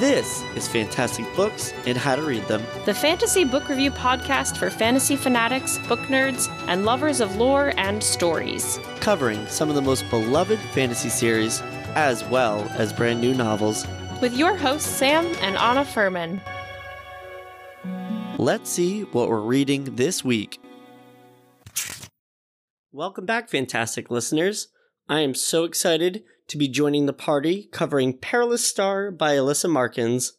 This 0.00 0.42
is 0.56 0.66
Fantastic 0.66 1.26
Books 1.36 1.74
and 1.84 1.94
How 1.94 2.16
to 2.16 2.22
Read 2.22 2.42
Them. 2.48 2.62
the 2.86 2.94
fantasy 2.94 3.44
book 3.44 3.68
review 3.68 3.90
podcast 3.90 4.56
for 4.56 4.70
fantasy 4.70 5.14
fanatics, 5.14 5.76
book 5.88 6.00
nerds, 6.08 6.48
and 6.68 6.86
lovers 6.86 7.20
of 7.20 7.36
lore 7.36 7.74
and 7.76 8.02
stories. 8.02 8.80
covering 9.00 9.46
some 9.48 9.68
of 9.68 9.74
the 9.74 9.82
most 9.82 10.08
beloved 10.08 10.58
fantasy 10.72 11.10
series, 11.10 11.60
as 11.96 12.24
well 12.24 12.62
as 12.78 12.94
brand 12.94 13.20
new 13.20 13.34
novels. 13.34 13.86
With 14.22 14.34
your 14.34 14.56
hosts, 14.56 14.88
Sam 14.88 15.26
and 15.42 15.58
Anna 15.58 15.84
Furman. 15.84 16.40
Let's 18.38 18.70
see 18.70 19.02
what 19.02 19.28
we're 19.28 19.42
reading 19.42 19.96
this 19.96 20.24
week. 20.24 20.58
Welcome 22.90 23.26
back, 23.26 23.50
fantastic 23.50 24.10
listeners. 24.10 24.68
I 25.10 25.20
am 25.20 25.34
so 25.34 25.64
excited 25.64 26.22
to 26.50 26.58
be 26.58 26.68
joining 26.68 27.06
the 27.06 27.12
party 27.12 27.68
covering 27.70 28.18
Perilous 28.18 28.66
Star 28.66 29.12
by 29.12 29.36
Alyssa 29.36 29.70
Markins. 29.70 30.32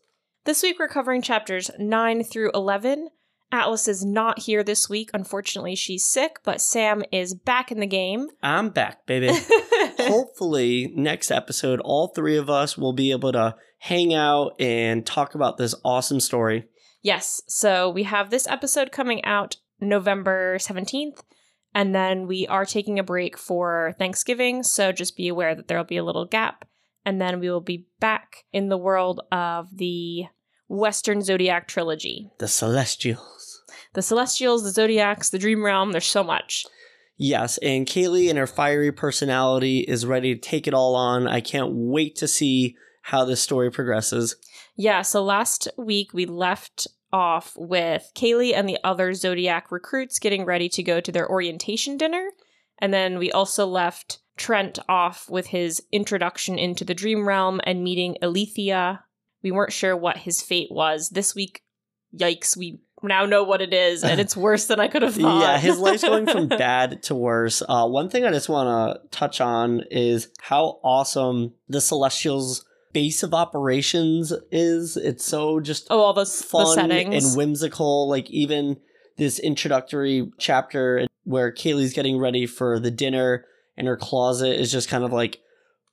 This 0.43 0.61
week 0.61 0.77
we're 0.77 0.89
covering 0.89 1.21
chapters 1.21 1.71
9 1.79 2.25
through 2.25 2.51
11. 2.53 3.09
Atlas 3.49 3.87
is 3.87 4.03
not 4.03 4.39
here 4.39 4.61
this 4.61 4.89
week. 4.89 5.09
Unfortunately, 5.13 5.73
she's 5.73 6.05
sick, 6.05 6.39
but 6.43 6.59
Sam 6.59 7.03
is 7.13 7.33
back 7.33 7.71
in 7.71 7.79
the 7.79 7.87
game. 7.87 8.27
I'm 8.43 8.69
back, 8.69 9.05
baby. 9.05 9.29
Hopefully, 9.99 10.91
next 10.95 11.31
episode, 11.31 11.79
all 11.79 12.09
three 12.09 12.35
of 12.35 12.49
us 12.49 12.77
will 12.77 12.93
be 12.93 13.11
able 13.11 13.31
to 13.31 13.55
hang 13.79 14.13
out 14.13 14.59
and 14.59 15.05
talk 15.05 15.33
about 15.33 15.57
this 15.57 15.75
awesome 15.85 16.19
story. 16.19 16.65
yes, 17.01 17.41
so 17.47 17.89
we 17.89 18.03
have 18.03 18.29
this 18.29 18.47
episode 18.47 18.91
coming 18.91 19.23
out 19.23 19.57
November 19.79 20.57
17th, 20.57 21.21
and 21.73 21.95
then 21.95 22.27
we 22.27 22.47
are 22.47 22.65
taking 22.65 22.99
a 22.99 23.03
break 23.03 23.37
for 23.37 23.95
Thanksgiving, 23.97 24.63
so 24.63 24.91
just 24.91 25.17
be 25.17 25.27
aware 25.27 25.55
that 25.55 25.67
there 25.67 25.77
will 25.77 25.85
be 25.85 25.97
a 25.97 26.03
little 26.03 26.25
gap, 26.25 26.65
and 27.05 27.21
then 27.21 27.39
we 27.39 27.49
will 27.49 27.61
be 27.61 27.87
back 27.99 28.43
in 28.51 28.69
the 28.69 28.77
world 28.77 29.21
of 29.31 29.67
the 29.77 30.25
Western 30.67 31.21
Zodiac 31.21 31.67
trilogy. 31.67 32.31
The 32.39 32.47
Celestials. 32.47 33.63
The 33.93 34.01
Celestials, 34.01 34.63
the 34.63 34.71
Zodiacs, 34.71 35.29
the 35.29 35.39
Dream 35.39 35.63
Realm, 35.63 35.91
there's 35.91 36.05
so 36.05 36.23
much. 36.23 36.65
Yes, 37.17 37.57
and 37.59 37.85
Kaylee 37.85 38.29
and 38.29 38.39
her 38.39 38.47
fiery 38.47 38.91
personality 38.91 39.79
is 39.81 40.05
ready 40.05 40.33
to 40.33 40.41
take 40.41 40.67
it 40.67 40.73
all 40.73 40.95
on. 40.95 41.27
I 41.27 41.39
can't 41.39 41.71
wait 41.71 42.15
to 42.17 42.27
see 42.27 42.75
how 43.03 43.25
this 43.25 43.41
story 43.41 43.69
progresses. 43.69 44.35
Yeah, 44.75 45.01
so 45.03 45.23
last 45.23 45.67
week 45.77 46.13
we 46.13 46.25
left 46.25 46.87
off 47.13 47.53
with 47.55 48.11
Kaylee 48.15 48.53
and 48.55 48.67
the 48.67 48.77
other 48.83 49.13
Zodiac 49.13 49.71
recruits 49.71 50.19
getting 50.19 50.45
ready 50.45 50.69
to 50.69 50.83
go 50.83 50.99
to 51.01 51.11
their 51.11 51.29
orientation 51.29 51.97
dinner. 51.97 52.31
And 52.79 52.93
then 52.93 53.17
we 53.17 53.31
also 53.31 53.65
left 53.65 54.19
Trent 54.37 54.79
off 54.89 55.29
with 55.29 55.47
his 55.47 55.83
introduction 55.91 56.57
into 56.57 56.83
the 56.83 56.95
dream 56.95 57.27
realm 57.27 57.61
and 57.63 57.83
meeting 57.83 58.17
Alethea. 58.21 59.03
We 59.43 59.51
weren't 59.51 59.73
sure 59.73 59.95
what 59.95 60.17
his 60.17 60.41
fate 60.41 60.69
was. 60.71 61.09
This 61.09 61.35
week, 61.35 61.61
yikes, 62.17 62.57
we 62.57 62.79
now 63.03 63.25
know 63.25 63.43
what 63.43 63.61
it 63.61 63.73
is, 63.73 64.03
and 64.03 64.19
it's 64.19 64.35
worse 64.37 64.65
than 64.65 64.79
I 64.79 64.87
could 64.87 65.01
have 65.01 65.15
thought. 65.15 65.41
Yeah, 65.41 65.57
his 65.57 65.77
life's 65.77 66.03
going 66.03 66.25
from 66.25 66.47
bad 66.47 67.03
to 67.03 67.15
worse. 67.15 67.61
Uh, 67.67 67.87
one 67.87 68.09
thing 68.09 68.25
I 68.25 68.31
just 68.31 68.49
want 68.49 68.67
to 68.67 69.17
touch 69.17 69.41
on 69.41 69.83
is 69.91 70.29
how 70.39 70.79
awesome 70.83 71.53
the 71.67 71.81
Celestials' 71.81 72.65
base 72.93 73.23
of 73.23 73.33
operations 73.33 74.33
is. 74.51 74.97
It's 74.97 75.25
so 75.25 75.59
just 75.59 75.87
Oh, 75.89 75.99
all 76.01 76.13
the, 76.13 76.21
s- 76.21 76.41
the 76.41 76.47
fun 76.47 76.75
settings. 76.75 77.25
and 77.25 77.37
whimsical. 77.37 78.07
Like 78.09 78.29
even 78.29 78.77
this 79.17 79.39
introductory 79.39 80.31
chapter 80.37 81.07
where 81.23 81.51
Kaylee's 81.51 81.93
getting 81.93 82.17
ready 82.17 82.45
for 82.45 82.79
the 82.79 82.91
dinner 82.91 83.45
and 83.77 83.87
her 83.87 83.97
closet 83.97 84.59
is 84.59 84.71
just 84.71 84.89
kind 84.89 85.03
of 85.03 85.11
like 85.13 85.39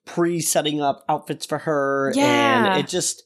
pre-setting 0.04 0.80
up 0.80 1.04
outfits 1.08 1.44
for 1.44 1.58
her 1.58 2.12
Yeah. 2.14 2.72
and 2.72 2.80
it 2.80 2.88
just 2.88 3.24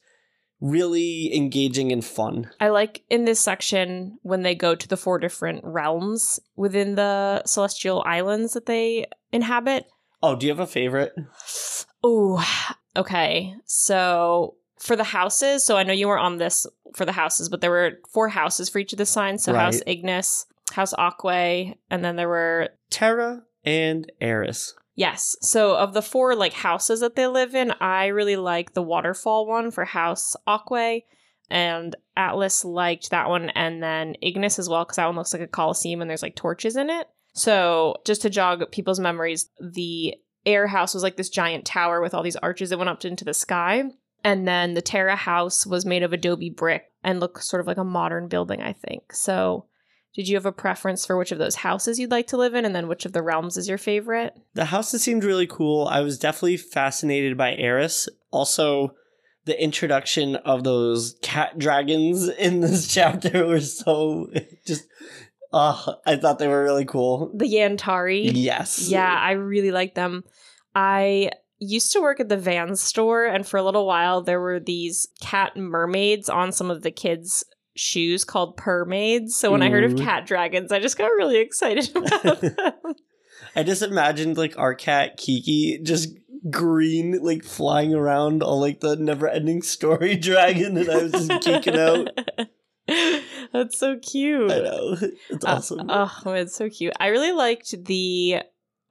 really 0.59 1.33
engaging 1.35 1.91
and 1.91 2.03
fun. 2.03 2.49
I 2.59 2.69
like 2.69 3.03
in 3.09 3.25
this 3.25 3.39
section 3.39 4.17
when 4.21 4.43
they 4.43 4.55
go 4.55 4.75
to 4.75 4.87
the 4.87 4.97
four 4.97 5.19
different 5.19 5.61
realms 5.63 6.39
within 6.55 6.95
the 6.95 7.43
celestial 7.45 8.03
islands 8.05 8.53
that 8.53 8.65
they 8.65 9.05
inhabit. 9.31 9.85
Oh, 10.21 10.35
do 10.35 10.45
you 10.45 10.51
have 10.51 10.59
a 10.59 10.67
favorite? 10.67 11.13
Oh, 12.03 12.43
okay. 12.95 13.55
So 13.65 14.55
for 14.79 14.95
the 14.95 15.03
houses, 15.03 15.63
so 15.63 15.77
I 15.77 15.83
know 15.83 15.93
you 15.93 16.07
were 16.07 16.19
on 16.19 16.37
this 16.37 16.67
for 16.93 17.05
the 17.05 17.11
houses, 17.11 17.49
but 17.49 17.61
there 17.61 17.71
were 17.71 17.99
four 18.11 18.29
houses 18.29 18.69
for 18.69 18.79
each 18.79 18.93
of 18.93 18.97
the 18.97 19.05
signs. 19.05 19.43
So 19.43 19.53
House 19.53 19.81
Ignis, 19.87 20.45
House 20.71 20.93
Aquae, 20.93 21.75
and 21.89 22.03
then 22.03 22.15
there 22.15 22.29
were 22.29 22.69
Terra 22.89 23.43
and 23.63 24.11
Eris. 24.19 24.75
Yes. 24.95 25.35
So 25.41 25.75
of 25.75 25.93
the 25.93 26.01
four 26.01 26.35
like 26.35 26.53
houses 26.53 26.99
that 26.99 27.15
they 27.15 27.27
live 27.27 27.55
in, 27.55 27.71
I 27.79 28.07
really 28.07 28.35
like 28.35 28.73
the 28.73 28.83
waterfall 28.83 29.47
one 29.47 29.71
for 29.71 29.85
House 29.85 30.35
Aquae. 30.47 31.03
And 31.49 31.95
Atlas 32.17 32.65
liked 32.65 33.11
that 33.11 33.29
one, 33.29 33.49
and 33.51 33.83
then 33.83 34.15
Ignis 34.21 34.57
as 34.57 34.69
well, 34.69 34.85
because 34.85 34.95
that 34.95 35.05
one 35.05 35.15
looks 35.15 35.33
like 35.33 35.41
a 35.41 35.47
coliseum 35.47 36.01
and 36.01 36.09
there's 36.09 36.23
like 36.23 36.35
torches 36.35 36.75
in 36.75 36.89
it. 36.89 37.07
So 37.33 37.97
just 38.05 38.21
to 38.23 38.29
jog 38.29 38.71
people's 38.71 38.99
memories, 38.99 39.49
the 39.59 40.15
air 40.45 40.67
house 40.67 40.93
was 40.93 41.03
like 41.03 41.17
this 41.17 41.29
giant 41.29 41.65
tower 41.65 42.01
with 42.01 42.13
all 42.13 42.23
these 42.23 42.35
arches 42.37 42.69
that 42.69 42.77
went 42.77 42.89
up 42.89 43.03
into 43.05 43.25
the 43.25 43.33
sky. 43.33 43.83
And 44.23 44.47
then 44.47 44.73
the 44.73 44.81
Terra 44.81 45.15
house 45.15 45.65
was 45.65 45.85
made 45.85 46.03
of 46.03 46.13
adobe 46.13 46.49
brick 46.49 46.85
and 47.03 47.19
looked 47.19 47.43
sort 47.43 47.59
of 47.59 47.67
like 47.67 47.77
a 47.77 47.83
modern 47.83 48.27
building, 48.27 48.61
I 48.61 48.73
think. 48.73 49.13
So 49.13 49.65
did 50.15 50.27
you 50.27 50.35
have 50.35 50.45
a 50.45 50.51
preference 50.51 51.05
for 51.05 51.17
which 51.17 51.31
of 51.31 51.39
those 51.39 51.55
houses 51.55 51.97
you'd 51.97 52.11
like 52.11 52.27
to 52.27 52.37
live 52.37 52.53
in, 52.53 52.65
and 52.65 52.75
then 52.75 52.87
which 52.87 53.05
of 53.05 53.13
the 53.13 53.23
realms 53.23 53.57
is 53.57 53.67
your 53.67 53.79
favorite? 53.79 54.35
The 54.53 54.65
houses 54.65 55.03
seemed 55.03 55.23
really 55.23 55.47
cool. 55.47 55.87
I 55.87 56.01
was 56.01 56.19
definitely 56.19 56.57
fascinated 56.57 57.35
by 57.35 57.55
Eris. 57.55 58.07
Also, 58.31 58.93
the 59.45 59.61
introduction 59.61 60.35
of 60.37 60.63
those 60.63 61.17
cat 61.21 61.57
dragons 61.57 62.27
in 62.39 62.59
this 62.61 62.93
chapter 62.93 63.45
were 63.45 63.61
so 63.61 64.31
just. 64.65 64.87
Uh, 65.53 65.93
I 66.05 66.15
thought 66.15 66.39
they 66.39 66.47
were 66.47 66.63
really 66.63 66.85
cool. 66.85 67.31
The 67.35 67.45
Yantari. 67.45 68.31
Yes. 68.33 68.89
Yeah, 68.89 69.13
I 69.13 69.31
really 69.31 69.71
like 69.71 69.93
them. 69.93 70.23
I 70.73 71.29
used 71.59 71.91
to 71.93 72.01
work 72.01 72.19
at 72.19 72.29
the 72.29 72.37
van 72.37 72.75
store, 72.75 73.25
and 73.25 73.45
for 73.45 73.57
a 73.57 73.63
little 73.63 73.85
while, 73.85 74.21
there 74.21 74.41
were 74.41 74.59
these 74.59 75.07
cat 75.21 75.55
mermaids 75.55 76.27
on 76.27 76.51
some 76.51 76.71
of 76.71 76.81
the 76.81 76.91
kids' 76.91 77.43
shoes 77.75 78.23
called 78.23 78.57
permaids. 78.57 79.29
So 79.29 79.51
when 79.51 79.61
I 79.61 79.69
heard 79.69 79.83
of 79.83 79.95
cat 79.95 80.25
dragons, 80.25 80.71
I 80.71 80.79
just 80.79 80.97
got 80.97 81.07
really 81.07 81.37
excited 81.37 81.89
about 81.95 82.41
them. 82.41 82.55
I 83.55 83.63
just 83.63 83.81
imagined 83.81 84.37
like 84.37 84.57
our 84.57 84.73
cat 84.73 85.17
Kiki 85.17 85.79
just 85.83 86.15
green, 86.49 87.19
like 87.21 87.43
flying 87.43 87.93
around 87.93 88.43
all 88.43 88.59
like 88.59 88.79
the 88.79 88.95
never 88.95 89.27
ending 89.27 89.61
story 89.61 90.15
dragon, 90.17 90.77
and 90.77 90.89
I 90.89 91.03
was 91.03 91.11
just 91.11 91.29
geeking 91.29 91.77
out. 91.77 92.09
That's 93.53 93.77
so 93.77 93.97
cute. 93.99 94.51
I 94.51 94.59
know. 94.59 94.97
It's 95.29 95.45
Uh, 95.45 95.49
awesome. 95.49 95.85
oh, 95.89 96.21
it's 96.25 96.55
so 96.55 96.69
cute. 96.69 96.93
I 96.99 97.07
really 97.07 97.31
liked 97.31 97.73
the. 97.85 98.39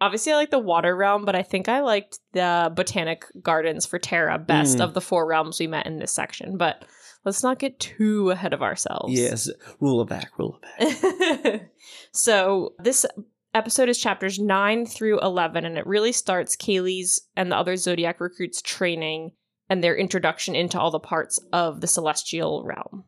Obviously, 0.01 0.33
I 0.33 0.37
like 0.37 0.51
the 0.51 0.59
water 0.59 0.97
realm, 0.97 1.25
but 1.25 1.37
I 1.37 1.43
think 1.43 1.69
I 1.69 1.81
liked 1.81 2.19
the 2.33 2.73
botanic 2.75 3.25
gardens 3.41 3.87
for 3.87 3.99
Terra 4.01 4.39
best 4.39 4.79
Mm. 4.79 4.85
of 4.85 4.95
the 4.95 5.01
four 5.01 5.27
realms 5.27 5.61
we 5.61 5.67
met 5.69 5.87
in 5.87 5.99
this 5.99 6.11
section. 6.13 6.57
But 6.57 6.85
let's 7.25 7.43
not 7.45 7.61
get 7.61 7.79
too 7.79 8.31
ahead 8.31 8.53
of 8.53 8.63
ourselves. 8.63 9.13
yes. 9.13 9.49
Rule 9.81 10.03
it 10.03 10.09
back, 10.09 10.31
rule 10.39 10.59
it 10.79 11.43
back. 11.45 11.71
so 12.13 12.75
this 12.81 13.07
episode 13.55 13.89
is 13.89 13.99
chapters 13.99 14.39
9 14.41 14.87
through 14.87 15.21
11 15.21 15.65
and 15.65 15.77
it 15.79 15.87
really 15.87 16.11
starts 16.13 16.57
kaylee's 16.57 17.21
and 17.37 17.53
the 17.53 17.57
other 17.57 17.77
zodiac 17.77 18.19
recruits 18.19 18.63
training 18.63 19.31
and 19.69 19.85
their 19.85 19.95
introduction 19.95 20.55
into 20.55 20.81
all 20.81 20.91
the 20.91 20.99
parts 20.99 21.39
of 21.53 21.81
the 21.83 21.87
celestial 21.87 22.65
realm 22.65 23.05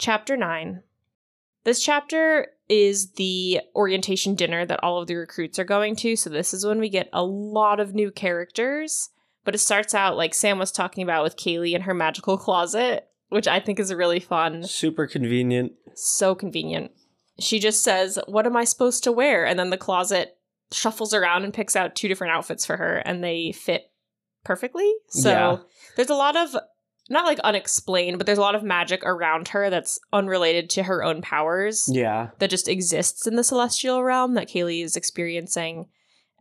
chapter 0.00 0.36
9 0.36 0.82
this 1.64 1.82
chapter 1.82 2.48
is 2.68 3.12
the 3.12 3.60
orientation 3.74 4.34
dinner 4.34 4.64
that 4.64 4.82
all 4.82 5.00
of 5.00 5.06
the 5.06 5.14
recruits 5.14 5.58
are 5.58 5.64
going 5.64 5.94
to 5.94 6.16
so 6.16 6.28
this 6.30 6.52
is 6.54 6.64
when 6.66 6.78
we 6.80 6.88
get 6.88 7.08
a 7.12 7.22
lot 7.22 7.78
of 7.78 7.94
new 7.94 8.10
characters 8.10 9.10
but 9.44 9.54
it 9.54 9.58
starts 9.58 9.94
out 9.94 10.16
like 10.16 10.32
sam 10.34 10.58
was 10.58 10.72
talking 10.72 11.02
about 11.04 11.22
with 11.22 11.36
kaylee 11.36 11.74
and 11.74 11.84
her 11.84 11.94
magical 11.94 12.38
closet 12.38 13.08
which 13.28 13.46
i 13.46 13.60
think 13.60 13.78
is 13.78 13.90
a 13.90 13.96
really 13.96 14.20
fun 14.20 14.62
Super 14.64 15.06
convenient. 15.06 15.72
so 15.94 16.34
convenient. 16.34 16.90
She 17.38 17.58
just 17.58 17.82
says, 17.82 18.18
What 18.26 18.44
am 18.44 18.54
I 18.54 18.64
supposed 18.64 19.02
to 19.04 19.12
wear? 19.12 19.46
And 19.46 19.58
then 19.58 19.70
the 19.70 19.78
closet 19.78 20.36
shuffles 20.72 21.14
around 21.14 21.44
and 21.44 21.54
picks 21.54 21.74
out 21.74 21.94
two 21.96 22.06
different 22.06 22.34
outfits 22.34 22.66
for 22.66 22.76
her, 22.76 22.96
and 22.98 23.24
they 23.24 23.52
fit 23.52 23.90
perfectly. 24.44 24.92
So 25.08 25.30
Yeah. 25.30 25.56
there's 25.96 26.10
a 26.10 26.14
lot 26.14 26.36
of, 26.36 26.54
not 27.10 27.26
like 27.26 27.38
unexplained, 27.40 28.16
but 28.18 28.26
there's 28.26 28.38
a 28.38 28.42
lot 28.42 28.54
of 28.54 28.62
magic 28.62 29.04
around 29.04 29.48
her 29.48 29.68
that's 29.68 29.98
unrelated 30.12 30.70
to 30.70 30.84
her 30.84 31.02
own 31.04 31.20
powers 31.22 31.88
Yeah. 31.92 32.28
that 32.38 32.50
just 32.50 32.68
exists 32.68 33.26
in 33.26 33.36
the 33.36 33.44
celestial 33.44 34.02
realm 34.02 34.34
that 34.34 34.48
Kaylee 34.48 34.82
is 34.84 34.96
experiencing. 34.96 35.86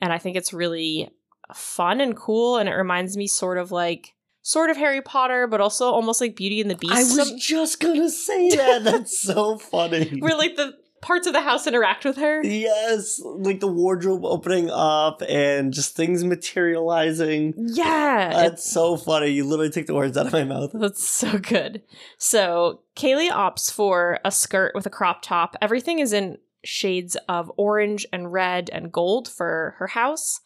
And 0.02 0.14
I 0.14 0.18
think 0.20 0.38
it's 0.38 0.54
really 0.54 1.10
fun 1.54 2.00
and 2.00 2.16
cool. 2.16 2.58
And 2.58 2.70
it 2.70 2.74
reminds 2.74 3.18
me 3.18 3.28
sort 3.28 3.58
of 3.58 3.72
like, 3.72 4.14
sort 4.42 4.70
of 4.70 4.78
Harry 4.78 5.02
Potter, 5.02 5.48
but 5.48 5.60
also 5.62 5.86
almost 5.92 6.22
like 6.22 6.36
Beauty 6.36 6.62
and 6.62 6.72
the 6.72 6.76
Beast. 6.76 6.94
I 6.94 7.02
was 7.04 7.34
just 7.34 7.80
gonna 7.80 8.10
say 8.10 8.50
that. 8.56 8.84
That's 8.84 9.20
so 9.20 9.58
funny. 9.58 10.18
where 10.20 10.36
like 10.38 10.56
the 10.56 10.74
parts 11.02 11.28
of 11.28 11.34
the 11.34 11.42
house 11.42 11.68
interact 11.68 12.06
with 12.06 12.18
her. 12.18 12.44
Yes, 12.44 13.22
like 13.24 13.60
the 13.60 13.68
wardrobe 13.68 14.26
opening 14.26 14.70
up 14.70 15.22
and 15.28 15.74
just 15.74 15.96
things 15.96 16.24
materializing. 16.24 17.54
Yeah. 17.58 18.30
That's 18.34 18.70
so 18.70 18.98
funny. 18.98 19.28
You 19.28 19.46
literally 19.46 19.72
took 19.72 19.86
the 19.86 19.96
words 19.96 20.18
out 20.18 20.28
of 20.28 20.34
my 20.34 20.44
mouth. 20.44 20.72
That's 20.74 21.08
so 21.08 21.38
good. 21.38 21.82
So 22.18 22.82
Kaylee 22.96 23.32
opts 23.32 23.72
for 23.72 24.20
a 24.24 24.32
skirt 24.32 24.74
with 24.76 24.86
a 24.86 24.90
crop 24.90 25.22
top. 25.22 25.56
Everything 25.62 26.00
is 26.00 26.14
in 26.14 26.38
shades 26.64 27.16
of 27.28 27.52
orange 27.58 28.06
and 28.12 28.32
red 28.34 28.70
and 28.72 28.92
gold 28.92 29.28
for 29.28 29.76
her 29.78 29.88
house. 29.88 30.42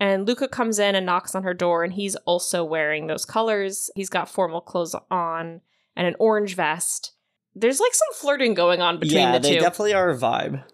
And 0.00 0.26
Luca 0.26 0.48
comes 0.48 0.80
in 0.80 0.96
and 0.96 1.06
knocks 1.06 1.36
on 1.36 1.44
her 1.44 1.54
door, 1.54 1.84
and 1.84 1.92
he's 1.92 2.16
also 2.26 2.64
wearing 2.64 3.06
those 3.06 3.24
colors. 3.24 3.90
He's 3.94 4.10
got 4.10 4.28
formal 4.28 4.60
clothes 4.60 4.96
on 5.10 5.60
and 5.94 6.06
an 6.06 6.16
orange 6.18 6.56
vest. 6.56 7.12
There's 7.54 7.80
like 7.80 7.94
some 7.94 8.08
flirting 8.14 8.54
going 8.54 8.80
on 8.82 8.98
between 8.98 9.18
yeah, 9.20 9.32
the 9.32 9.38
they 9.38 9.54
two. 9.54 9.60
definitely 9.60 9.94
are 9.94 10.10
a 10.10 10.16
vibe. 10.16 10.64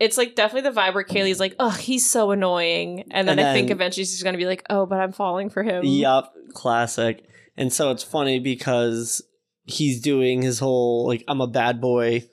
it's 0.00 0.16
like 0.16 0.34
definitely 0.34 0.68
the 0.70 0.76
vibe 0.80 0.94
where 0.94 1.04
Kaylee's 1.04 1.40
like, 1.40 1.54
"Oh, 1.58 1.70
he's 1.70 2.08
so 2.08 2.30
annoying," 2.30 3.04
and 3.10 3.28
then 3.28 3.38
And 3.38 3.48
I 3.48 3.52
think 3.52 3.70
eventually 3.70 4.04
she's 4.04 4.22
gonna 4.22 4.38
be 4.38 4.46
like, 4.46 4.64
"Oh, 4.70 4.86
but 4.86 5.00
I'm 5.00 5.12
falling 5.12 5.50
for 5.50 5.62
him." 5.62 5.84
Yup, 5.84 6.32
classic. 6.54 7.24
And 7.56 7.72
so 7.72 7.90
it's 7.90 8.04
funny 8.04 8.38
because 8.38 9.22
he's 9.64 10.00
doing 10.00 10.42
his 10.42 10.58
whole 10.60 11.06
like 11.06 11.24
I'm 11.28 11.40
a 11.40 11.46
bad 11.46 11.80
boy 11.80 12.24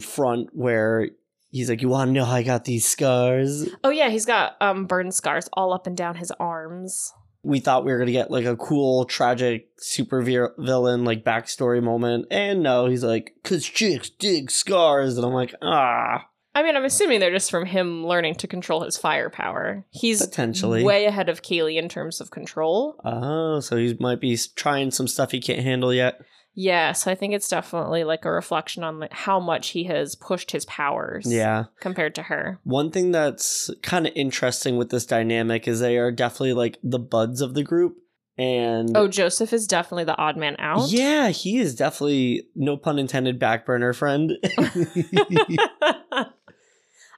front 0.00 0.48
where 0.52 1.08
he's 1.50 1.68
like, 1.68 1.82
You 1.82 1.88
wanna 1.88 2.12
know 2.12 2.24
how 2.24 2.36
I 2.36 2.42
got 2.42 2.64
these 2.64 2.84
scars? 2.86 3.68
Oh 3.84 3.90
yeah, 3.90 4.08
he's 4.08 4.26
got 4.26 4.56
um 4.60 4.86
burn 4.86 5.12
scars 5.12 5.48
all 5.52 5.72
up 5.72 5.86
and 5.86 5.96
down 5.96 6.16
his 6.16 6.32
arms. 6.40 7.12
We 7.42 7.60
thought 7.60 7.84
we 7.84 7.92
were 7.92 7.98
gonna 7.98 8.12
get 8.12 8.30
like 8.30 8.44
a 8.44 8.56
cool, 8.56 9.04
tragic 9.04 9.68
super 9.78 10.22
villain 10.22 11.04
like 11.04 11.24
backstory 11.24 11.82
moment. 11.82 12.26
And 12.30 12.62
no, 12.62 12.86
he's 12.86 13.04
like, 13.04 13.34
Cause 13.44 13.64
chicks 13.64 14.10
dig 14.10 14.50
scars 14.50 15.16
and 15.16 15.26
I'm 15.26 15.32
like, 15.32 15.54
ah 15.62 16.26
I 16.54 16.62
mean, 16.64 16.76
I'm 16.76 16.84
assuming 16.84 17.20
they're 17.20 17.30
just 17.30 17.50
from 17.50 17.64
him 17.64 18.04
learning 18.04 18.34
to 18.36 18.48
control 18.48 18.82
his 18.82 18.96
firepower. 18.96 19.86
He's 19.90 20.24
potentially. 20.24 20.82
way 20.82 21.04
ahead 21.04 21.28
of 21.28 21.42
Kaylee 21.42 21.76
in 21.76 21.88
terms 21.88 22.20
of 22.20 22.32
control. 22.32 23.00
Oh, 23.04 23.60
so 23.60 23.76
he 23.76 23.96
might 24.00 24.20
be 24.20 24.36
trying 24.56 24.90
some 24.90 25.06
stuff 25.06 25.30
he 25.30 25.40
can't 25.40 25.60
handle 25.60 25.94
yet. 25.94 26.20
Yeah, 26.54 26.92
so 26.92 27.10
I 27.10 27.14
think 27.14 27.32
it's 27.32 27.48
definitely 27.48 28.04
like 28.04 28.24
a 28.24 28.30
reflection 28.30 28.82
on 28.82 28.98
like 28.98 29.12
how 29.12 29.38
much 29.40 29.68
he 29.70 29.84
has 29.84 30.14
pushed 30.16 30.50
his 30.50 30.64
powers. 30.66 31.24
Yeah. 31.32 31.64
compared 31.80 32.14
to 32.16 32.22
her. 32.24 32.58
One 32.64 32.90
thing 32.90 33.12
that's 33.12 33.70
kind 33.82 34.06
of 34.06 34.12
interesting 34.16 34.76
with 34.76 34.90
this 34.90 35.06
dynamic 35.06 35.68
is 35.68 35.80
they 35.80 35.96
are 35.96 36.10
definitely 36.10 36.54
like 36.54 36.78
the 36.82 36.98
buds 36.98 37.40
of 37.40 37.54
the 37.54 37.62
group. 37.62 37.96
And 38.36 38.96
Oh, 38.96 39.06
Joseph 39.06 39.52
is 39.52 39.66
definitely 39.66 40.04
the 40.04 40.16
odd 40.16 40.36
man 40.36 40.56
out. 40.58 40.88
yeah, 40.90 41.28
he 41.28 41.58
is 41.58 41.74
definitely, 41.74 42.48
no 42.54 42.76
pun 42.76 42.98
intended, 42.98 43.38
back 43.38 43.66
burner 43.66 43.92
friend. 43.92 44.32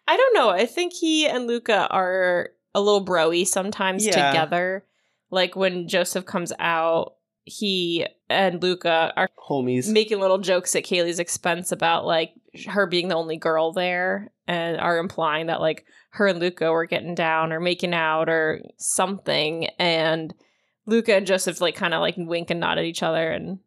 I 0.04 0.16
don't 0.16 0.34
know. 0.34 0.50
I 0.50 0.66
think 0.66 0.92
he 0.92 1.26
and 1.28 1.46
Luca 1.46 1.86
are 1.88 2.50
a 2.74 2.80
little 2.80 3.04
broy 3.04 3.46
sometimes 3.46 4.04
Yeah. 4.04 4.30
together. 4.30 4.84
Like 5.30 5.54
when 5.56 5.88
Joseph 5.88 6.26
comes 6.26 6.52
out, 6.58 7.14
he 7.44 8.06
and 8.32 8.62
Luca 8.62 9.12
are 9.16 9.28
Homies. 9.48 9.88
making 9.90 10.20
little 10.20 10.38
jokes 10.38 10.74
at 10.74 10.84
Kaylee's 10.84 11.18
expense 11.18 11.72
about 11.72 12.04
like 12.04 12.32
her 12.66 12.86
being 12.86 13.08
the 13.08 13.14
only 13.14 13.36
girl 13.36 13.72
there 13.72 14.32
and 14.46 14.78
are 14.80 14.98
implying 14.98 15.46
that 15.46 15.60
like 15.60 15.84
her 16.10 16.26
and 16.26 16.40
Luca 16.40 16.70
were 16.70 16.86
getting 16.86 17.14
down 17.14 17.52
or 17.52 17.60
making 17.60 17.94
out 17.94 18.28
or 18.28 18.60
something 18.78 19.66
and 19.78 20.34
Luca 20.86 21.14
and 21.14 21.26
Joseph 21.26 21.60
like 21.60 21.74
kind 21.74 21.94
of 21.94 22.00
like 22.00 22.14
wink 22.18 22.50
and 22.50 22.60
nod 22.60 22.78
at 22.78 22.84
each 22.84 23.02
other 23.02 23.30
and 23.30 23.58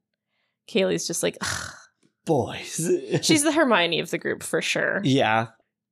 Kaylee's 0.70 1.08
just 1.08 1.24
like 1.24 1.38
"Ugh." 1.42 1.72
Boys. 2.26 2.90
she's 3.22 3.44
the 3.44 3.52
Hermione 3.52 4.00
of 4.00 4.10
the 4.10 4.18
group 4.18 4.42
for 4.44 4.62
sure. 4.62 5.02
yeah. 5.04 5.48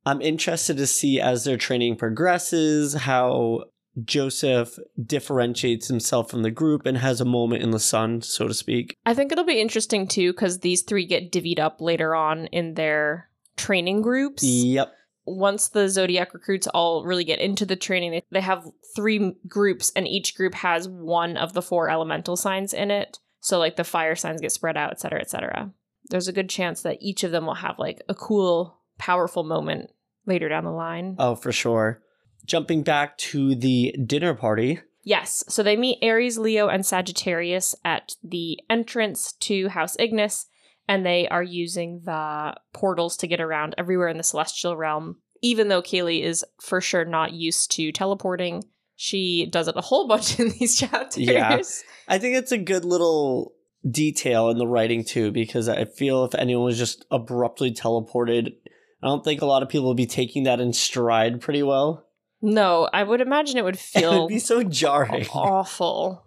I'm 0.05 0.21
interested 0.21 0.75
to 0.77 0.87
see 0.87 1.21
as 1.21 1.45
their 1.45 1.55
training 1.55 1.95
progresses 1.95 2.93
how 2.93 3.63
Joseph 4.03 4.79
differentiates 5.03 5.87
himself 5.87 6.29
from 6.29 6.41
the 6.41 6.51
group 6.51 6.85
and 6.85 6.97
has 6.97 7.21
a 7.21 7.25
moment 7.25 7.61
in 7.63 7.71
the 7.71 7.79
sun, 7.79 8.21
so 8.21 8.47
to 8.47 8.53
speak. 8.53 8.97
I 9.05 9.13
think 9.13 9.31
it'll 9.31 9.43
be 9.43 9.61
interesting 9.61 10.07
too 10.07 10.33
because 10.33 10.59
these 10.59 10.81
three 10.81 11.05
get 11.05 11.31
divvied 11.31 11.59
up 11.59 11.79
later 11.79 12.15
on 12.15 12.47
in 12.47 12.73
their 12.73 13.29
training 13.55 14.01
groups. 14.01 14.43
Yep. 14.43 14.91
once 15.25 15.69
the 15.69 15.87
zodiac 15.87 16.33
recruits 16.33 16.67
all 16.67 17.05
really 17.05 17.23
get 17.23 17.39
into 17.39 17.65
the 17.65 17.75
training 17.75 18.21
they, 18.31 18.41
have 18.41 18.65
three 18.95 19.33
groups 19.47 19.91
and 19.95 20.07
each 20.07 20.35
group 20.35 20.53
has 20.55 20.87
one 20.89 21.37
of 21.37 21.53
the 21.53 21.61
four 21.61 21.89
elemental 21.89 22.35
signs 22.35 22.73
in 22.73 22.91
it 22.91 23.19
so 23.39 23.57
like 23.57 23.75
the 23.77 23.83
fire 23.85 24.15
signs 24.15 24.41
get 24.41 24.51
spread 24.51 24.75
out 24.75 24.91
etc 24.91 25.21
etc 25.21 25.71
there's 26.09 26.27
a 26.27 26.33
good 26.33 26.49
chance 26.49 26.81
that 26.81 26.97
each 26.99 27.23
of 27.23 27.31
them 27.31 27.45
will 27.45 27.53
have 27.53 27.79
like 27.79 28.01
a 28.09 28.13
cool 28.13 28.79
powerful 28.97 29.43
moment 29.43 29.89
later 30.25 30.49
down 30.49 30.65
the 30.65 30.71
line 30.71 31.15
Oh, 31.19 31.35
for 31.35 31.51
sure. 31.53 32.01
Jumping 32.45 32.83
back 32.83 33.17
to 33.17 33.55
the 33.55 33.95
dinner 34.05 34.33
party. 34.33 34.79
yes 35.03 35.43
so 35.47 35.63
they 35.63 35.75
meet 35.75 35.97
aries 36.01 36.37
leo 36.37 36.67
and 36.67 36.85
sagittarius 36.85 37.75
at 37.83 38.15
the 38.23 38.59
entrance 38.69 39.33
to 39.33 39.67
house 39.69 39.95
ignis 39.99 40.47
and 40.87 41.05
they 41.05 41.27
are 41.27 41.43
using 41.43 42.01
the 42.03 42.55
portals 42.73 43.17
to 43.17 43.27
get 43.27 43.41
around 43.41 43.75
everywhere 43.77 44.09
in 44.09 44.17
the 44.17 44.23
celestial 44.23 44.75
realm. 44.75 45.17
Even 45.41 45.67
though 45.67 45.81
Kaylee 45.81 46.23
is 46.23 46.45
for 46.61 46.81
sure 46.81 47.05
not 47.05 47.33
used 47.33 47.71
to 47.71 47.91
teleporting, 47.91 48.63
she 48.95 49.45
does 49.45 49.67
it 49.67 49.77
a 49.77 49.81
whole 49.81 50.07
bunch 50.09 50.39
in 50.39 50.49
these 50.59 50.77
chapters. 50.77 51.17
Yeah. 51.17 51.61
I 52.07 52.17
think 52.17 52.35
it's 52.35 52.51
a 52.51 52.57
good 52.57 52.85
little 52.85 53.53
detail 53.89 54.49
in 54.49 54.57
the 54.57 54.67
writing 54.67 55.03
too, 55.03 55.31
because 55.31 55.67
I 55.67 55.85
feel 55.85 56.25
if 56.25 56.35
anyone 56.35 56.65
was 56.65 56.77
just 56.77 57.05
abruptly 57.11 57.73
teleported, 57.73 58.53
I 59.01 59.07
don't 59.07 59.23
think 59.23 59.41
a 59.41 59.45
lot 59.45 59.63
of 59.63 59.69
people 59.69 59.87
would 59.89 59.97
be 59.97 60.05
taking 60.05 60.43
that 60.43 60.61
in 60.61 60.71
stride 60.73 61.41
pretty 61.41 61.63
well. 61.63 62.05
No, 62.45 62.89
I 62.93 63.01
would 63.03 63.21
imagine 63.21 63.57
it 63.57 63.63
would 63.63 63.79
feel. 63.79 64.01
It 64.01 64.11
feel 64.11 64.21
would 64.23 64.29
be 64.29 64.39
so 64.39 64.63
jarring. 64.63 65.25
awful. 65.33 66.23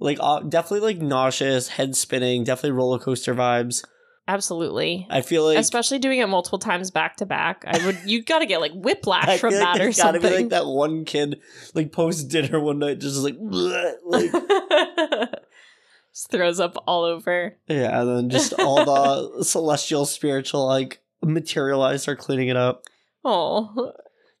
Like 0.00 0.18
uh, 0.20 0.40
definitely 0.40 0.80
like 0.94 1.02
nauseous, 1.02 1.68
head 1.68 1.94
spinning, 1.94 2.42
definitely 2.44 2.72
roller 2.72 2.98
coaster 2.98 3.34
vibes. 3.34 3.84
Absolutely. 4.26 5.06
I 5.10 5.20
feel 5.20 5.44
like 5.44 5.58
Especially 5.58 5.98
doing 5.98 6.18
it 6.18 6.26
multiple 6.30 6.58
times 6.58 6.90
back 6.90 7.16
to 7.18 7.26
back. 7.26 7.62
I 7.66 7.84
would 7.84 7.98
you 8.06 8.22
gotta 8.24 8.46
get 8.46 8.60
like 8.62 8.72
whiplash 8.74 9.38
from 9.38 9.52
like 9.52 9.60
that 9.60 9.76
or 9.76 9.78
there's 9.80 9.98
gotta 9.98 10.14
something. 10.18 10.30
be 10.30 10.36
like 10.44 10.48
that 10.48 10.66
one 10.66 11.04
kid 11.04 11.40
like 11.74 11.92
post 11.92 12.28
dinner 12.30 12.58
one 12.58 12.78
night 12.78 13.00
just 13.00 13.18
like 13.18 13.36
bleh, 13.38 13.92
like 14.04 14.32
Just 16.14 16.30
throws 16.30 16.58
up 16.58 16.82
all 16.86 17.04
over. 17.04 17.56
yeah, 17.68 18.00
and 18.00 18.08
then 18.08 18.30
just 18.30 18.54
all 18.54 18.84
the 18.84 19.44
celestial 19.44 20.06
spiritual 20.06 20.66
like 20.66 21.02
materialize 21.22 22.08
are 22.08 22.16
cleaning 22.16 22.48
it 22.48 22.56
up. 22.56 22.84
Oh. 23.24 23.92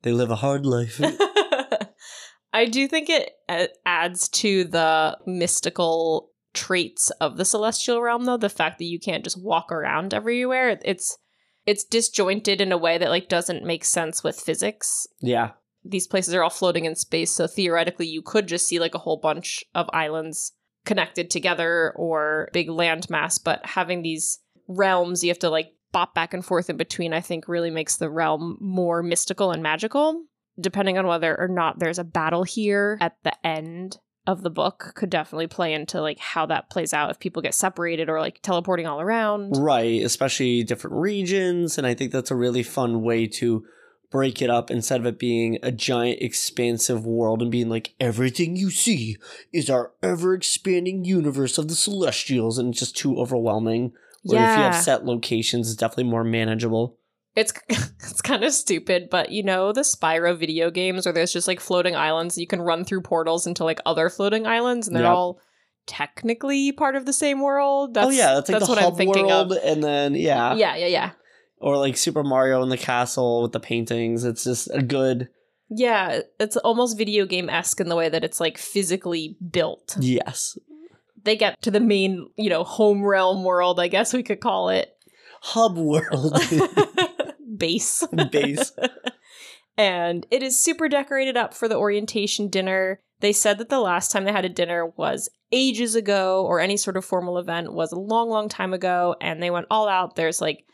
They 0.04 0.12
live 0.12 0.30
a 0.30 0.36
hard 0.36 0.66
life. 0.66 1.00
I 2.52 2.66
do 2.66 2.86
think 2.86 3.08
it 3.08 3.32
uh, 3.48 3.66
adds 3.84 4.28
to 4.28 4.64
the 4.64 5.18
mystical 5.26 6.30
traits 6.52 7.10
of 7.20 7.36
the 7.36 7.44
celestial 7.44 8.00
realm 8.00 8.26
though 8.26 8.36
the 8.36 8.48
fact 8.48 8.78
that 8.78 8.84
you 8.84 9.00
can't 9.00 9.24
just 9.24 9.42
walk 9.42 9.72
around 9.72 10.14
everywhere 10.14 10.78
it's 10.84 11.18
it's 11.66 11.82
disjointed 11.82 12.60
in 12.60 12.70
a 12.70 12.78
way 12.78 12.96
that 12.96 13.10
like 13.10 13.28
doesn't 13.28 13.64
make 13.64 13.84
sense 13.84 14.22
with 14.22 14.38
physics 14.38 15.04
yeah. 15.20 15.50
these 15.84 16.06
places 16.06 16.32
are 16.32 16.44
all 16.44 16.50
floating 16.50 16.84
in 16.84 16.94
space 16.94 17.32
so 17.32 17.48
theoretically 17.48 18.06
you 18.06 18.22
could 18.22 18.46
just 18.46 18.68
see 18.68 18.78
like 18.78 18.94
a 18.94 18.98
whole 18.98 19.16
bunch 19.16 19.64
of 19.74 19.90
islands 19.92 20.52
connected 20.84 21.28
together 21.28 21.92
or 21.96 22.48
big 22.52 22.68
landmass 22.68 23.40
but 23.42 23.66
having 23.66 24.02
these 24.02 24.38
realms 24.68 25.24
you 25.24 25.30
have 25.30 25.38
to 25.40 25.50
like 25.50 25.72
bop 25.94 26.14
back 26.14 26.34
and 26.34 26.44
forth 26.44 26.68
in 26.68 26.76
between 26.76 27.14
i 27.14 27.20
think 27.20 27.48
really 27.48 27.70
makes 27.70 27.96
the 27.96 28.10
realm 28.10 28.58
more 28.60 29.02
mystical 29.02 29.52
and 29.52 29.62
magical 29.62 30.24
depending 30.60 30.98
on 30.98 31.06
whether 31.06 31.38
or 31.38 31.48
not 31.48 31.78
there's 31.78 31.98
a 31.98 32.04
battle 32.04 32.42
here 32.42 32.98
at 33.00 33.16
the 33.22 33.46
end 33.46 33.98
of 34.26 34.42
the 34.42 34.50
book 34.50 34.92
could 34.94 35.10
definitely 35.10 35.46
play 35.46 35.72
into 35.72 36.00
like 36.00 36.18
how 36.18 36.46
that 36.46 36.70
plays 36.70 36.94
out 36.94 37.10
if 37.10 37.18
people 37.18 37.42
get 37.42 37.54
separated 37.54 38.08
or 38.08 38.20
like 38.20 38.40
teleporting 38.42 38.86
all 38.86 39.00
around 39.00 39.52
Right, 39.56 40.02
especially 40.02 40.64
different 40.64 40.96
regions. 40.96 41.76
And 41.76 41.86
I 41.86 41.94
think 41.94 42.10
that's 42.10 42.30
a 42.30 42.36
really 42.36 42.62
fun 42.62 43.02
way 43.02 43.26
to 43.26 43.64
break 44.10 44.40
it 44.40 44.48
up 44.48 44.70
instead 44.70 45.00
of 45.00 45.06
it 45.06 45.18
being 45.18 45.58
a 45.62 45.72
giant, 45.72 46.22
expansive 46.22 47.04
world 47.04 47.42
and 47.42 47.50
being 47.50 47.68
like, 47.68 47.94
everything 48.00 48.56
you 48.56 48.70
see 48.70 49.16
is 49.52 49.68
our 49.68 49.92
ever 50.02 50.34
expanding 50.34 51.04
universe 51.04 51.58
of 51.58 51.68
the 51.68 51.74
Celestials. 51.74 52.56
And 52.56 52.70
it's 52.70 52.78
just 52.78 52.96
too 52.96 53.18
overwhelming. 53.18 53.92
Where 54.24 54.42
if 54.42 54.56
you 54.56 54.62
Yeah. 54.62 54.72
have 54.72 54.82
set 54.82 55.04
locations, 55.04 55.68
it's 55.68 55.76
definitely 55.78 56.04
more 56.10 56.24
manageable. 56.24 56.98
It's 57.36 57.52
it's 57.68 58.20
kind 58.22 58.44
of 58.44 58.52
stupid, 58.52 59.08
but 59.10 59.30
you 59.30 59.42
know 59.42 59.72
the 59.72 59.80
Spyro 59.82 60.36
video 60.36 60.70
games 60.70 61.04
where 61.06 61.12
there's 61.12 61.32
just 61.32 61.48
like 61.48 61.60
floating 61.60 61.96
islands, 61.96 62.38
you 62.38 62.46
can 62.46 62.62
run 62.62 62.84
through 62.84 63.02
portals 63.02 63.46
into 63.46 63.64
like 63.64 63.80
other 63.84 64.08
floating 64.08 64.46
islands, 64.46 64.86
and 64.86 64.96
they're 64.96 65.04
Yep. 65.04 65.12
all 65.12 65.40
technically 65.86 66.72
part 66.72 66.96
of 66.96 67.04
the 67.06 67.12
same 67.12 67.40
world. 67.40 67.94
That's, 67.94 68.06
oh, 68.06 68.10
yeah, 68.10 68.34
that's 68.34 68.48
like 68.50 68.60
the 68.60 68.66
what 68.66 68.78
hub 68.78 68.92
I'm 68.92 68.96
thinking 68.96 69.26
world. 69.26 69.52
of. 69.52 69.58
And 69.62 69.82
then, 69.84 70.14
yeah. 70.14 70.54
Yeah, 70.54 70.76
yeah, 70.76 70.86
yeah, 70.86 71.10
Or 71.58 71.76
like 71.76 71.96
Super 71.96 72.22
Mario 72.22 72.62
in 72.62 72.68
the 72.70 72.78
castle 72.78 73.42
with 73.42 73.52
the 73.52 73.60
paintings. 73.60 74.24
It's 74.24 74.44
just 74.44 74.70
a 74.72 74.82
good, 74.82 75.28
yeah. 75.68 76.20
It's 76.40 76.56
almost 76.56 76.96
video 76.96 77.26
game 77.26 77.50
esque 77.50 77.80
in 77.80 77.88
the 77.88 77.96
way 77.96 78.08
that 78.08 78.24
it's 78.24 78.40
like 78.40 78.56
physically 78.58 79.36
built. 79.50 79.96
yes. 80.00 80.56
They 81.24 81.36
get 81.36 81.60
to 81.62 81.70
the 81.70 81.80
main, 81.80 82.28
you 82.36 82.50
know, 82.50 82.64
home 82.64 83.02
realm 83.04 83.44
world, 83.44 83.80
I 83.80 83.88
guess 83.88 84.12
we 84.12 84.22
could 84.22 84.40
call 84.40 84.68
it. 84.68 84.90
Hub 85.40 85.76
world. 85.76 86.38
base. 87.56 88.06
Base. 88.30 88.72
and 89.76 90.26
it 90.30 90.42
is 90.42 90.62
super 90.62 90.88
decorated 90.88 91.36
up 91.36 91.54
for 91.54 91.68
the 91.68 91.76
orientation 91.76 92.48
dinner. 92.48 93.00
They 93.20 93.32
said 93.32 93.58
that 93.58 93.68
the 93.68 93.80
last 93.80 94.12
time 94.12 94.24
they 94.24 94.32
had 94.32 94.44
a 94.44 94.50
dinner 94.50 94.86
was 94.96 95.30
ages 95.52 95.94
ago, 95.94 96.44
or 96.44 96.60
any 96.60 96.76
sort 96.76 96.96
of 96.96 97.04
formal 97.04 97.38
event 97.38 97.72
was 97.72 97.92
a 97.92 97.98
long, 97.98 98.28
long 98.28 98.48
time 98.48 98.74
ago, 98.74 99.16
and 99.20 99.42
they 99.42 99.50
went 99.50 99.66
all 99.70 99.88
out. 99.88 100.16
There's 100.16 100.40
like 100.40 100.64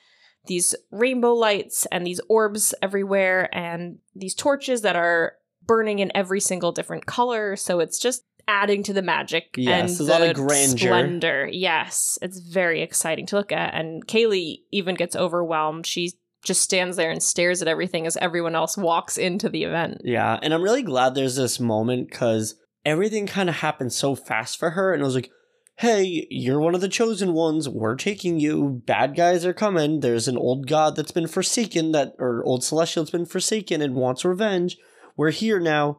these 0.46 0.74
rainbow 0.90 1.34
lights 1.34 1.86
and 1.92 2.06
these 2.06 2.20
orbs 2.28 2.74
everywhere, 2.82 3.54
and 3.54 3.98
these 4.14 4.34
torches 4.34 4.82
that 4.82 4.96
are 4.96 5.34
burning 5.66 5.98
in 5.98 6.10
every 6.14 6.40
single 6.40 6.72
different 6.72 7.06
color. 7.06 7.56
So 7.56 7.78
it's 7.78 7.98
just 7.98 8.24
adding 8.50 8.82
to 8.82 8.92
the 8.92 9.02
magic 9.02 9.54
Yes, 9.56 9.80
and 9.80 9.88
there's 9.88 10.00
a 10.00 10.12
lot 10.12 10.28
of 10.28 10.34
grandeur. 10.36 10.76
splendor. 10.76 11.48
Yes, 11.50 12.18
it's 12.20 12.40
very 12.40 12.82
exciting 12.82 13.26
to 13.26 13.36
look 13.36 13.52
at. 13.52 13.74
And 13.74 14.04
Kaylee 14.06 14.58
even 14.72 14.96
gets 14.96 15.14
overwhelmed. 15.14 15.86
She 15.86 16.12
just 16.44 16.62
stands 16.62 16.96
there 16.96 17.10
and 17.10 17.22
stares 17.22 17.62
at 17.62 17.68
everything 17.68 18.06
as 18.06 18.16
everyone 18.16 18.54
else 18.56 18.76
walks 18.76 19.16
into 19.18 19.48
the 19.48 19.64
event. 19.64 20.00
Yeah, 20.04 20.38
and 20.42 20.52
I'm 20.52 20.62
really 20.62 20.82
glad 20.82 21.14
there's 21.14 21.36
this 21.36 21.60
moment 21.60 22.10
because 22.10 22.56
everything 22.84 23.26
kind 23.26 23.48
of 23.48 23.56
happened 23.56 23.92
so 23.92 24.14
fast 24.14 24.58
for 24.58 24.70
her, 24.70 24.92
and 24.92 25.02
it 25.02 25.04
was 25.04 25.14
like, 25.14 25.30
"Hey, 25.76 26.26
you're 26.30 26.60
one 26.60 26.74
of 26.74 26.80
the 26.80 26.88
chosen 26.88 27.34
ones. 27.34 27.68
We're 27.68 27.94
taking 27.94 28.40
you. 28.40 28.82
Bad 28.86 29.14
guys 29.14 29.44
are 29.44 29.52
coming. 29.52 30.00
There's 30.00 30.28
an 30.28 30.38
old 30.38 30.66
god 30.66 30.96
that's 30.96 31.12
been 31.12 31.26
forsaken, 31.28 31.92
that 31.92 32.14
or 32.18 32.42
old 32.44 32.64
celestial 32.64 33.04
that's 33.04 33.12
been 33.12 33.26
forsaken 33.26 33.82
and 33.82 33.94
wants 33.94 34.24
revenge. 34.24 34.76
We're 35.16 35.30
here 35.30 35.60
now." 35.60 35.98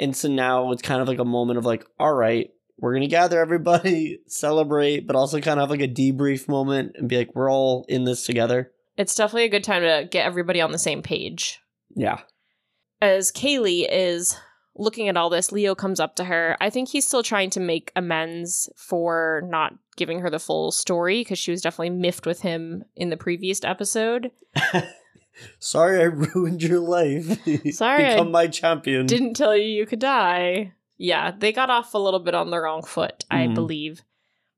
And 0.00 0.16
so 0.16 0.28
now 0.28 0.72
it's 0.72 0.82
kind 0.82 1.00
of 1.00 1.06
like 1.06 1.18
a 1.18 1.24
moment 1.24 1.58
of 1.58 1.66
like, 1.66 1.84
"All 2.00 2.12
right, 2.12 2.50
we're 2.78 2.94
gonna 2.94 3.06
gather 3.06 3.38
everybody, 3.38 4.20
celebrate, 4.26 5.06
but 5.06 5.14
also 5.14 5.40
kind 5.40 5.60
of 5.60 5.64
have 5.64 5.70
like 5.70 5.86
a 5.86 5.92
debrief 5.92 6.48
moment 6.48 6.96
and 6.96 7.08
be 7.08 7.18
like, 7.18 7.34
we're 7.34 7.52
all 7.52 7.84
in 7.88 8.04
this 8.04 8.24
together." 8.24 8.72
It's 8.96 9.14
definitely 9.14 9.44
a 9.44 9.50
good 9.50 9.64
time 9.64 9.82
to 9.82 10.08
get 10.10 10.26
everybody 10.26 10.60
on 10.60 10.72
the 10.72 10.78
same 10.78 11.02
page. 11.02 11.60
Yeah, 11.94 12.20
as 13.00 13.30
Kaylee 13.30 13.86
is 13.90 14.36
looking 14.74 15.08
at 15.08 15.16
all 15.16 15.30
this, 15.30 15.52
Leo 15.52 15.74
comes 15.74 16.00
up 16.00 16.16
to 16.16 16.24
her. 16.24 16.56
I 16.60 16.70
think 16.70 16.88
he's 16.88 17.06
still 17.06 17.22
trying 17.22 17.50
to 17.50 17.60
make 17.60 17.92
amends 17.94 18.70
for 18.76 19.42
not 19.46 19.74
giving 19.96 20.20
her 20.20 20.30
the 20.30 20.38
full 20.38 20.72
story 20.72 21.20
because 21.20 21.38
she 21.38 21.50
was 21.50 21.60
definitely 21.60 21.90
miffed 21.90 22.26
with 22.26 22.40
him 22.40 22.84
in 22.96 23.10
the 23.10 23.16
previous 23.16 23.62
episode. 23.64 24.30
sorry 25.58 26.00
I 26.00 26.04
ruined 26.34 26.62
your 26.62 26.80
life. 26.80 27.26
Sorry, 27.74 28.04
I 28.06 28.10
become 28.14 28.30
my 28.30 28.46
champion. 28.46 29.06
Didn't 29.06 29.34
tell 29.34 29.56
you 29.56 29.64
you 29.64 29.86
could 29.86 29.98
die. 30.00 30.72
Yeah, 30.98 31.32
they 31.36 31.52
got 31.52 31.70
off 31.70 31.94
a 31.94 31.98
little 31.98 32.20
bit 32.20 32.34
on 32.34 32.50
the 32.50 32.60
wrong 32.60 32.82
foot, 32.82 33.24
I 33.30 33.46
Mhm. 33.46 33.54
believe. 33.54 34.02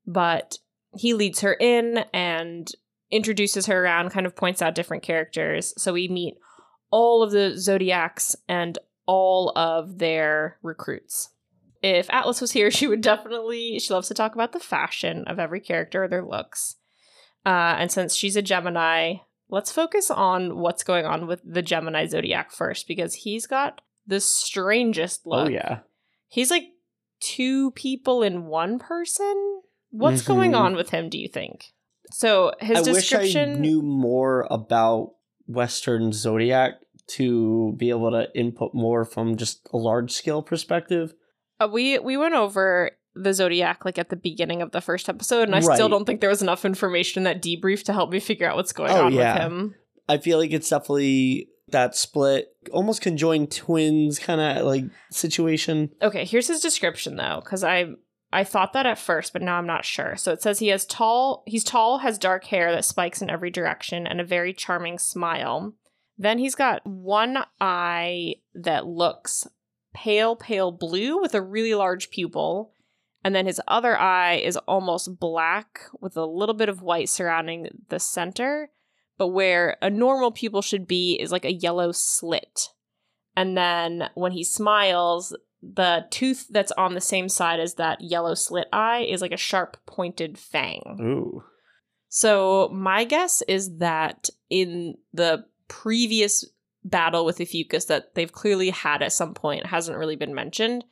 But 0.05 0.57
he 0.95 1.13
leads 1.13 1.41
her 1.41 1.53
in 1.53 2.05
and 2.13 2.69
introduces 3.11 3.67
her 3.67 3.83
around, 3.83 4.09
kind 4.09 4.25
of 4.25 4.35
points 4.35 4.61
out 4.61 4.75
different 4.75 5.03
characters. 5.03 5.73
So 5.77 5.93
we 5.93 6.07
meet 6.07 6.35
all 6.91 7.23
of 7.23 7.31
the 7.31 7.57
Zodiacs 7.57 8.35
and 8.47 8.77
all 9.05 9.51
of 9.57 9.99
their 9.99 10.57
recruits. 10.61 11.29
If 11.81 12.09
Atlas 12.09 12.41
was 12.41 12.51
here, 12.51 12.69
she 12.71 12.87
would 12.87 13.01
definitely, 13.01 13.79
she 13.79 13.93
loves 13.93 14.07
to 14.09 14.13
talk 14.13 14.35
about 14.35 14.51
the 14.51 14.59
fashion 14.59 15.23
of 15.27 15.39
every 15.39 15.59
character, 15.59 16.03
or 16.03 16.07
their 16.07 16.23
looks. 16.25 16.75
Uh, 17.45 17.75
and 17.77 17.91
since 17.91 18.15
she's 18.15 18.35
a 18.35 18.41
Gemini, 18.41 19.15
let's 19.53 19.71
focus 19.71 20.09
on 20.09 20.57
what's 20.57 20.83
going 20.83 21.05
on 21.05 21.27
with 21.27 21.41
the 21.45 21.61
Gemini 21.61 22.07
Zodiac 22.07 22.51
first, 22.51 22.87
because 22.87 23.13
he's 23.13 23.45
got 23.45 23.81
the 24.07 24.19
strangest 24.19 25.25
look. 25.27 25.47
Oh 25.47 25.49
yeah. 25.49 25.79
He's 26.27 26.49
like 26.51 26.63
two 27.19 27.71
people 27.71 28.23
in 28.23 28.47
one 28.47 28.79
person. 28.79 29.61
What's 29.91 30.23
going 30.23 30.53
Mhm. 30.53 30.59
on 30.59 30.75
with 30.75 30.89
him, 30.89 31.07
do 31.07 31.19
you 31.19 31.27
think? 31.27 31.71
So 32.11 32.51
his 32.59 32.79
I 32.79 32.83
description 32.93 33.49
wish 33.51 33.57
I 33.57 33.61
knew 33.61 33.81
more 33.83 34.47
about 34.49 35.13
Western 35.47 36.11
Zodiac 36.11 36.73
to 37.05 37.73
be 37.77 37.89
able 37.91 38.11
to 38.11 38.27
input 38.35 38.73
more 38.73 39.05
from 39.05 39.35
just 39.37 39.67
a 39.71 39.77
large 39.77 40.11
scale 40.11 40.41
perspective. 40.41 41.13
Uh, 41.59 41.67
we 41.71 41.99
we 41.99 42.17
went 42.17 42.33
over 42.33 42.91
the 43.15 43.33
zodiac 43.33 43.85
like 43.85 43.97
at 43.99 44.09
the 44.09 44.15
beginning 44.15 44.61
of 44.61 44.71
the 44.71 44.81
first 44.81 45.07
episode, 45.09 45.43
and 45.43 45.55
I 45.55 45.59
still 45.59 45.89
don't 45.89 46.05
think 46.05 46.19
there 46.21 46.29
was 46.29 46.41
enough 46.41 46.65
information 46.65 47.19
in 47.19 47.23
that 47.25 47.41
debrief 47.41 47.83
to 47.83 47.93
help 47.93 48.09
me 48.11 48.19
figure 48.19 48.49
out 48.49 48.55
what's 48.55 48.73
going 48.73 48.91
Oh, 48.91 49.05
on 49.05 49.13
yeah. 49.13 49.33
with 49.33 49.43
him. 49.43 49.75
I 50.09 50.17
feel 50.17 50.37
like 50.37 50.51
it's 50.51 50.69
definitely 50.69 51.49
that 51.69 51.95
split, 51.95 52.55
almost 52.71 53.01
conjoined 53.01 53.51
twins 53.51 54.19
kind 54.19 54.41
of 54.41 54.65
like 54.65 54.83
situation. 55.11 55.89
Okay, 56.01 56.25
here's 56.25 56.47
his 56.47 56.59
description 56.59 57.15
though, 57.15 57.41
because 57.43 57.63
I 57.63 57.87
I 58.31 58.43
thought 58.43 58.73
that 58.73 58.87
at 58.87 58.97
first, 58.97 59.31
but 59.31 59.43
now 59.43 59.57
I'm 59.57 59.67
not 59.67 59.85
sure. 59.85 60.15
So 60.15 60.31
it 60.31 60.41
says 60.41 60.57
he 60.59 60.69
has 60.69 60.85
tall, 60.87 61.43
he's 61.45 61.63
tall, 61.63 61.99
has 61.99 62.17
dark 62.17 62.45
hair 62.45 62.71
that 62.71 62.83
spikes 62.83 63.21
in 63.21 63.29
every 63.29 63.51
direction, 63.51 64.07
and 64.07 64.19
a 64.19 64.25
very 64.25 64.53
charming 64.53 64.97
smile. 64.97 65.73
Then 66.17 66.39
he's 66.39 66.55
got 66.55 66.85
one 66.85 67.37
eye 67.61 68.35
that 68.55 68.85
looks 68.87 69.47
pale, 69.93 70.35
pale 70.35 70.71
blue 70.71 71.21
with 71.21 71.35
a 71.35 71.41
really 71.41 71.75
large 71.75 72.09
pupil. 72.09 72.71
And 73.23 73.33
then 73.33 73.45
his 73.45 73.61
other 73.67 73.97
eye 73.97 74.35
is 74.35 74.57
almost 74.57 75.19
black 75.19 75.81
with 76.01 76.17
a 76.17 76.25
little 76.25 76.55
bit 76.55 76.69
of 76.69 76.81
white 76.81 77.09
surrounding 77.09 77.67
the 77.89 77.99
center. 77.99 78.69
But 79.17 79.29
where 79.29 79.77
a 79.81 79.89
normal 79.89 80.31
pupil 80.31 80.61
should 80.61 80.87
be 80.87 81.17
is 81.21 81.31
like 81.31 81.45
a 81.45 81.53
yellow 81.53 81.91
slit. 81.91 82.69
And 83.35 83.57
then 83.57 84.09
when 84.15 84.31
he 84.31 84.43
smiles, 84.43 85.35
the 85.61 86.05
tooth 86.09 86.47
that's 86.49 86.71
on 86.73 86.93
the 86.93 87.01
same 87.01 87.29
side 87.29 87.59
as 87.59 87.75
that 87.75 88.01
yellow 88.01 88.33
slit 88.33 88.67
eye 88.73 89.07
is 89.09 89.21
like 89.21 89.31
a 89.31 89.37
sharp 89.37 89.77
pointed 89.85 90.37
fang. 90.37 90.97
Ooh. 91.01 91.43
So 92.09 92.69
my 92.73 93.05
guess 93.05 93.41
is 93.47 93.77
that 93.77 94.29
in 94.49 94.95
the 95.13 95.45
previous 95.67 96.45
battle 96.83 97.25
with 97.25 97.37
the 97.37 97.45
fucus 97.45 97.87
that 97.87 98.13
they've 98.13 98.31
clearly 98.31 98.69
had 98.69 99.01
at 99.01 99.13
some 99.13 99.33
point 99.33 99.65
hasn't 99.65 99.97
really 99.97 100.15
been 100.15 100.35
mentioned. 100.35 100.83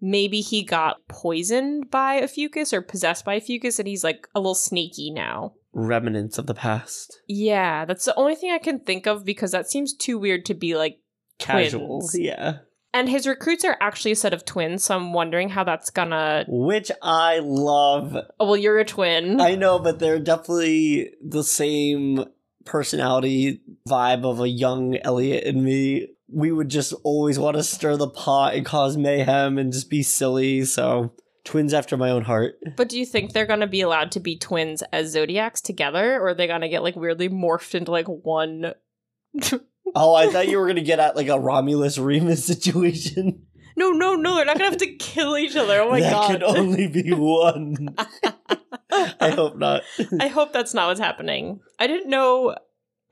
Maybe 0.00 0.40
he 0.40 0.62
got 0.64 1.06
poisoned 1.08 1.90
by 1.90 2.20
Ophiuchus 2.20 2.72
or 2.72 2.82
possessed 2.82 3.24
by 3.24 3.36
Ophiuchus 3.36 3.78
and 3.78 3.88
he's 3.88 4.04
like 4.04 4.26
a 4.34 4.40
little 4.40 4.54
snaky 4.54 5.10
now. 5.10 5.54
Remnants 5.72 6.38
of 6.38 6.46
the 6.46 6.54
past. 6.54 7.20
Yeah, 7.28 7.84
that's 7.84 8.04
the 8.04 8.14
only 8.16 8.34
thing 8.34 8.50
I 8.50 8.58
can 8.58 8.80
think 8.80 9.06
of 9.06 9.24
because 9.24 9.52
that 9.52 9.70
seems 9.70 9.94
too 9.94 10.18
weird 10.18 10.44
to 10.46 10.54
be 10.54 10.76
like 10.76 10.98
Casual. 11.38 12.00
Twins. 12.00 12.18
Yeah. 12.18 12.58
and 12.94 13.08
his 13.10 13.26
recruits 13.26 13.62
are 13.64 13.76
actually 13.80 14.12
a 14.12 14.16
set 14.16 14.32
of 14.32 14.44
twins, 14.46 14.84
so 14.84 14.96
I'm 14.96 15.12
wondering 15.12 15.50
how 15.50 15.64
that's 15.64 15.90
gonna 15.90 16.44
Which 16.48 16.90
I 17.02 17.40
love. 17.42 18.16
Oh 18.40 18.46
well 18.46 18.56
you're 18.56 18.78
a 18.78 18.84
twin. 18.86 19.38
I 19.40 19.54
know, 19.54 19.78
but 19.78 19.98
they're 19.98 20.18
definitely 20.18 21.10
the 21.22 21.44
same 21.44 22.24
personality 22.64 23.60
vibe 23.88 24.24
of 24.24 24.40
a 24.40 24.48
young 24.48 24.96
Elliot 24.96 25.44
and 25.44 25.62
me. 25.64 26.08
We 26.28 26.50
would 26.52 26.68
just 26.68 26.92
always 27.04 27.38
want 27.38 27.56
to 27.56 27.62
stir 27.62 27.96
the 27.96 28.08
pot 28.08 28.54
and 28.54 28.66
cause 28.66 28.96
mayhem 28.96 29.58
and 29.58 29.72
just 29.72 29.88
be 29.88 30.02
silly. 30.02 30.64
So, 30.64 31.12
twins 31.44 31.72
after 31.72 31.96
my 31.96 32.10
own 32.10 32.22
heart. 32.24 32.54
But 32.76 32.88
do 32.88 32.98
you 32.98 33.06
think 33.06 33.32
they're 33.32 33.46
going 33.46 33.60
to 33.60 33.66
be 33.66 33.80
allowed 33.80 34.10
to 34.12 34.20
be 34.20 34.36
twins 34.36 34.82
as 34.92 35.12
zodiacs 35.12 35.60
together, 35.60 36.16
or 36.16 36.28
are 36.28 36.34
they 36.34 36.48
going 36.48 36.62
to 36.62 36.68
get 36.68 36.82
like 36.82 36.96
weirdly 36.96 37.28
morphed 37.28 37.74
into 37.74 37.90
like 37.92 38.06
one? 38.06 38.74
Oh, 39.94 40.14
I 40.14 40.30
thought 40.30 40.48
you 40.48 40.58
were 40.58 40.66
gonna 40.66 40.82
get 40.82 40.98
at 40.98 41.14
like 41.16 41.28
a 41.28 41.38
Romulus 41.38 41.96
Remus 41.96 42.44
situation. 42.46 43.46
No, 43.76 43.90
no, 43.90 44.14
no! 44.14 44.36
They're 44.36 44.46
not 44.46 44.58
going 44.58 44.70
to 44.72 44.78
have 44.78 44.80
to 44.80 44.96
kill 44.96 45.36
each 45.36 45.54
other. 45.54 45.80
Oh 45.82 45.90
my 45.90 46.00
that 46.00 46.10
god! 46.10 46.30
could 46.30 46.42
only 46.42 46.88
be 46.88 47.12
one. 47.12 47.94
I 48.90 49.28
hope 49.30 49.56
not. 49.58 49.82
I 50.18 50.28
hope 50.28 50.54
that's 50.54 50.72
not 50.72 50.88
what's 50.88 50.98
happening. 50.98 51.60
I 51.78 51.86
didn't 51.86 52.08
know. 52.08 52.56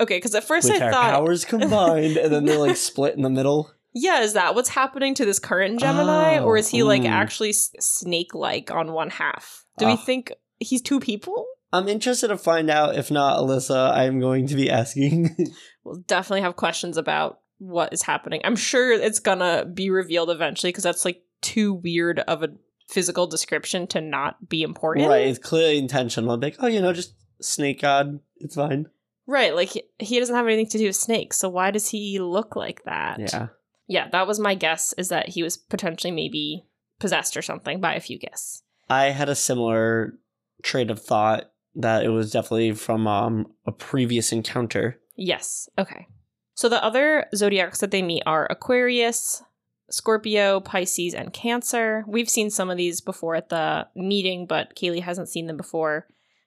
Okay, 0.01 0.17
because 0.17 0.35
at 0.35 0.45
first 0.45 0.69
With 0.71 0.83
I 0.83 0.91
thought, 0.91 1.15
powers 1.15 1.45
combined, 1.55 2.17
and 2.17 2.33
then 2.33 2.45
they're 2.45 2.59
like 2.59 2.77
split 2.91 3.15
in 3.15 3.23
the 3.23 3.31
middle. 3.31 3.71
yeah, 3.95 4.23
is 4.23 4.33
that 4.33 4.55
what's 4.55 4.71
happening 4.71 5.15
to 5.15 5.25
this 5.25 5.39
current 5.39 5.79
Gemini, 5.81 6.39
Oh, 6.39 6.45
or 6.45 6.57
is 6.57 6.69
he 6.69 6.83
like 6.83 7.03
mm. 7.03 7.09
actually 7.11 7.53
snake-like 7.53 8.71
on 8.71 8.93
one 8.93 9.11
half? 9.11 9.65
Do 9.79 9.87
we 9.87 9.93
Ah. 9.93 9.97
think 9.97 10.33
he's 10.59 10.83
two 10.83 11.01
people? 11.01 11.47
I'm 11.73 11.89
interested 11.89 12.29
to 12.29 12.37
find 12.39 12.71
out. 12.71 12.97
If 12.97 13.11
not, 13.11 13.39
Alyssa, 13.39 13.93
I'm 13.93 14.21
going 14.21 14.47
to 14.49 14.55
be 14.55 14.71
asking. 14.71 15.37
We'll 15.85 15.97
definitely 16.07 16.41
have 16.41 16.57
questions 16.57 16.97
about 16.97 17.41
what 17.59 17.93
is 17.93 18.01
happening. 18.01 18.41
I'm 18.43 18.57
sure 18.57 18.91
it's 18.93 19.19
gonna 19.19 19.67
be 19.67 19.91
revealed 19.91 20.31
eventually 20.31 20.71
because 20.73 20.85
that's 20.85 21.05
like 21.05 21.23
too 21.43 21.75
weird 21.75 22.21
of 22.21 22.43
a 22.43 22.49
physical 22.89 23.27
description 23.27 23.87
to 23.89 24.01
not 24.01 24.49
be 24.49 24.63
important. 24.63 25.09
right, 25.09 25.27
it's 25.27 25.39
clearly 25.39 25.77
intentional. 25.77 26.31
I'm 26.33 26.41
like, 26.41 26.57
oh, 26.61 26.69
you 26.69 26.81
know, 26.81 26.95
just 26.95 27.13
snake 27.43 27.83
god. 27.83 28.19
It's 28.39 28.55
fine. 28.55 28.87
Right, 29.27 29.55
like 29.55 29.71
he- 29.71 29.89
he 29.99 30.19
doesn't 30.19 30.35
have 30.35 30.47
anything 30.47 30.69
to 30.69 30.79
do 30.79 30.87
with 30.87 30.97
snakes, 30.97 31.39
so 31.39 31.49
why 31.49 31.71
does 31.71 31.89
he 31.89 32.19
look 32.19 32.57
like 32.57 32.85
that? 32.85 33.19
Yeah. 33.21 33.49
Yeah, 33.87 34.09
that 34.11 34.27
was 34.27 34.39
my 34.39 34.55
guess 34.55 34.93
is 34.99 35.09
that 35.09 35.31
he 35.31 35.43
was 35.43 35.57
potentially 35.57 36.11
maybe 36.11 36.65
possessed 36.99 37.37
or 37.37 37.43
something 37.43 37.81
by 37.81 37.95
a 37.95 38.01
few 38.01 38.19
Fugus. 38.19 38.63
I 38.89 39.07
had 39.11 39.29
a 39.29 39.35
similar 39.35 40.15
trade 40.63 40.91
of 40.91 41.01
thought 41.03 41.51
that 41.75 42.05
it 42.05 42.09
was 42.11 42.31
definitely 42.31 42.73
from 42.73 43.07
um, 43.07 43.53
a 43.67 43.73
previous 43.73 44.33
encounter. 44.33 45.01
Yes. 45.17 45.69
Okay. 45.79 46.07
So 46.55 46.69
the 46.69 46.83
other 46.85 47.27
zodiacs 47.35 47.81
that 47.81 47.91
they 47.91 48.01
meet 48.03 48.23
are 48.27 48.47
Aquarius, 48.49 49.43
Scorpio, 49.91 50.61
Pisces, 50.61 51.15
and 51.15 51.33
Cancer. 51.33 52.05
We've 52.07 52.29
seen 52.31 52.51
some 52.51 52.71
of 52.71 52.77
these 52.77 53.01
before 53.01 53.35
at 53.35 53.49
the 53.49 53.87
meeting, 53.97 54.47
but 54.47 54.75
Kaylee 54.77 55.03
hasn't 55.03 55.29
seen 55.29 55.47
them 55.47 55.57
before. 55.57 56.07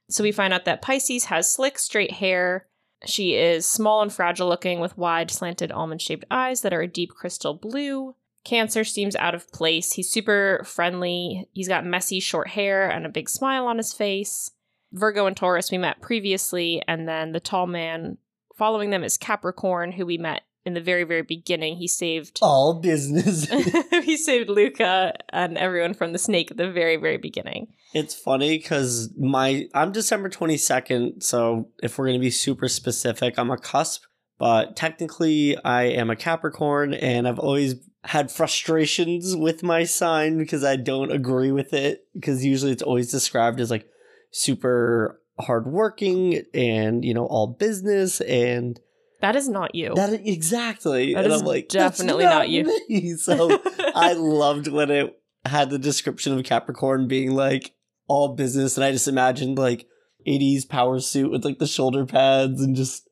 So 0.10 0.24
we 0.24 0.32
find 0.32 0.54
out 0.54 0.66
that 0.66 0.82
Pisces 0.82 1.26
has 1.26 1.52
slick, 1.52 1.78
straight 1.78 2.14
hair. 2.14 2.67
She 3.06 3.36
is 3.36 3.66
small 3.66 4.02
and 4.02 4.12
fragile 4.12 4.48
looking 4.48 4.80
with 4.80 4.98
wide, 4.98 5.30
slanted, 5.30 5.72
almond 5.72 6.02
shaped 6.02 6.26
eyes 6.32 6.62
that 6.62 6.74
are 6.74 6.82
a 6.82 6.88
deep 6.88 7.12
crystal 7.12 7.54
blue. 7.54 8.16
Cancer 8.44 8.84
seems 8.84 9.16
out 9.18 9.36
of 9.36 9.52
place. 9.52 9.94
He's 9.94 10.10
super 10.10 10.62
friendly. 10.66 11.48
He's 11.54 11.68
got 11.68 11.86
messy, 11.86 12.20
short 12.20 12.50
hair 12.50 12.90
and 12.90 13.06
a 13.06 13.10
big 13.10 13.30
smile 13.30 13.68
on 13.68 13.78
his 13.78 13.94
face. 13.94 14.52
Virgo 14.94 15.26
and 15.28 15.36
Taurus 15.36 15.70
we 15.70 15.78
met 15.78 16.02
previously, 16.02 16.82
and 16.88 17.08
then 17.08 17.34
the 17.34 17.42
tall 17.42 17.68
man 17.68 18.18
following 18.56 18.90
them 18.90 19.04
is 19.04 19.18
Capricorn, 19.18 19.92
who 19.92 20.06
we 20.06 20.18
met 20.18 20.42
in 20.68 20.74
the 20.74 20.82
very, 20.82 21.06
very 21.06 21.22
beginning. 21.22 21.78
He 21.78 21.88
saved 21.88 22.40
All 22.42 22.82
business. 22.82 23.48
he 24.04 24.18
saved 24.18 24.50
Luca 24.50 25.14
and 25.30 25.58
everyone 25.58 25.94
from 25.94 26.12
the 26.12 26.20
snake 26.20 26.52
at 26.52 26.58
the 26.58 26.70
very, 26.70 26.98
very 26.98 27.18
beginning. 27.18 27.70
it's 27.94 28.14
funny 28.14 28.58
because 28.58 29.10
my 29.18 29.70
I'm 29.74 29.94
December 29.94 30.30
22nd, 30.30 31.24
so 31.24 31.70
if 31.82 31.98
we're 31.98 32.08
gonna 32.08 32.20
be 32.20 32.30
super 32.30 32.68
specific, 32.68 33.40
I'm 33.40 33.50
a 33.50 33.58
cusp. 33.58 34.04
But 34.40 34.76
technically, 34.76 35.58
I 35.64 35.84
am 35.84 36.10
a 36.12 36.16
Capricorn, 36.16 36.94
and 36.94 37.28
I've 37.28 37.40
always 37.40 37.76
had 38.04 38.30
frustrations 38.30 39.36
with 39.36 39.64
my 39.64 39.86
sign 39.86 40.38
because 40.38 40.64
I 40.64 40.76
don't 40.76 41.12
agree 41.12 41.52
with 41.52 41.74
it. 41.74 42.06
Because 42.14 42.46
usually 42.46 42.74
it's 42.74 42.84
always 42.84 43.10
described 43.10 43.62
as 43.62 43.72
like 43.72 43.88
super 44.32 45.22
hardworking 45.40 46.44
and 46.54 47.06
you 47.06 47.14
know 47.14 47.26
all 47.26 47.48
business 47.48 48.20
and 48.22 48.80
That 49.22 49.36
is 49.36 49.50
not 49.50 49.74
you. 49.76 49.94
that 49.96 50.14
exactly. 50.14 51.14
That 51.14 51.26
and 51.26 51.34
is 51.34 51.42
I'm 51.42 51.48
like, 51.48 51.70
"That's 51.70 51.98
definitely 51.98 52.26
not 52.26 52.50
you." 52.50 52.66
me." 52.88 53.14
So 53.18 53.60
I 53.96 54.14
loved 54.14 54.68
when 54.68 54.92
it 54.92 55.22
had 55.46 55.70
the 55.70 55.80
description 55.80 56.38
of 56.38 56.44
Capricorn 56.46 57.08
being 57.08 57.32
like 57.32 57.74
all 58.08 58.36
business, 58.36 58.78
and 58.78 58.84
I 58.84 58.92
just 58.92 59.08
imagined 59.08 59.58
like 59.58 59.88
80s 60.28 60.68
power 60.68 61.00
suit 61.00 61.32
with 61.32 61.46
like 61.46 61.60
the 61.60 61.68
shoulder 61.68 62.06
pads 62.06 62.62
and 62.62 62.76
just 62.76 63.08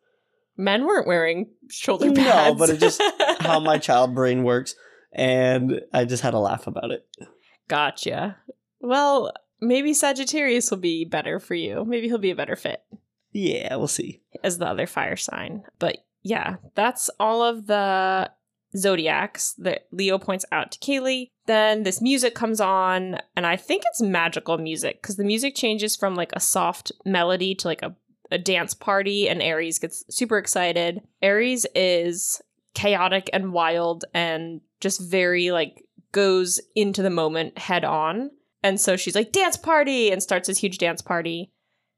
Men 0.58 0.86
weren't 0.86 1.08
wearing 1.08 1.48
shoulder 1.70 2.12
pads. 2.12 2.54
No, 2.54 2.56
but 2.56 2.70
it 2.70 2.80
just- 2.80 3.02
how 3.40 3.60
my 3.60 3.78
child 3.78 4.16
brain 4.16 4.44
works. 4.44 4.76
And 5.12 5.82
I 5.94 6.06
just 6.06 6.24
had 6.24 6.34
a 6.34 6.40
laugh 6.40 6.68
about 6.68 6.92
it. 6.92 7.08
Gotcha. 7.68 8.38
Well, 8.80 9.34
maybe 9.62 9.94
Sagittarius 9.94 10.70
will 10.70 10.78
be 10.78 11.06
better 11.06 11.40
for 11.40 11.56
you. 11.56 11.86
Maybe 11.86 12.08
he'll 12.08 12.18
be 12.18 12.32
a 12.32 12.36
better 12.36 12.56
fit 12.56 12.84
Yeah, 13.36 13.76
we'll 13.76 13.88
see. 13.88 14.22
as 14.44 14.58
the 14.58 14.68
other 14.68 14.88
fire 14.88 15.18
sign. 15.18 15.64
But 15.78 15.98
yeah, 16.24 16.56
that's 16.74 17.10
all 17.20 17.44
of 17.44 17.68
the 17.68 18.32
zodiacs 18.78 19.54
that 19.58 19.88
Leo 19.92 20.18
points 20.18 20.46
out 20.52 20.72
to 20.72 20.80
Kaylee. 20.80 21.28
Then 21.46 21.84
this 21.84 22.02
music 22.02 22.34
comes 22.34 22.62
on, 22.62 23.20
and 23.36 23.46
I 23.46 23.58
think 23.58 23.84
it's 23.86 24.02
magical 24.02 24.58
music 24.58 25.02
because 25.02 25.18
the 25.18 25.24
music 25.26 25.54
changes 25.54 25.96
from 25.96 26.16
like 26.16 26.32
a 26.34 26.40
soft 26.40 26.94
melody 27.04 27.56
to 27.56 27.68
like 27.68 27.82
a, 27.82 27.94
a 28.32 28.38
dance 28.38 28.74
party, 28.74 29.28
and 29.28 29.42
Aries 29.42 29.80
gets 29.80 30.06
super 30.10 30.38
excited. 30.38 31.02
Aries 31.22 31.66
is 31.76 32.42
chaotic 32.74 33.30
and 33.34 33.52
wild 33.54 34.06
and 34.14 34.62
just 34.80 35.02
very 35.02 35.52
like 35.52 35.84
goes 36.14 36.62
into 36.74 37.02
the 37.02 37.10
moment 37.10 37.58
head 37.58 37.84
on. 37.84 38.32
And 38.64 38.80
so 38.82 38.96
she's 38.98 39.14
like, 39.14 39.32
dance 39.32 39.58
party, 39.58 40.10
and 40.10 40.24
starts 40.24 40.48
this 40.48 40.58
huge 40.58 40.78
dance 40.80 41.02
party. 41.02 41.52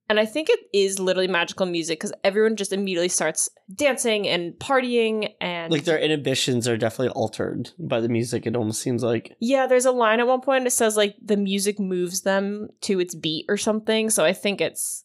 And 0.10 0.20
I 0.20 0.26
think 0.26 0.50
it 0.50 0.60
is 0.74 1.00
literally 1.00 1.28
magical 1.28 1.66
music 1.66 2.00
because 2.00 2.14
everyone 2.24 2.56
just 2.56 2.72
immediately 2.72 3.10
starts 3.10 3.50
dancing 3.74 4.28
and 4.28 4.54
partying. 4.54 5.34
And 5.42 5.72
Like 5.72 5.84
their 5.84 6.00
inhibitions 6.00 6.68
are 6.68 6.78
definitely 6.78 7.10
altered 7.14 7.72
by 7.78 8.00
the 8.00 8.08
music, 8.08 8.46
it 8.46 8.56
almost 8.56 8.82
seems 8.82 9.04
like. 9.04 9.36
yeah, 9.42 9.68
there's 9.68 9.86
a 9.86 9.92
line 9.92 10.20
at 10.22 10.28
one 10.28 10.42
point 10.42 10.64
that 10.64 10.72
says 10.72 10.96
like 10.96 11.16
the 11.22 11.36
music 11.38 11.78
moves 11.80 12.22
them 12.22 12.70
to 12.82 13.00
its 13.02 13.16
beat 13.16 13.46
or 13.50 13.58
something. 13.58 14.10
So 14.10 14.24
I 14.24 14.32
think 14.34 14.62
it's 14.62 15.04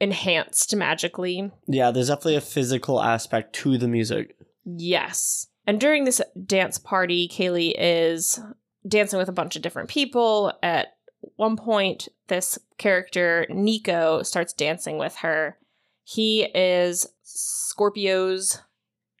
enhanced 0.00 0.74
magically. 0.76 1.50
Yeah, 1.66 1.90
there's 1.90 2.08
definitely 2.08 2.36
a 2.36 2.40
physical 2.42 3.00
aspect 3.00 3.54
to 3.56 3.78
the 3.78 3.88
music. 3.88 4.36
Yes. 4.64 5.46
And 5.66 5.80
during 5.80 6.04
this 6.04 6.20
dance 6.46 6.78
party, 6.78 7.28
Kaylee 7.28 7.74
is 7.78 8.38
dancing 8.86 9.18
with 9.18 9.28
a 9.28 9.32
bunch 9.32 9.56
of 9.56 9.62
different 9.62 9.88
people. 9.88 10.52
At 10.62 10.88
one 11.36 11.56
point, 11.56 12.08
this 12.28 12.58
character, 12.78 13.46
Nico, 13.48 14.22
starts 14.22 14.52
dancing 14.52 14.98
with 14.98 15.16
her. 15.16 15.58
He 16.02 16.42
is 16.54 17.06
Scorpio's 17.22 18.60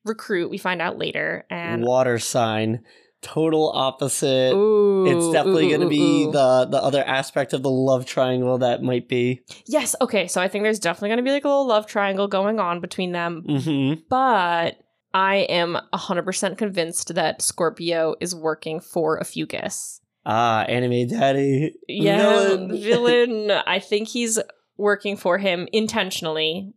recruit, 0.04 0.50
we 0.50 0.58
find 0.58 0.82
out 0.82 0.98
later. 0.98 1.46
And 1.50 1.84
Water 1.84 2.18
sign, 2.18 2.84
total 3.22 3.72
opposite. 3.74 4.54
Ooh, 4.54 5.06
it's 5.06 5.32
definitely 5.32 5.72
ooh, 5.72 5.78
to 5.78 5.84
ooh, 5.86 5.88
be 5.88 6.24
the 6.26 6.66
the 6.70 6.82
other 6.82 7.02
aspect 7.02 7.52
of 7.52 7.62
the 7.62 7.70
love 7.70 8.06
triangle 8.06 8.58
that 8.58 8.82
might 8.82 9.08
be. 9.08 9.40
Yes, 9.66 9.96
okay, 10.00 10.28
so 10.28 10.40
I 10.40 10.48
think 10.48 10.62
there's 10.62 10.78
definitely 10.78 11.08
going 11.08 11.18
to 11.18 11.24
be 11.24 11.32
like 11.32 11.44
a 11.44 11.48
little 11.48 11.66
love 11.66 11.86
triangle 11.86 12.28
going 12.28 12.60
on 12.60 12.80
between 12.80 13.12
them. 13.12 13.44
Mm-hmm. 13.48 14.02
But 14.08 14.76
I 15.14 15.36
am 15.36 15.78
100% 15.92 16.58
convinced 16.58 17.14
that 17.14 17.40
Scorpio 17.40 18.14
is 18.20 18.34
working 18.34 18.80
for 18.80 19.18
Ophiuchus. 19.18 20.00
Ah, 20.26 20.62
anime 20.64 21.08
daddy. 21.08 21.74
Yeah, 21.88 22.18
Villain. 22.48 22.68
villain. 22.80 23.50
I 23.50 23.78
think 23.78 24.08
he's 24.08 24.38
working 24.76 25.16
for 25.16 25.38
him 25.38 25.68
intentionally. 25.72 26.72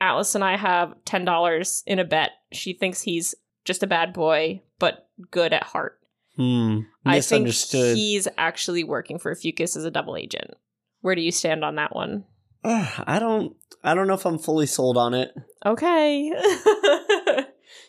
Atlas 0.00 0.34
and 0.34 0.44
I 0.44 0.56
have 0.56 0.94
ten 1.04 1.24
dollars 1.24 1.82
in 1.86 1.98
a 1.98 2.04
bet. 2.04 2.30
She 2.52 2.72
thinks 2.72 3.02
he's 3.02 3.34
just 3.64 3.82
a 3.82 3.86
bad 3.86 4.12
boy, 4.12 4.62
but 4.78 5.08
good 5.30 5.52
at 5.52 5.64
heart. 5.64 5.98
Hmm. 6.36 6.80
I 7.04 7.20
think 7.20 7.48
he's 7.48 8.28
actually 8.38 8.84
working 8.84 9.18
for 9.18 9.34
Fucus 9.34 9.76
as 9.76 9.84
a 9.84 9.90
double 9.90 10.16
agent. 10.16 10.52
Where 11.00 11.14
do 11.14 11.22
you 11.22 11.32
stand 11.32 11.64
on 11.64 11.76
that 11.76 11.94
one? 11.94 12.24
Ugh, 12.64 13.04
I 13.06 13.18
don't. 13.18 13.56
I 13.82 13.94
don't 13.94 14.06
know 14.06 14.14
if 14.14 14.26
I'm 14.26 14.38
fully 14.38 14.66
sold 14.66 14.98
on 14.98 15.14
it. 15.14 15.34
Okay. 15.64 16.32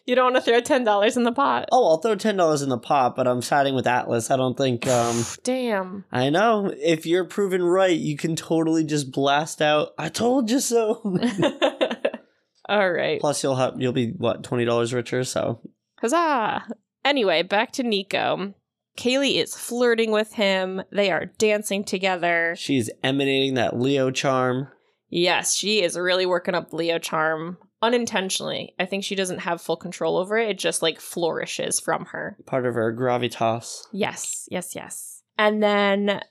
you 0.05 0.15
don't 0.15 0.33
want 0.33 0.43
to 0.43 0.51
throw 0.51 0.59
ten 0.61 0.83
dollars 0.83 1.17
in 1.17 1.23
the 1.23 1.31
pot. 1.31 1.67
Oh, 1.71 1.89
I'll 1.89 1.97
throw 1.97 2.15
ten 2.15 2.37
dollars 2.37 2.61
in 2.61 2.69
the 2.69 2.77
pot, 2.77 3.15
but 3.15 3.27
I'm 3.27 3.41
siding 3.41 3.75
with 3.75 3.87
Atlas. 3.87 4.31
I 4.31 4.37
don't 4.37 4.57
think. 4.57 4.87
um 4.87 5.23
Damn. 5.43 6.05
I 6.11 6.29
know. 6.29 6.73
If 6.77 7.05
you're 7.05 7.25
proven 7.25 7.63
right, 7.63 7.97
you 7.97 8.17
can 8.17 8.35
totally 8.35 8.83
just 8.83 9.11
blast 9.11 9.61
out. 9.61 9.89
I 9.97 10.09
told 10.09 10.49
you 10.51 10.59
so. 10.59 11.01
All 12.69 12.91
right. 12.91 13.19
Plus, 13.19 13.43
you'll 13.43 13.55
have 13.55 13.79
you'll 13.79 13.93
be 13.93 14.11
what 14.11 14.43
twenty 14.43 14.65
dollars 14.65 14.93
richer. 14.93 15.23
So 15.23 15.61
Huzzah! 15.99 16.65
Anyway, 17.03 17.43
back 17.43 17.71
to 17.73 17.83
Nico. 17.83 18.53
Kaylee 18.97 19.41
is 19.41 19.55
flirting 19.55 20.11
with 20.11 20.33
him. 20.33 20.81
They 20.91 21.11
are 21.11 21.25
dancing 21.25 21.83
together. 21.83 22.55
she's 22.57 22.89
emanating 23.03 23.53
that 23.55 23.79
Leo 23.79 24.11
charm. 24.11 24.67
Yes, 25.09 25.55
she 25.55 25.81
is 25.81 25.97
really 25.97 26.25
working 26.25 26.55
up 26.55 26.73
Leo 26.73 26.99
charm 26.99 27.57
unintentionally. 27.81 28.73
I 28.79 28.85
think 28.85 29.03
she 29.03 29.15
doesn't 29.15 29.39
have 29.39 29.61
full 29.61 29.77
control 29.77 30.17
over 30.17 30.37
it. 30.37 30.49
It 30.49 30.59
just 30.59 30.81
like 30.81 30.99
flourishes 30.99 31.79
from 31.79 32.05
her. 32.05 32.37
Part 32.45 32.65
of 32.65 32.75
her 32.75 32.95
gravitas. 32.95 33.83
Yes, 33.91 34.47
yes, 34.51 34.75
yes. 34.75 35.23
And 35.37 35.61
then 35.61 36.21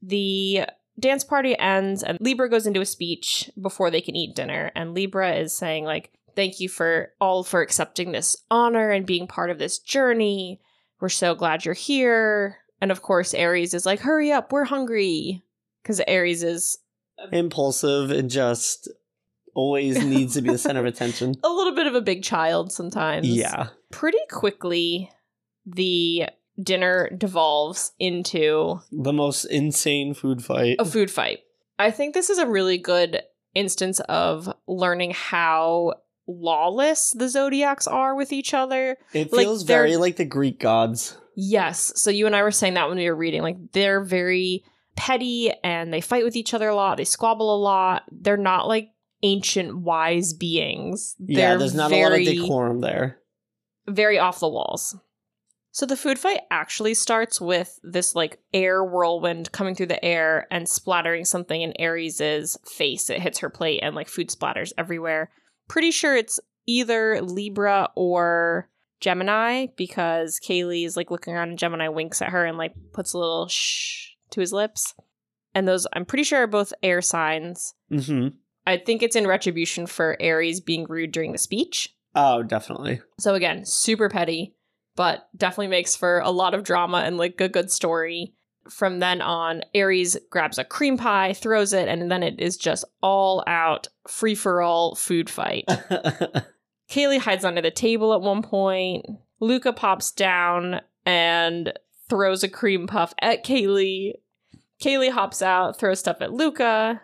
the 0.00 0.64
dance 0.98 1.24
party 1.24 1.58
ends 1.58 2.02
and 2.02 2.18
Libra 2.20 2.48
goes 2.48 2.66
into 2.66 2.80
a 2.80 2.86
speech 2.86 3.50
before 3.60 3.90
they 3.90 4.00
can 4.00 4.14
eat 4.14 4.36
dinner 4.36 4.70
and 4.76 4.94
Libra 4.94 5.34
is 5.34 5.56
saying 5.56 5.84
like 5.84 6.12
thank 6.36 6.60
you 6.60 6.68
for 6.68 7.12
all 7.20 7.42
for 7.42 7.62
accepting 7.62 8.12
this 8.12 8.36
honor 8.50 8.90
and 8.90 9.06
being 9.06 9.26
part 9.26 9.50
of 9.50 9.58
this 9.58 9.78
journey. 9.78 10.60
We're 11.00 11.08
so 11.08 11.34
glad 11.34 11.64
you're 11.64 11.74
here. 11.74 12.58
And 12.80 12.92
of 12.92 13.02
course 13.02 13.34
Aries 13.34 13.74
is 13.74 13.86
like 13.86 14.00
hurry 14.00 14.30
up, 14.30 14.52
we're 14.52 14.64
hungry 14.64 15.42
cuz 15.84 16.00
Aries 16.06 16.42
is 16.42 16.78
Impulsive 17.32 18.10
and 18.10 18.30
just 18.30 18.88
always 19.54 20.04
needs 20.04 20.34
to 20.34 20.42
be 20.42 20.50
the 20.50 20.58
center 20.58 20.80
of 20.80 20.86
attention. 20.86 21.34
a 21.42 21.48
little 21.48 21.74
bit 21.74 21.86
of 21.86 21.94
a 21.94 22.00
big 22.00 22.22
child 22.22 22.72
sometimes. 22.72 23.26
Yeah. 23.26 23.68
Pretty 23.90 24.18
quickly 24.30 25.10
the 25.66 26.26
dinner 26.62 27.10
devolves 27.16 27.92
into 27.98 28.80
The 28.92 29.12
most 29.12 29.44
insane 29.44 30.14
food 30.14 30.44
fight. 30.44 30.76
a 30.78 30.84
food 30.84 31.10
fight. 31.10 31.40
I 31.78 31.90
think 31.90 32.14
this 32.14 32.30
is 32.30 32.38
a 32.38 32.46
really 32.46 32.78
good 32.78 33.22
instance 33.54 34.00
of 34.00 34.52
learning 34.66 35.12
how 35.12 35.94
lawless 36.26 37.12
the 37.12 37.28
zodiacs 37.28 37.86
are 37.86 38.14
with 38.14 38.32
each 38.32 38.54
other. 38.54 38.96
It 39.12 39.32
like, 39.32 39.42
feels 39.42 39.62
very 39.64 39.96
like 39.96 40.16
the 40.16 40.24
Greek 40.24 40.60
gods. 40.60 41.16
Yes, 41.36 41.92
so 41.96 42.10
you 42.10 42.26
and 42.26 42.36
I 42.36 42.42
were 42.42 42.52
saying 42.52 42.74
that 42.74 42.88
when 42.88 42.98
we 42.98 43.08
were 43.08 43.16
reading 43.16 43.42
like 43.42 43.72
they're 43.72 44.02
very 44.02 44.64
petty 44.96 45.52
and 45.64 45.92
they 45.92 46.00
fight 46.00 46.24
with 46.24 46.36
each 46.36 46.54
other 46.54 46.68
a 46.68 46.74
lot, 46.74 46.96
they 46.96 47.04
squabble 47.04 47.54
a 47.54 47.58
lot. 47.58 48.04
They're 48.12 48.36
not 48.36 48.68
like 48.68 48.90
ancient 49.24 49.78
wise 49.78 50.32
beings. 50.32 51.16
yeah, 51.18 51.50
They're 51.50 51.58
there's 51.58 51.74
not 51.74 51.90
very, 51.90 52.02
a 52.02 52.08
lot 52.10 52.18
of 52.20 52.42
decorum 52.42 52.80
there. 52.80 53.18
very 53.88 54.18
off 54.18 54.38
the 54.38 54.48
walls. 54.48 54.94
So 55.72 55.86
the 55.86 55.96
food 55.96 56.20
fight 56.20 56.42
actually 56.52 56.94
starts 56.94 57.40
with 57.40 57.80
this 57.82 58.14
like 58.14 58.38
air 58.52 58.84
whirlwind 58.84 59.50
coming 59.50 59.74
through 59.74 59.86
the 59.86 60.04
air 60.04 60.46
and 60.52 60.68
splattering 60.68 61.24
something 61.24 61.60
in 61.62 61.72
Aries's 61.80 62.56
face. 62.64 63.10
It 63.10 63.20
hits 63.20 63.40
her 63.40 63.50
plate 63.50 63.80
and 63.82 63.96
like 63.96 64.06
food 64.08 64.28
splatters 64.28 64.72
everywhere. 64.78 65.30
Pretty 65.66 65.90
sure 65.90 66.14
it's 66.16 66.38
either 66.66 67.20
Libra 67.22 67.88
or 67.96 68.68
Gemini 69.00 69.66
because 69.76 70.38
Kaylee 70.46 70.86
is 70.86 70.96
like 70.96 71.10
looking 71.10 71.34
around 71.34 71.48
and 71.48 71.58
Gemini 71.58 71.88
winks 71.88 72.22
at 72.22 72.28
her 72.28 72.44
and 72.44 72.56
like 72.56 72.74
puts 72.92 73.12
a 73.12 73.18
little 73.18 73.48
shh 73.48 74.10
to 74.30 74.40
his 74.40 74.52
lips. 74.52 74.94
And 75.56 75.66
those 75.66 75.88
I'm 75.92 76.04
pretty 76.04 76.22
sure 76.24 76.42
are 76.42 76.46
both 76.46 76.72
air 76.84 77.02
signs. 77.02 77.74
hmm 77.90 78.28
I 78.66 78.78
think 78.78 79.02
it's 79.02 79.16
in 79.16 79.26
retribution 79.26 79.86
for 79.86 80.16
Aries 80.20 80.60
being 80.60 80.86
rude 80.88 81.12
during 81.12 81.32
the 81.32 81.38
speech. 81.38 81.94
Oh, 82.14 82.42
definitely. 82.42 83.00
So 83.18 83.34
again, 83.34 83.64
super 83.64 84.08
petty, 84.08 84.54
but 84.96 85.28
definitely 85.36 85.68
makes 85.68 85.96
for 85.96 86.20
a 86.20 86.30
lot 86.30 86.54
of 86.54 86.62
drama 86.62 86.98
and 86.98 87.18
like 87.18 87.40
a 87.40 87.48
good 87.48 87.70
story. 87.70 88.34
From 88.70 89.00
then 89.00 89.20
on, 89.20 89.62
Aries 89.74 90.16
grabs 90.30 90.56
a 90.56 90.64
cream 90.64 90.96
pie, 90.96 91.34
throws 91.34 91.72
it, 91.74 91.88
and 91.88 92.10
then 92.10 92.22
it 92.22 92.40
is 92.40 92.56
just 92.56 92.84
all 93.02 93.44
out 93.46 93.88
free 94.08 94.34
for 94.34 94.62
all 94.62 94.94
food 94.94 95.28
fight. 95.28 95.66
Kaylee 96.90 97.18
hides 97.18 97.44
under 97.44 97.60
the 97.60 97.70
table 97.70 98.14
at 98.14 98.22
one 98.22 98.42
point. 98.42 99.04
Luca 99.40 99.72
pops 99.72 100.12
down 100.12 100.80
and 101.04 101.72
throws 102.08 102.42
a 102.42 102.48
cream 102.48 102.86
puff 102.86 103.12
at 103.20 103.44
Kaylee. 103.44 104.12
Kaylee 104.82 105.10
hops 105.10 105.42
out, 105.42 105.78
throws 105.78 105.98
stuff 105.98 106.18
at 106.20 106.32
Luca. 106.32 107.00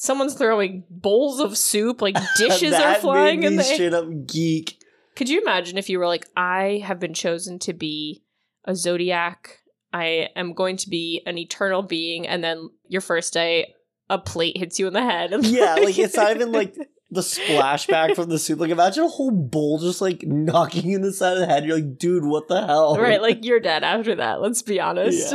Someone's 0.00 0.34
throwing 0.34 0.84
bowls 0.88 1.40
of 1.40 1.58
soup, 1.58 2.00
like 2.00 2.16
dishes 2.36 2.72
are 2.72 2.94
flying 2.94 3.42
in 3.42 3.56
the 3.56 3.64
straight 3.64 3.92
up 3.92 4.06
geek. 4.26 4.80
Could 5.16 5.28
you 5.28 5.42
imagine 5.42 5.76
if 5.76 5.90
you 5.90 5.98
were 5.98 6.06
like, 6.06 6.24
I 6.36 6.80
have 6.84 7.00
been 7.00 7.14
chosen 7.14 7.58
to 7.60 7.72
be 7.72 8.22
a 8.64 8.76
zodiac. 8.76 9.58
I 9.92 10.28
am 10.36 10.54
going 10.54 10.76
to 10.76 10.88
be 10.88 11.22
an 11.26 11.36
eternal 11.36 11.82
being, 11.82 12.28
and 12.28 12.44
then 12.44 12.70
your 12.86 13.00
first 13.00 13.32
day, 13.34 13.74
a 14.08 14.18
plate 14.18 14.56
hits 14.56 14.78
you 14.78 14.86
in 14.86 14.92
the 14.92 15.02
head. 15.02 15.32
Yeah, 15.44 15.74
like 15.74 15.98
it's 15.98 16.14
not 16.14 16.30
even 16.30 16.52
like 16.52 16.76
the 17.10 17.22
splashback 17.22 18.14
from 18.14 18.28
the 18.28 18.38
soup. 18.38 18.60
Like 18.60 18.70
imagine 18.70 19.02
a 19.02 19.08
whole 19.08 19.32
bowl 19.32 19.80
just 19.80 20.00
like 20.00 20.22
knocking 20.22 20.92
in 20.92 21.02
the 21.02 21.12
side 21.12 21.32
of 21.32 21.40
the 21.40 21.46
head. 21.46 21.64
You're 21.64 21.74
like, 21.74 21.98
dude, 21.98 22.24
what 22.24 22.46
the 22.46 22.64
hell? 22.64 22.96
right, 23.00 23.20
like 23.20 23.44
you're 23.44 23.58
dead 23.58 23.82
after 23.82 24.14
that. 24.14 24.40
Let's 24.40 24.62
be 24.62 24.78
honest. 24.78 25.34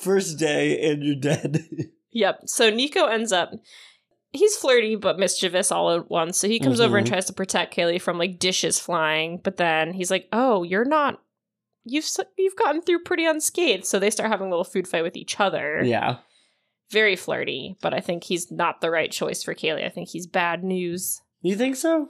first 0.00 0.38
day 0.38 0.88
and 0.88 1.02
you're 1.02 1.16
dead. 1.16 1.64
Yep. 2.16 2.40
So 2.46 2.70
Nico 2.70 3.04
ends 3.06 3.30
up 3.32 3.50
he's 4.32 4.56
flirty 4.56 4.96
but 4.96 5.18
mischievous 5.18 5.70
all 5.70 5.90
at 5.92 6.10
once. 6.10 6.38
So 6.38 6.48
he 6.48 6.58
comes 6.60 6.80
over 6.80 6.96
and 6.98 7.06
Mhm. 7.06 7.10
tries 7.10 7.26
to 7.26 7.32
protect 7.32 7.74
Kaylee 7.74 8.00
from 8.00 8.18
like 8.18 8.38
dishes 8.38 8.78
flying, 8.78 9.38
but 9.42 9.56
then 9.56 9.92
he's 9.92 10.10
like, 10.10 10.28
"Oh, 10.32 10.62
you're 10.62 10.84
not 10.84 11.20
you've 11.84 12.06
you've 12.36 12.56
gotten 12.56 12.82
through 12.82 13.04
pretty 13.04 13.24
unscathed." 13.26 13.84
So 13.86 13.98
they 13.98 14.10
start 14.10 14.30
having 14.30 14.46
a 14.48 14.50
little 14.50 14.64
food 14.64 14.88
fight 14.88 15.02
with 15.04 15.16
each 15.16 15.38
other. 15.40 15.82
yeah. 15.84 16.16
Very 16.90 17.16
flirty, 17.16 17.76
but 17.82 17.92
I 17.94 18.00
think 18.00 18.22
he's 18.24 18.50
not 18.52 18.80
the 18.80 18.90
right 18.92 19.10
choice 19.10 19.42
for 19.42 19.54
Kaylee. 19.54 19.84
I 19.84 19.88
think 19.88 20.08
he's 20.08 20.26
bad 20.28 20.62
news. 20.62 21.20
You 21.42 21.56
think 21.56 21.74
so? 21.76 22.08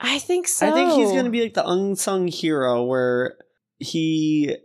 I 0.00 0.18
think 0.18 0.48
so. 0.48 0.68
I 0.68 0.72
think 0.72 0.92
he's 0.92 1.12
gonna 1.12 1.30
be 1.30 1.42
like 1.42 1.54
the 1.54 1.68
unsung 1.68 2.26
hero 2.28 2.82
where 2.84 3.36
he 3.78 4.56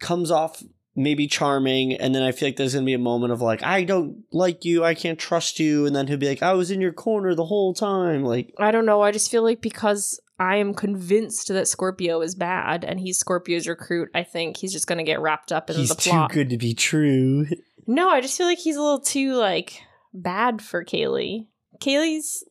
comes 0.00 0.30
off 0.30 0.62
maybe 0.96 1.26
charming, 1.26 1.92
and 1.94 2.14
then 2.14 2.22
I 2.22 2.32
feel 2.32 2.48
like 2.48 2.56
there's 2.56 2.74
gonna 2.74 2.86
be 2.86 2.94
a 2.94 2.98
moment 2.98 3.32
of 3.32 3.40
like, 3.40 3.62
I 3.62 3.84
don't 3.84 4.24
like 4.32 4.64
you, 4.64 4.82
I 4.84 4.94
can't 4.94 5.18
trust 5.18 5.60
you, 5.60 5.86
and 5.86 5.94
then 5.94 6.06
he'll 6.06 6.16
be 6.16 6.28
like, 6.28 6.42
I 6.42 6.54
was 6.54 6.70
in 6.70 6.80
your 6.80 6.92
corner 6.92 7.34
the 7.34 7.44
whole 7.44 7.74
time. 7.74 8.24
Like, 8.24 8.52
I 8.58 8.70
don't 8.70 8.86
know. 8.86 9.02
I 9.02 9.12
just 9.12 9.30
feel 9.30 9.42
like 9.42 9.60
because 9.60 10.20
I 10.38 10.56
am 10.56 10.74
convinced 10.74 11.48
that 11.48 11.68
Scorpio 11.68 12.20
is 12.20 12.34
bad 12.34 12.84
and 12.84 13.00
he's 13.00 13.18
Scorpio's 13.18 13.66
recruit, 13.66 14.10
I 14.14 14.22
think 14.22 14.56
he's 14.58 14.72
just 14.72 14.86
going 14.86 14.98
to 14.98 15.04
get 15.04 15.20
wrapped 15.20 15.50
up 15.50 15.70
in 15.70 15.76
he's 15.76 15.88
the 15.88 15.94
too 15.94 16.10
plot. 16.10 16.32
good 16.32 16.50
to 16.50 16.58
be 16.58 16.74
true. 16.74 17.46
No, 17.86 18.10
I 18.10 18.20
just 18.20 18.36
feel 18.36 18.46
like 18.46 18.58
he's 18.58 18.76
a 18.76 18.82
little 18.82 19.00
too 19.00 19.34
like 19.34 19.80
bad 20.12 20.60
for 20.60 20.84
Kaylee. 20.84 21.46
Kaylee's 21.80 22.44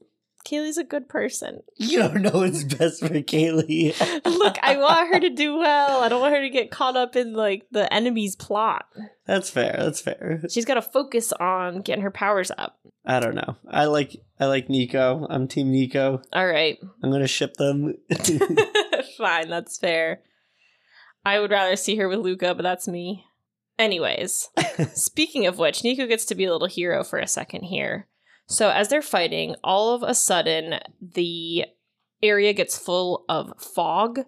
Kaylee's 0.45 0.77
a 0.77 0.84
good 0.84 1.10
person. 1.10 1.62
You 1.75 1.99
don't 1.99 2.21
know 2.21 2.31
what's 2.31 2.63
best 2.63 3.01
for 3.01 3.10
Kaylee. 3.10 3.99
Look, 4.25 4.58
I 4.62 4.77
want 4.77 5.13
her 5.13 5.19
to 5.19 5.29
do 5.29 5.58
well. 5.58 6.01
I 6.01 6.10
don't 6.10 6.21
want 6.21 6.36
her 6.36 6.41
to 6.41 6.49
get 6.49 6.71
caught 6.71 6.95
up 6.95 7.15
in 7.15 7.34
like 7.34 7.65
the 7.71 7.91
enemy's 7.91 8.36
plot. 8.36 8.86
That's 9.25 9.49
fair. 9.49 9.75
That's 9.77 10.01
fair. 10.01 10.41
She's 10.49 10.65
got 10.65 10.75
to 10.75 10.81
focus 10.81 11.34
on 11.34 11.81
getting 11.81 12.03
her 12.03 12.12
powers 12.12 12.51
up. 12.58 12.77
I 13.05 13.19
don't 13.19 13.36
know. 13.36 13.55
I 13.69 13.86
like 13.86 14.15
I 14.39 14.45
like 14.45 14.69
Nico. 14.69 15.27
I'm 15.29 15.47
team 15.47 15.71
Nico. 15.71 16.21
All 16.34 16.47
right. 16.47 16.77
I'm 17.03 17.12
gonna 17.12 17.27
ship 17.27 17.55
them. 17.55 17.95
Fine, 19.17 19.49
that's 19.49 19.77
fair. 19.77 20.21
I 21.23 21.39
would 21.39 21.51
rather 21.51 21.75
see 21.75 21.95
her 21.97 22.08
with 22.08 22.19
Luca, 22.19 22.53
but 22.53 22.63
that's 22.63 22.88
me. 22.88 23.25
Anyways, 23.77 24.49
speaking 24.93 25.45
of 25.47 25.58
which, 25.58 25.84
Nico 25.84 26.08
gets 26.08 26.25
to 26.25 26.36
be 26.36 26.45
a 26.45 26.51
little 26.51 26.67
hero 26.67 27.03
for 27.03 27.19
a 27.19 27.27
second 27.27 27.63
here. 27.63 28.08
So, 28.47 28.69
as 28.69 28.89
they're 28.89 29.01
fighting, 29.01 29.55
all 29.63 29.93
of 29.93 30.03
a 30.03 30.13
sudden, 30.13 30.79
the 31.01 31.65
area 32.21 32.53
gets 32.53 32.77
full 32.77 33.25
of 33.27 33.53
fog. 33.60 34.21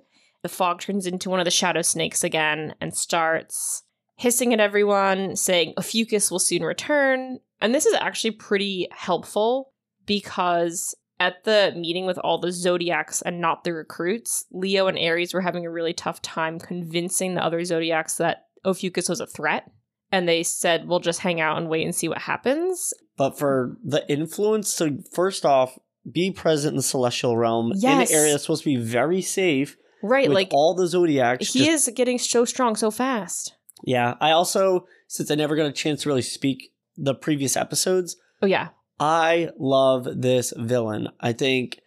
The 0.43 0.49
fog 0.49 0.81
turns 0.81 1.05
into 1.05 1.29
one 1.29 1.39
of 1.39 1.45
the 1.45 1.51
shadow 1.51 1.81
snakes 1.81 2.23
again 2.23 2.75
and 2.81 2.95
starts 2.95 3.83
hissing 4.15 4.53
at 4.53 4.59
everyone, 4.59 5.35
saying 5.35 5.73
Ophiuchus 5.77 6.31
will 6.31 6.39
soon 6.39 6.63
return. 6.63 7.39
And 7.61 7.73
this 7.73 7.85
is 7.85 7.93
actually 7.93 8.31
pretty 8.31 8.87
helpful 8.91 9.71
because 10.05 10.95
at 11.19 11.43
the 11.43 11.73
meeting 11.75 12.05
with 12.05 12.17
all 12.19 12.39
the 12.39 12.51
zodiacs 12.51 13.21
and 13.21 13.41
not 13.41 13.63
the 13.63 13.73
recruits, 13.73 14.45
Leo 14.51 14.87
and 14.87 14.97
Aries 14.97 15.33
were 15.33 15.41
having 15.41 15.65
a 15.65 15.71
really 15.71 15.93
tough 15.93 16.21
time 16.21 16.59
convincing 16.59 17.33
the 17.33 17.43
other 17.43 17.63
zodiacs 17.63 18.15
that 18.15 18.45
Ophiuchus 18.65 19.09
was 19.09 19.19
a 19.19 19.27
threat. 19.27 19.69
And 20.11 20.27
they 20.27 20.43
said, 20.43 20.87
we'll 20.87 20.99
just 21.01 21.19
hang 21.19 21.41
out 21.41 21.57
and 21.57 21.69
wait 21.69 21.83
and 21.85 21.93
see 21.95 22.07
what 22.07 22.19
happens. 22.19 22.93
but 23.17 23.37
for 23.37 23.77
the 23.83 24.07
influence 24.11 24.75
to 24.77 25.03
first 25.11 25.43
off 25.45 25.77
be 26.09 26.31
present 26.31 26.73
in 26.73 26.77
the 26.77 26.83
celestial 26.83 27.35
realm 27.35 27.73
Yes. 27.75 28.09
in 28.11 28.15
an 28.15 28.21
area 28.21 28.31
that's 28.31 28.43
supposed 28.43 28.63
to 28.63 28.69
be 28.69 28.75
very 28.77 29.21
safe 29.21 29.75
Right, 30.03 30.27
with 30.29 30.35
like 30.35 30.49
all 30.53 30.73
the 30.75 30.87
zodiacs. 30.87 31.51
he 31.53 31.65
just- 31.65 31.87
is 31.89 31.93
getting 31.95 32.17
so 32.19 32.45
strong 32.45 32.75
so 32.75 32.91
fast. 32.91 33.53
Yeah. 33.83 34.15
I 34.21 34.31
also, 34.31 34.85
since 35.07 35.29
I 35.31 35.35
never 35.35 35.55
got 35.55 35.65
a 35.65 35.71
chance 35.71 36.03
to 36.03 36.09
really 36.09 36.21
speak 36.21 36.71
the 36.95 37.13
previous 37.15 37.57
episodes, 37.57 38.15
Oh, 38.41 38.45
yeah. 38.47 38.69
I 38.99 39.49
love 39.59 40.07
this 40.21 40.53
villain. 40.55 41.09
I 41.19 41.33
think 41.33 41.79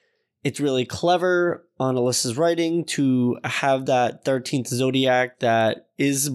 it's 0.45 0.61
really 0.61 0.85
clever 0.85 1.67
on 1.79 1.95
Alyssa's 1.97 2.37
writing 2.37 2.85
to 2.87 3.39
have 3.45 3.87
that 3.87 4.25
13th 4.25 4.67
zodiac 4.69 5.39
that 5.41 5.87
is 5.99 6.31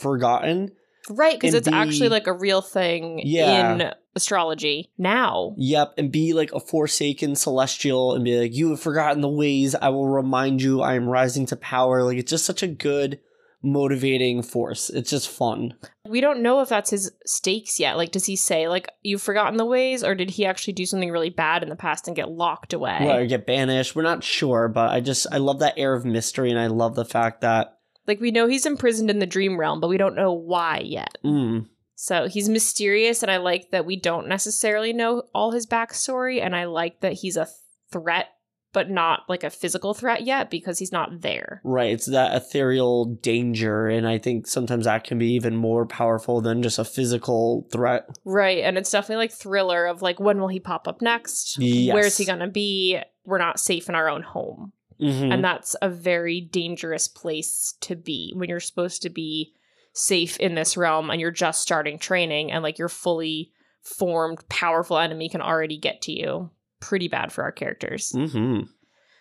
forgotten. 0.00 0.70
Right, 1.10 1.38
because 1.38 1.54
it's 1.54 1.68
actually 1.68 2.08
like 2.08 2.26
a 2.26 2.32
real 2.32 2.62
thing 2.62 3.20
Yeah. 3.22 3.74
in 3.74 3.92
astrology 4.14 4.90
now. 4.98 5.54
Yep, 5.56 5.94
and 5.98 6.10
be 6.10 6.32
like 6.32 6.52
a 6.52 6.60
forsaken 6.60 7.36
celestial 7.36 8.14
and 8.14 8.24
be 8.24 8.38
like, 8.38 8.54
You 8.54 8.70
have 8.70 8.80
forgotten 8.80 9.20
the 9.20 9.28
ways. 9.28 9.74
I 9.74 9.90
will 9.90 10.08
remind 10.08 10.62
you 10.62 10.80
I 10.82 10.94
am 10.94 11.08
rising 11.08 11.46
to 11.46 11.56
power. 11.56 12.02
Like, 12.02 12.18
it's 12.18 12.30
just 12.30 12.44
such 12.44 12.62
a 12.62 12.68
good, 12.68 13.20
motivating 13.62 14.42
force. 14.42 14.90
It's 14.90 15.10
just 15.10 15.28
fun. 15.28 15.74
We 16.08 16.20
don't 16.20 16.42
know 16.42 16.60
if 16.60 16.68
that's 16.68 16.90
his 16.90 17.10
stakes 17.24 17.80
yet. 17.80 17.96
Like, 17.96 18.12
does 18.12 18.24
he 18.26 18.36
say, 18.36 18.68
like, 18.68 18.88
you've 19.02 19.22
forgotten 19.22 19.56
the 19.56 19.64
ways, 19.64 20.04
or 20.04 20.14
did 20.14 20.30
he 20.30 20.46
actually 20.46 20.74
do 20.74 20.86
something 20.86 21.10
really 21.10 21.30
bad 21.30 21.62
in 21.62 21.68
the 21.68 21.76
past 21.76 22.06
and 22.06 22.16
get 22.16 22.30
locked 22.30 22.72
away? 22.72 22.98
Or 23.02 23.26
get 23.26 23.46
banished. 23.46 23.96
We're 23.96 24.02
not 24.02 24.22
sure, 24.22 24.68
but 24.68 24.90
I 24.90 25.00
just, 25.00 25.26
I 25.32 25.38
love 25.38 25.58
that 25.60 25.74
air 25.76 25.94
of 25.94 26.04
mystery, 26.04 26.50
and 26.50 26.60
I 26.60 26.68
love 26.68 26.94
the 26.94 27.04
fact 27.04 27.40
that, 27.40 27.75
Like, 28.06 28.20
we 28.20 28.30
know 28.30 28.46
he's 28.46 28.66
imprisoned 28.66 29.10
in 29.10 29.18
the 29.18 29.26
dream 29.26 29.58
realm, 29.58 29.80
but 29.80 29.88
we 29.88 29.98
don't 29.98 30.16
know 30.16 30.32
why 30.32 30.78
yet. 30.84 31.16
mm, 31.24 31.66
So 31.94 32.28
he's 32.28 32.48
mysterious, 32.48 33.22
and 33.22 33.30
I 33.30 33.38
like 33.38 33.70
that 33.70 33.86
we 33.86 33.96
don't 33.96 34.28
necessarily 34.28 34.92
know 34.92 35.24
all 35.34 35.52
his 35.52 35.66
backstory, 35.66 36.40
and 36.42 36.54
I 36.54 36.64
like 36.66 37.00
that 37.00 37.14
he's 37.14 37.36
a 37.36 37.48
threat, 37.92 38.26
but 38.72 38.90
not 38.90 39.20
like 39.28 39.42
a 39.42 39.48
physical 39.48 39.94
threat 39.94 40.24
yet 40.26 40.50
because 40.50 40.78
he's 40.78 40.92
not 40.92 41.22
there. 41.22 41.62
right, 41.64 41.92
it's 41.92 42.04
that 42.06 42.34
ethereal 42.34 43.06
danger, 43.06 43.86
and 43.88 44.06
I 44.06 44.18
think 44.18 44.46
sometimes 44.46 44.84
that 44.84 45.04
can 45.04 45.18
be 45.18 45.32
even 45.32 45.56
more 45.56 45.86
powerful 45.86 46.40
than 46.42 46.62
just 46.62 46.78
a 46.78 46.84
physical 46.84 47.66
threat. 47.72 48.06
Right, 48.24 48.58
and 48.58 48.76
it's 48.76 48.90
definitely 48.90 49.24
like 49.24 49.32
thriller 49.32 49.86
of 49.86 50.02
like 50.02 50.20
when 50.20 50.38
will 50.40 50.48
he 50.48 50.60
pop 50.60 50.86
up 50.86 51.00
next? 51.00 51.56
Yes. 51.58 51.94
Where's 51.94 52.18
he 52.18 52.26
gonna 52.26 52.48
be? 52.48 52.98
We're 53.24 53.38
not 53.38 53.58
safe 53.58 53.88
in 53.88 53.94
our 53.94 54.08
own 54.10 54.22
home. 54.22 54.72
Mhm. 55.00 55.32
And 55.32 55.44
that's 55.44 55.76
a 55.82 55.88
very 55.90 56.40
dangerous 56.40 57.08
place 57.08 57.74
to 57.82 57.94
be 57.96 58.32
when 58.36 58.48
you're 58.48 58.60
supposed 58.60 59.02
to 59.02 59.10
be 59.10 59.52
safe 59.92 60.36
in 60.38 60.54
this 60.54 60.76
realm 60.76 61.10
and 61.10 61.20
you're 61.20 61.30
just 61.30 61.62
starting 61.62 61.98
training 61.98 62.52
and 62.52 62.62
like 62.62 62.78
your 62.78 62.88
fully 62.88 63.52
formed, 63.82 64.46
powerful 64.48 64.98
enemy 64.98 65.28
can 65.28 65.40
already 65.40 65.78
get 65.78 66.02
to 66.02 66.12
you. 66.12 66.50
Pretty 66.80 67.08
bad 67.08 67.32
for 67.32 67.42
our 67.44 67.52
characters. 67.52 68.12
Mhm. 68.12 68.68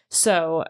So 0.10 0.66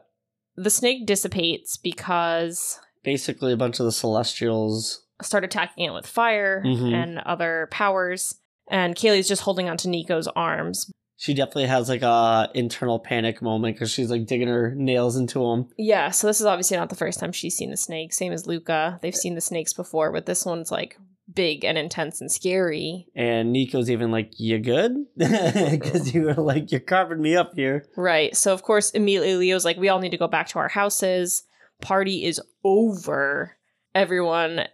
the 0.55 0.69
snake 0.69 1.05
dissipates 1.05 1.77
because 1.77 2.79
Basically, 3.03 3.53
a 3.53 3.57
bunch 3.57 3.79
of 3.79 3.85
the 3.85 3.91
celestials. 3.91 5.01
start 5.21 5.43
attacking 5.43 5.85
it 5.85 5.93
with 5.93 6.05
fire 6.07 6.61
Mhm. 6.65 6.93
and 6.93 7.19
other 7.19 7.67
powers. 7.71 8.35
And 8.69 8.95
Kaylee's 8.95 9.27
just 9.27 9.43
holding 9.43 9.69
onto 9.69 9.87
Nico's 9.87 10.27
arms. 10.29 10.91
She 11.17 11.33
definitely 11.33 11.67
has 11.67 11.87
like 11.87 12.01
a 12.01 12.49
internal 12.53 12.99
panic 12.99 13.41
moment 13.41 13.75
because 13.75 13.91
she's 13.91 14.09
like 14.11 14.25
digging 14.25 14.49
her 14.49 14.73
nails 14.75 15.15
into 15.15 15.43
him. 15.45 15.69
Yeah, 15.77 16.11
so 16.11 16.27
this 16.27 16.41
is 16.41 16.45
obviously 16.45 16.77
not 16.77 16.89
the 16.89 16.95
first 16.95 17.19
time 17.19 17.31
she's 17.31 17.55
seen 17.55 17.71
the 17.71 17.77
snake. 17.77 18.13
Same 18.13 18.33
as 18.33 18.47
Luca. 18.47 18.99
They've 19.01 19.15
seen 19.15 19.35
the 19.35 19.41
snakes 19.41 19.73
before, 19.73 20.11
but 20.11 20.25
this 20.25 20.45
one's 20.45 20.71
like 20.71 20.97
big 21.33 21.63
and 21.63 21.77
intense 21.77 22.21
and 22.21 22.31
scary. 22.31 23.07
And 23.15 23.53
Nico's 23.53 23.89
even 23.89 24.11
like, 24.11 24.33
You 24.37 24.59
good? 24.59 24.93
Because 25.15 26.13
you 26.13 26.23
were 26.23 26.33
like, 26.33 26.71
You're 26.71 26.81
carving 26.81 27.21
me 27.21 27.35
up 27.35 27.53
here. 27.55 27.85
Right. 27.95 28.35
So 28.35 28.53
of 28.53 28.63
course 28.63 28.91
immediately 28.91 29.35
Leo's 29.35 29.65
like, 29.65 29.77
we 29.77 29.89
all 29.89 29.99
need 29.99 30.11
to 30.11 30.17
go 30.17 30.27
back 30.27 30.49
to 30.49 30.59
our 30.59 30.67
houses. 30.69 31.43
Party 31.81 32.25
is 32.25 32.41
over. 32.63 33.57
Everyone 33.93 34.65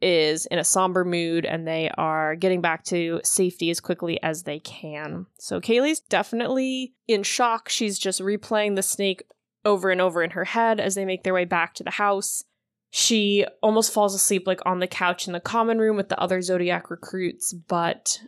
is 0.00 0.46
in 0.46 0.58
a 0.58 0.64
somber 0.64 1.04
mood 1.04 1.44
and 1.44 1.66
they 1.66 1.90
are 1.96 2.36
getting 2.36 2.60
back 2.60 2.84
to 2.84 3.20
safety 3.24 3.70
as 3.70 3.80
quickly 3.80 4.22
as 4.22 4.44
they 4.44 4.60
can. 4.60 5.26
So 5.38 5.60
Kaylee's 5.60 6.00
definitely 6.00 6.94
in 7.06 7.22
shock. 7.22 7.68
She's 7.68 7.98
just 7.98 8.20
replaying 8.20 8.76
the 8.76 8.82
snake 8.82 9.24
over 9.64 9.90
and 9.90 10.00
over 10.00 10.22
in 10.22 10.30
her 10.30 10.44
head 10.44 10.80
as 10.80 10.94
they 10.94 11.04
make 11.04 11.24
their 11.24 11.34
way 11.34 11.44
back 11.44 11.74
to 11.74 11.84
the 11.84 11.90
house. 11.90 12.44
She 12.90 13.44
almost 13.62 13.92
falls 13.92 14.14
asleep 14.14 14.46
like 14.46 14.60
on 14.64 14.78
the 14.78 14.86
couch 14.86 15.26
in 15.26 15.32
the 15.32 15.40
common 15.40 15.78
room 15.78 15.96
with 15.96 16.08
the 16.08 16.18
other 16.18 16.40
Zodiac 16.40 16.90
recruits, 16.90 17.52
but 17.52 18.20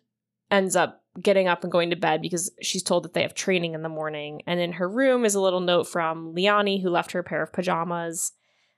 ends 0.51 0.77
up 0.77 1.03
getting 1.21 1.49
up 1.49 1.63
and 1.63 1.73
going 1.73 1.91
to 1.91 1.97
bed 1.97 2.21
because 2.21 2.53
she's 2.61 2.83
told 2.83 3.05
that 3.05 3.15
they 3.15 3.23
have 3.23 3.35
training 3.35 3.75
in 3.75 3.83
the 3.83 3.89
morning. 3.89 4.43
And 4.47 4.61
in 4.61 4.73
her 4.73 4.89
room 4.89 5.25
is 5.25 5.35
a 5.35 5.41
little 5.41 5.61
note 5.61 5.89
from 5.89 6.35
Liani, 6.35 6.83
who 6.83 6.91
left 6.91 7.13
her 7.13 7.21
a 7.21 7.25
pair 7.25 7.43
of 7.43 7.53
pajamas. 7.53 8.33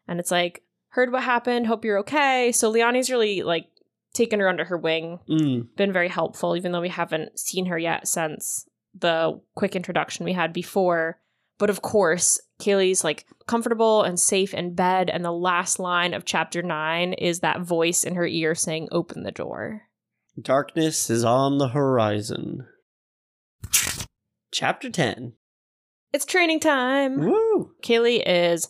And 0.07 0.21
it's 0.21 0.31
like, 0.31 0.63
heard 0.93 1.13
what 1.13 1.23
happened, 1.25 1.67
hope 1.67 1.85
you're 1.85 1.99
okay. 1.99 2.53
So 2.53 2.71
Liani's 2.71 3.11
really 3.11 3.43
like 3.43 3.67
taken 4.15 4.41
her 4.41 4.49
under 4.49 4.65
her 4.65 4.77
wing, 4.79 5.19
Mm. 5.29 5.75
been 5.77 5.93
very 5.93 6.09
helpful, 6.09 6.57
even 6.57 6.73
though 6.73 6.81
we 6.81 6.89
haven't 6.91 7.39
seen 7.39 7.67
her 7.67 7.79
yet 7.79 8.07
since 8.07 8.69
the 8.95 9.41
quick 9.55 9.75
introduction 9.75 10.25
we 10.25 10.35
had 10.35 10.53
before. 10.53 11.19
But 11.59 11.71
of 11.71 11.81
course, 11.81 12.41
Kaylee's 12.61 13.05
like 13.05 13.25
comfortable 13.47 14.03
and 14.03 14.19
safe 14.21 14.53
in 14.53 14.75
bed. 14.75 15.09
And 15.09 15.25
the 15.25 15.33
last 15.33 15.79
line 15.79 16.13
of 16.13 16.25
chapter 16.25 16.61
nine 16.63 17.13
is 17.15 17.41
that 17.41 17.61
voice 17.63 18.05
in 18.05 18.15
her 18.17 18.27
ear 18.27 18.55
saying, 18.55 18.89
Open 18.93 19.23
the 19.23 19.31
door. 19.33 19.83
Darkness 20.41 21.09
is 21.11 21.25
on 21.25 21.59
the 21.59 21.69
horizon. 21.69 22.67
Chapter 24.53 24.91
10. 24.91 25.35
It's 26.13 26.25
training 26.27 26.61
time. 26.61 27.19
Woo! 27.21 27.73
Kaylee 27.83 28.23
is 28.27 28.69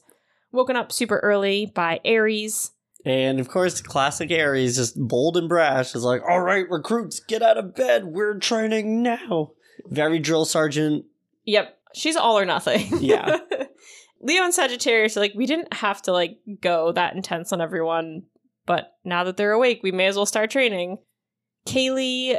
woken 0.53 0.77
up 0.77 0.93
super 0.93 1.19
early 1.19 1.67
by 1.75 2.01
Aries. 2.05 2.73
And 3.05 3.41
of 3.41 3.49
course, 3.49 3.81
classic 3.81 4.31
Aries, 4.31 4.77
just 4.77 4.97
bold 4.97 5.37
and 5.37 5.49
brash, 5.49 5.95
is 5.95 6.05
like, 6.05 6.23
all 6.29 6.41
right, 6.41 6.69
recruits, 6.71 7.21
get 7.21 7.43
out 7.43 7.59
of 7.59 7.75
bed. 7.75 8.05
We're 8.05 8.39
training 8.39 9.03
now. 9.03 9.53
Very 9.87 10.21
drill 10.21 10.45
sergeant. 10.45 11.05
Yep, 11.45 11.77
she's 11.95 12.17
all 12.17 12.39
or 12.39 12.45
nothing. 12.45 12.87
Yeah. 13.01 13.39
Leo 14.21 14.45
and 14.45 14.55
Sagittarius 14.55 15.17
are 15.17 15.21
like, 15.21 15.35
we 15.35 15.47
didn't 15.47 15.75
have 15.75 16.01
to 16.03 16.13
like 16.13 16.39
go 16.61 16.93
that 16.93 17.17
intense 17.17 17.53
on 17.53 17.61
everyone, 17.61 18.23
but 18.67 18.97
now 19.05 19.25
that 19.25 19.37
they're 19.37 19.53
awake, 19.53 19.81
we 19.83 19.91
may 19.91 20.07
as 20.07 20.15
well 20.15 20.27
start 20.27 20.51
training. 20.51 20.99
Kaylee 21.67 22.39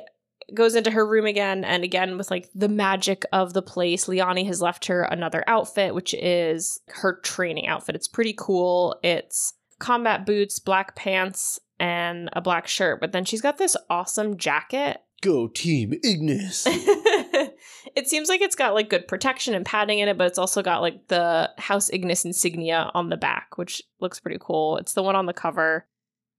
goes 0.54 0.76
into 0.76 0.92
her 0.92 1.06
room 1.06 1.26
again, 1.26 1.64
and 1.64 1.84
again 1.84 2.18
with 2.18 2.32
like 2.32 2.50
the 2.56 2.70
magic 2.70 3.26
of 3.32 3.54
the 3.54 3.62
place, 3.62 4.06
Liani 4.06 4.46
has 4.48 4.62
left 4.62 4.86
her 4.86 5.04
another 5.04 5.44
outfit, 5.48 5.96
which 5.96 6.14
is 6.14 6.80
her 6.88 7.20
training 7.24 7.68
outfit. 7.68 7.96
It's 7.96 8.08
pretty 8.08 8.34
cool. 8.38 9.00
It's 9.04 9.54
combat 9.80 10.26
boots, 10.26 10.60
black 10.60 10.96
pants, 10.96 11.60
and 11.80 12.30
a 12.34 12.42
black 12.42 12.68
shirt, 12.68 13.02
but 13.02 13.12
then 13.12 13.26
she's 13.26 13.42
got 13.42 13.58
this 13.58 13.76
awesome 13.90 14.38
jacket 14.38 15.02
Go, 15.24 15.48
Team 15.48 15.94
Ignis. 16.04 16.66
it 16.68 18.10
seems 18.10 18.28
like 18.28 18.42
it's 18.42 18.58
got 18.58 18.74
like 18.74 18.90
good 18.90 19.08
protection 19.08 19.54
and 19.54 19.66
padding 19.66 20.00
in 20.00 20.10
it, 20.10 20.18
but 20.18 20.28
it's 20.28 20.38
also 20.38 20.62
got 20.62 20.82
like 20.82 21.08
the 21.08 21.50
House 21.58 21.90
Ignis 21.94 22.26
insignia 22.26 22.92
on 22.94 23.08
the 23.08 23.16
back, 23.16 23.58
which 23.58 23.82
looks 24.02 24.20
pretty 24.20 24.38
cool. 24.42 24.76
It's 24.78 24.94
the 24.94 25.02
one 25.02 25.16
on 25.16 25.26
the 25.26 25.34
cover. 25.34 25.86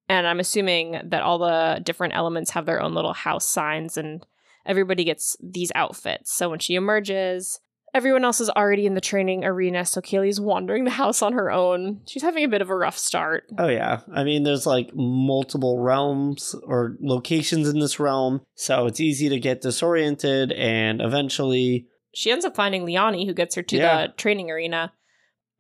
And 0.09 0.27
I'm 0.27 0.41
assuming 0.41 1.01
that 1.05 1.23
all 1.23 1.39
the 1.39 1.81
different 1.83 2.15
elements 2.15 2.51
have 2.51 2.67
their 2.67 2.81
own 2.83 2.95
little 2.95 3.15
house 3.15 3.47
signs 3.49 3.97
and 3.97 4.25
everybody 4.67 5.05
gets 5.05 5.37
these 5.43 5.73
outfits. 5.75 6.33
So 6.35 6.51
when 6.51 6.59
she 6.59 6.75
emerges, 6.75 7.61
everyone 7.95 8.25
else 8.25 8.41
is 8.41 8.51
already 8.51 8.87
in 8.87 8.95
the 8.95 9.01
training 9.01 9.45
arena, 9.45 9.85
so 9.85 10.01
Kaylee's 10.01 10.41
wandering 10.41 10.85
the 10.85 10.91
house 10.91 11.23
on 11.23 11.33
her 11.33 11.51
own. 11.51 12.01
She's 12.07 12.23
having 12.23 12.45
a 12.45 12.49
bit 12.49 12.61
of 12.61 12.69
a 12.71 12.77
rough 12.77 12.99
start. 12.99 13.45
Oh 13.59 13.69
yeah. 13.69 14.01
I 14.13 14.25
mean 14.25 14.43
there's 14.43 14.67
like 14.67 14.91
multiple 14.95 15.79
realms 15.79 16.55
or 16.65 16.97
locations 17.01 17.69
in 17.69 17.79
this 17.79 17.99
realm, 18.01 18.43
so 18.55 18.87
it's 18.87 19.01
easy 19.01 19.29
to 19.31 19.39
get 19.39 19.61
disoriented 19.63 20.53
and 20.53 21.01
eventually 21.01 21.87
she 22.15 22.31
ends 22.31 22.45
up 22.45 22.55
finding 22.55 22.85
Liani, 22.85 23.27
who 23.27 23.35
gets 23.35 23.55
her 23.55 23.63
to 23.63 23.77
Yeah. 23.77 24.07
the 24.07 24.13
training 24.15 24.51
arena. 24.51 24.93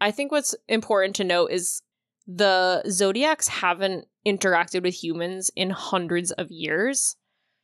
I 0.00 0.10
think 0.10 0.30
what's 0.32 0.54
important 0.68 1.16
to 1.16 1.24
note 1.24 1.50
is 1.50 1.80
the 2.26 2.82
Zodiacs 2.88 3.48
haven't 3.48 4.06
interacted 4.26 4.82
with 4.82 4.94
humans 4.94 5.50
in 5.54 5.70
hundreds 5.70 6.30
of 6.32 6.50
years. 6.50 7.16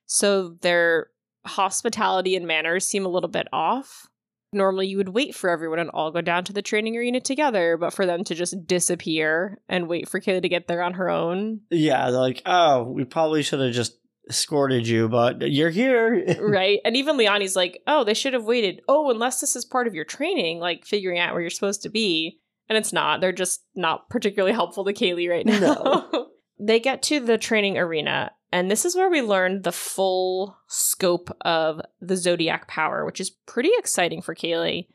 So 0.06 0.56
their 0.60 1.08
hospitality 1.46 2.36
and 2.36 2.46
manners 2.46 2.86
seem 2.86 3.06
a 3.06 3.10
little 3.10 3.28
bit 3.28 3.48
off. 3.52 4.06
Normally, 4.52 4.88
you 4.88 4.96
would 4.96 5.10
wait 5.10 5.34
for 5.34 5.48
everyone 5.48 5.78
and 5.78 5.90
all 5.90 6.10
go 6.10 6.20
down 6.20 6.42
to 6.44 6.52
the 6.52 6.62
training 6.62 6.96
arena 6.96 7.20
together, 7.20 7.76
but 7.76 7.92
for 7.92 8.04
them 8.04 8.24
to 8.24 8.34
just 8.34 8.66
disappear 8.66 9.60
and 9.68 9.88
wait 9.88 10.08
for 10.08 10.20
Kaylee 10.20 10.42
to 10.42 10.48
get 10.48 10.66
there 10.66 10.82
on 10.82 10.94
her 10.94 11.08
own, 11.08 11.60
yeah, 11.70 12.10
they're 12.10 12.20
like, 12.20 12.42
"Oh, 12.44 12.82
we 12.82 13.04
probably 13.04 13.44
should 13.44 13.60
have 13.60 13.72
just 13.72 13.96
escorted 14.28 14.88
you, 14.88 15.08
but 15.08 15.48
you're 15.48 15.70
here." 15.70 16.36
right? 16.40 16.80
And 16.84 16.96
even 16.96 17.16
Liani's 17.16 17.54
like, 17.54 17.80
oh, 17.86 18.02
they 18.02 18.14
should 18.14 18.32
have 18.32 18.44
waited. 18.44 18.80
Oh, 18.88 19.10
unless 19.10 19.40
this 19.40 19.54
is 19.54 19.64
part 19.64 19.86
of 19.86 19.94
your 19.94 20.04
training, 20.04 20.58
like 20.58 20.84
figuring 20.84 21.20
out 21.20 21.32
where 21.32 21.42
you're 21.42 21.50
supposed 21.50 21.82
to 21.82 21.88
be. 21.88 22.40
And 22.68 22.76
it's 22.76 22.92
not. 22.92 23.20
They're 23.20 23.32
just 23.32 23.64
not 23.76 24.08
particularly 24.10 24.52
helpful 24.52 24.84
to 24.84 24.92
Kaylee 24.92 25.30
right 25.30 25.46
now. 25.46 26.08
they 26.60 26.78
get 26.78 27.02
to 27.04 27.20
the 27.20 27.38
training 27.38 27.78
arena, 27.78 28.32
and 28.52 28.70
this 28.70 28.84
is 28.84 28.94
where 28.94 29.10
we 29.10 29.22
learn 29.22 29.62
the 29.62 29.72
full 29.72 30.56
scope 30.66 31.34
of 31.40 31.80
the 32.00 32.16
zodiac 32.16 32.68
power, 32.68 33.04
which 33.04 33.20
is 33.20 33.30
pretty 33.30 33.70
exciting 33.78 34.20
for 34.20 34.34
Kaylee. 34.34 34.88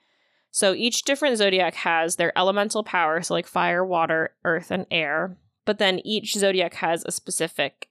So 0.52 0.74
each 0.74 1.04
different 1.04 1.38
zodiac 1.38 1.76
has 1.76 2.16
their 2.16 2.38
elemental 2.38 2.84
power, 2.84 3.22
so 3.22 3.34
like 3.34 3.48
fire, 3.48 3.84
water, 3.84 4.36
earth, 4.46 4.72
and 4.72 4.86
air. 4.92 5.38
But 5.66 5.80
then 5.80 6.00
each 6.06 6.34
zodiac 6.34 6.76
has 6.76 7.04
a 7.04 7.12
specific 7.12 7.90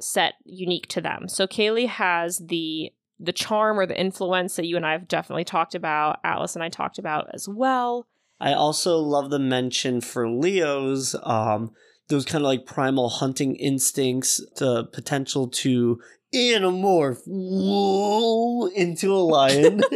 set 0.00 0.34
unique 0.44 0.86
to 0.88 1.00
them. 1.00 1.28
So 1.28 1.46
Kaylee 1.46 1.88
has 1.88 2.38
the 2.38 2.92
the 3.20 3.32
charm 3.32 3.78
or 3.78 3.86
the 3.86 3.98
influence 3.98 4.56
that 4.56 4.66
you 4.66 4.76
and 4.76 4.84
I 4.84 4.92
have 4.92 5.08
definitely 5.08 5.44
talked 5.44 5.74
about, 5.74 6.18
Atlas 6.24 6.56
and 6.56 6.64
I 6.64 6.68
talked 6.68 6.98
about 6.98 7.28
as 7.32 7.48
well. 7.48 8.06
I 8.40 8.52
also 8.52 8.98
love 8.98 9.30
the 9.30 9.38
mention 9.38 10.00
for 10.00 10.28
Leo's 10.28 11.16
um 11.22 11.72
those 12.08 12.24
kind 12.24 12.42
of 12.44 12.48
like 12.48 12.66
primal 12.66 13.08
hunting 13.08 13.56
instincts, 13.56 14.40
the 14.56 14.84
potential 14.84 15.48
to 15.48 16.00
anamorph 16.34 17.20
whoa, 17.26 18.66
into 18.68 19.14
a 19.14 19.18
lion. 19.18 19.82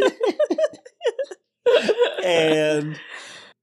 and 2.25 2.99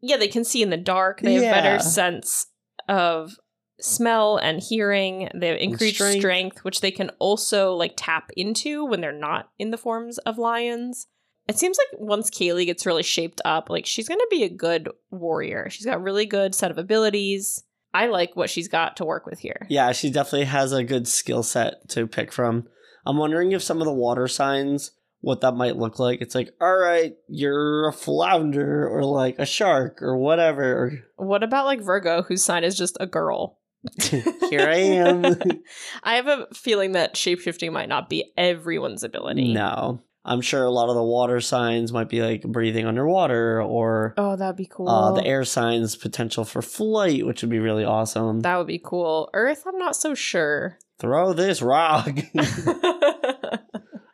yeah, 0.01 0.17
they 0.17 0.27
can 0.27 0.43
see 0.43 0.62
in 0.62 0.69
the 0.69 0.77
dark. 0.77 1.21
They 1.21 1.36
have 1.36 1.43
Yeah. 1.43 1.62
better 1.62 1.84
sense 1.84 2.47
of 2.88 3.36
smell 3.79 4.38
and 4.38 4.62
hearing. 4.62 5.29
They 5.34 5.47
have 5.49 5.58
increased 5.58 5.95
strength. 5.95 6.19
strength. 6.19 6.63
which 6.63 6.81
they 6.81 6.91
can 6.91 7.10
also 7.19 7.73
like 7.73 7.93
tap 7.97 8.29
into 8.38 8.86
when 8.86 9.01
they're 9.01 9.12
not 9.12 9.49
in 9.58 9.71
the 9.71 9.77
forms 9.77 10.17
of 10.19 10.38
lions. 10.38 11.08
It 11.47 11.60
seems 11.60 11.77
like 11.77 11.99
once 11.99 12.29
Kaylee 12.31 12.65
gets 12.65 12.86
really 12.86 13.03
shaped 13.03 13.39
up, 13.45 13.69
like 13.69 13.86
she's 13.86 14.08
gonna 14.08 14.23
be 14.31 14.43
a 14.43 14.49
good 14.49 14.89
warrior. 15.12 15.67
She's 15.69 15.86
got 15.86 16.01
really 16.01 16.25
good 16.25 16.55
set 16.55 16.71
of 16.71 16.77
abilities. 16.77 17.63
I 17.95 18.08
like 18.08 18.36
what 18.36 18.49
she's 18.49 18.67
got 18.67 18.97
to 18.97 19.05
work 19.05 19.25
with 19.25 19.39
here. 19.39 19.65
yeah, 19.69 19.91
she 19.93 20.10
definitely 20.10 20.45
has 20.45 20.73
a 20.73 20.84
good 20.84 21.08
skill 21.08 21.43
set 21.43 21.88
to 21.89 22.08
pick 22.08 22.34
from. 22.34 22.67
I'm 23.05 23.17
wondering 23.17 23.51
if 23.53 23.63
some 23.63 23.79
of 23.79 23.86
the 23.86 23.93
water 23.93 24.27
signs, 24.27 24.91
what 25.21 25.41
that 25.41 25.53
might 25.53 25.77
look 25.77 25.97
like. 25.97 26.21
It's 26.21 26.36
like, 26.36 26.53
all 26.60 26.75
right, 26.75 27.15
you're 27.27 27.88
a 27.88 27.93
flounder 27.93 28.88
or 28.88 29.03
like 29.03 29.39
a 29.39 29.45
shark 29.45 30.01
or 30.01 30.17
whatever. 30.17 31.03
What 31.15 31.41
about 31.43 31.65
like 31.65 31.81
Virgo, 31.81 32.21
whose 32.23 32.43
sign 32.43 32.63
is 32.63 32.77
just 32.77 32.97
a 32.99 33.08
girl? 33.08 33.60
Here 34.01 34.67
I 34.67 34.77
am. 34.77 35.25
I 36.03 36.15
have 36.15 36.27
a 36.27 36.47
feeling 36.53 36.93
that 36.93 37.15
shapeshifting 37.15 37.71
might 37.71 37.89
not 37.89 38.10
be 38.10 38.31
everyone's 38.36 39.03
ability. 39.03 39.53
No. 39.53 40.01
I'm 40.25 40.41
sure 40.41 40.63
a 40.65 40.71
lot 40.71 40.89
of 40.89 40.95
the 40.95 41.03
water 41.03 41.39
signs 41.39 41.93
might 41.93 42.09
be 42.09 42.21
like 42.21 42.41
breathing 42.41 42.85
underwater 42.88 43.61
or 43.61 44.13
Oh, 44.17 44.35
that'd 44.35 44.55
be 44.55 44.65
cool. 44.69 44.89
uh, 44.89 45.11
the 45.13 45.25
air 45.25 45.43
signs 45.43 45.95
potential 45.95 46.43
for 46.45 46.61
flight, 46.61 47.25
which 47.25 47.41
would 47.43 47.51
be 47.51 47.59
really 47.59 47.85
awesome. 47.85 48.39
That 48.41 48.57
would 48.57 48.67
be 48.67 48.81
cool. 48.83 49.29
Earth, 49.33 49.63
I'm 49.67 49.77
not 49.77 49.95
so 49.95 50.15
sure. 50.15 50.79
Throw 50.99 51.33
this 51.33 51.61
rock. 51.61 52.09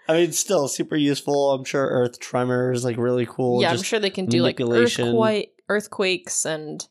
I 0.08 0.14
mean, 0.16 0.32
still 0.34 0.68
super 0.68 0.98
useful. 0.98 1.52
I'm 1.54 1.64
sure 1.64 1.88
Earth 1.88 2.20
tremors 2.20 2.84
like 2.84 2.98
really 2.98 3.26
cool. 3.26 3.62
yeah, 3.62 3.72
I'm 3.72 3.82
sure 3.82 4.00
they 4.00 4.10
can 4.10 4.26
do 4.26 4.42
like 4.42 4.60
earthquake, 4.60 5.54
earthquakes 5.70 6.46
and 6.46 6.86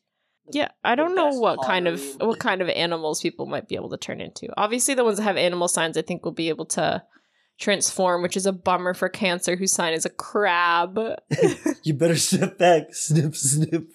yeah, 0.52 0.68
I 0.82 0.94
don't 0.94 1.14
know 1.14 1.28
what 1.28 1.62
kind 1.62 1.86
of 1.86 2.02
what 2.20 2.38
kind 2.38 2.62
of 2.62 2.68
animals 2.70 3.20
people 3.20 3.46
might 3.46 3.68
be 3.68 3.74
able 3.76 3.90
to 3.90 3.96
turn 3.98 4.20
into. 4.20 4.48
Obviously, 4.56 4.94
the 4.94 5.04
ones 5.04 5.18
that 5.18 5.24
have 5.24 5.36
animal 5.36 5.68
signs, 5.68 5.96
I 5.96 6.02
think, 6.02 6.24
will 6.24 6.32
be 6.32 6.48
able 6.48 6.66
to 6.66 7.02
transform, 7.60 8.22
which 8.22 8.36
is 8.36 8.46
a 8.46 8.52
bummer 8.52 8.94
for 8.94 9.08
Cancer, 9.08 9.54
whose 9.54 9.72
sign 9.72 9.92
is 9.92 10.04
a 10.04 10.10
crab. 10.10 10.98
you 11.84 11.94
better 11.94 12.16
step 12.16 12.58
back, 12.58 12.94
snip, 12.94 13.36
snip. 13.36 13.86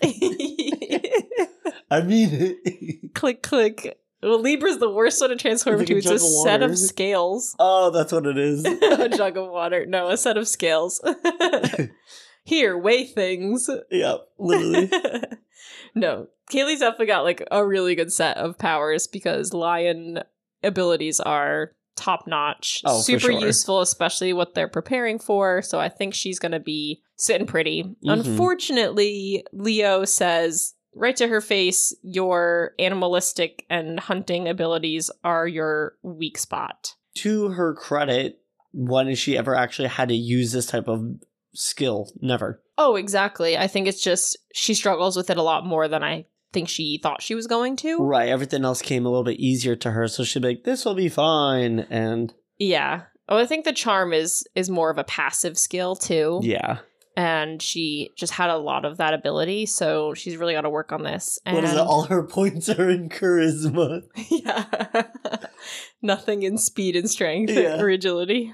I 1.92 2.02
mean 2.02 2.30
it. 2.32 3.14
click, 3.14 3.44
click. 3.44 4.00
Well, 4.24 4.42
Libra's 4.42 4.80
the 4.80 4.90
worst 4.90 5.20
one 5.20 5.32
to 5.32 5.36
transform 5.36 5.82
into. 5.82 5.96
a 5.96 5.98
It's 5.98 6.08
a 6.08 6.14
of 6.14 6.22
set 6.22 6.64
of 6.64 6.78
scales. 6.78 7.56
oh, 7.60 7.92
that's 7.92 8.12
what 8.12 8.26
it 8.26 8.38
is. 8.38 8.66
a 8.82 9.10
jug 9.10 9.38
of 9.38 9.50
water. 9.50 9.86
No, 9.86 10.10
a 10.10 10.18
set 10.18 10.38
of 10.38 10.48
scales. 10.48 11.04
here, 12.44 12.78
weigh 12.78 13.06
things. 13.06 13.70
Yep, 13.92 14.28
literally. 14.40 14.90
no, 15.94 16.28
Kaylee's 16.52 16.80
definitely 16.80 17.06
got 17.08 17.24
like 17.24 17.46
a 17.52 17.66
really 17.66 17.94
good 17.94 18.12
set 18.12 18.38
of 18.38 18.58
powers 18.58 19.06
because 19.06 19.54
lion 19.54 20.24
abilities 20.64 21.20
are 21.20 21.75
top 21.96 22.28
notch, 22.28 22.82
Oh, 22.86 23.02
super 23.02 23.20
sure. 23.20 23.32
useful, 23.32 23.82
especially 23.82 24.34
what 24.34 24.54
they're 24.56 24.68
preparing 24.68 25.20
for. 25.20 25.62
So 25.62 25.80
I 25.80 25.90
think 25.90 26.14
she's 26.14 26.40
gonna 26.40 26.60
be 26.60 27.02
sitting 27.18 27.48
pretty. 27.48 27.84
Mm-hmm. 27.84 28.10
Unfortunately, 28.10 29.46
Leo 29.54 30.06
says 30.06 30.74
right 30.96 31.16
to 31.18 31.28
her 31.28 31.42
face, 31.42 31.96
your 32.04 32.72
animalistic 32.80 33.66
and 33.70 34.00
hunting 34.00 34.48
abilities 34.48 35.12
are 35.24 35.48
your 35.48 35.96
weak 36.04 36.38
spot. 36.38 36.96
to 37.16 37.50
her 37.50 37.74
credit, 37.74 38.40
when 38.74 39.08
has 39.08 39.18
she 39.20 39.38
ever 39.38 39.56
actually 39.56 39.88
had 39.88 40.10
to 40.10 40.16
use 40.16 40.52
this 40.52 40.66
type 40.66 40.88
of 40.88 41.06
skill? 41.54 42.12
Never. 42.22 42.62
Oh, 42.78 42.96
exactly. 42.96 43.58
I 43.58 43.68
think 43.68 43.88
it's 43.88 44.02
just 44.02 44.38
she 44.54 44.74
struggles 44.74 45.16
with 45.16 45.30
it 45.30 45.38
a 45.38 45.42
lot 45.42 45.66
more 45.66 45.88
than 45.88 46.04
I 46.04 46.26
think 46.56 46.70
she 46.70 47.00
thought 47.04 47.22
she 47.22 47.36
was 47.36 47.46
going 47.46 47.76
to. 47.78 47.98
Right. 48.00 48.30
Everything 48.30 48.66
else 48.66 48.82
came 48.82 49.06
a 49.06 49.10
little 49.10 49.24
bit 49.24 49.40
easier 49.40 49.76
to 49.76 49.92
her, 49.92 50.08
so 50.08 50.24
she'd 50.24 50.42
be 50.42 50.48
like, 50.50 50.64
"This 50.64 50.84
will 50.86 50.96
be 50.96 51.10
fine." 51.10 51.86
And 51.92 52.34
Yeah. 52.58 53.04
Oh, 53.30 53.38
I 53.38 53.46
think 53.46 53.66
the 53.66 53.74
charm 53.74 54.14
is 54.14 54.44
is 54.56 54.70
more 54.70 54.90
of 54.90 54.98
a 54.98 55.04
passive 55.04 55.58
skill 55.58 55.96
too. 55.96 56.40
yeah, 56.44 56.78
And 57.18 57.62
she 57.62 58.12
just 58.18 58.34
had 58.34 58.50
a 58.52 58.58
lot 58.58 58.86
of 58.86 58.98
that 58.98 59.14
ability, 59.16 59.66
so 59.66 60.14
she's 60.14 60.38
really 60.38 60.54
got 60.54 60.62
to 60.62 60.70
work 60.70 60.92
on 60.92 61.04
this. 61.04 61.40
And 61.46 61.56
what 61.56 61.64
is 61.66 61.74
it? 61.74 61.78
All 61.80 62.04
her 62.04 62.22
points 62.24 62.70
are 62.70 62.90
in 62.90 63.10
charisma. 63.10 64.02
yeah. 64.30 65.04
Nothing 66.02 66.44
in 66.44 66.58
speed 66.58 66.96
and 66.96 67.10
strength 67.10 67.52
Yeah. 67.54 67.82
or 67.82 67.90
agility. 67.90 68.54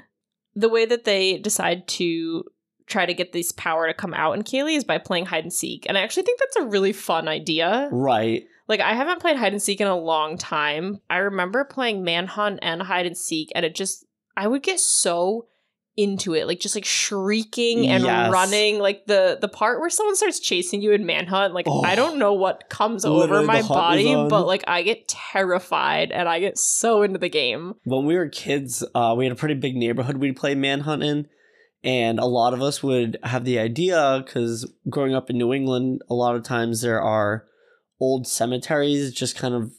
The 0.55 0.69
way 0.69 0.85
that 0.85 1.03
they 1.05 1.37
decide 1.37 1.87
to 1.99 2.43
try 2.91 3.05
to 3.05 3.13
get 3.13 3.31
this 3.31 3.51
power 3.51 3.87
to 3.87 3.93
come 3.93 4.13
out 4.13 4.33
in 4.33 4.43
Kaylee 4.43 4.75
is 4.75 4.83
by 4.83 4.97
playing 4.99 5.25
hide 5.25 5.43
and 5.43 5.53
seek. 5.53 5.85
And 5.87 5.97
I 5.97 6.01
actually 6.01 6.23
think 6.23 6.39
that's 6.39 6.57
a 6.57 6.65
really 6.65 6.93
fun 6.93 7.27
idea. 7.27 7.89
Right. 7.91 8.43
Like 8.67 8.79
I 8.79 8.93
haven't 8.93 9.19
played 9.21 9.37
hide 9.37 9.53
and 9.53 9.61
seek 9.61 9.81
in 9.81 9.87
a 9.87 9.97
long 9.97 10.37
time. 10.37 11.01
I 11.09 11.17
remember 11.17 11.63
playing 11.65 12.03
manhunt 12.03 12.59
and 12.61 12.81
hide 12.81 13.05
and 13.05 13.17
seek 13.17 13.49
and 13.55 13.65
it 13.65 13.73
just 13.75 14.05
I 14.37 14.47
would 14.47 14.63
get 14.63 14.79
so 14.79 15.47
into 15.97 16.33
it 16.33 16.47
like 16.47 16.61
just 16.61 16.73
like 16.73 16.85
shrieking 16.85 17.85
and 17.85 18.05
Yes. 18.05 18.31
running 18.31 18.79
like 18.79 19.05
the 19.07 19.37
the 19.41 19.49
part 19.49 19.81
where 19.81 19.89
someone 19.89 20.15
starts 20.15 20.39
chasing 20.39 20.81
you 20.81 20.93
in 20.93 21.05
manhunt 21.05 21.53
like 21.53 21.65
Oh. 21.67 21.83
I 21.83 21.95
don't 21.95 22.17
know 22.17 22.31
what 22.31 22.69
comes 22.69 23.03
over 23.03 23.43
my 23.43 23.61
the 23.61 23.67
hunt 23.67 23.99
is 23.99 24.05
body 24.07 24.29
but 24.29 24.47
like 24.47 24.63
I 24.67 24.83
get 24.83 25.09
terrified 25.09 26.11
and 26.11 26.29
I 26.29 26.39
get 26.39 26.57
so 26.57 27.01
into 27.01 27.19
the 27.19 27.27
game. 27.29 27.73
When 27.83 28.05
we 28.05 28.15
were 28.15 28.29
kids, 28.29 28.85
uh, 28.95 29.15
we 29.17 29.25
had 29.25 29.33
a 29.33 29.35
pretty 29.35 29.55
big 29.55 29.75
neighborhood 29.75 30.17
we'd 30.17 30.37
play 30.37 30.55
manhunt 30.55 31.03
in, 31.03 31.27
and 31.83 32.19
a 32.19 32.25
lot 32.25 32.53
of 32.53 32.61
us 32.61 32.83
would 32.83 33.17
have 33.23 33.45
the 33.45 33.59
idea 33.59 34.23
because 34.25 34.71
growing 34.89 35.15
up 35.15 35.29
in 35.29 35.37
New 35.37 35.53
England, 35.53 36.01
a 36.09 36.13
lot 36.13 36.35
of 36.35 36.43
times 36.43 36.81
there 36.81 37.01
are 37.01 37.45
old 37.99 38.27
cemeteries 38.27 39.13
just 39.13 39.37
kind 39.37 39.53
of 39.53 39.73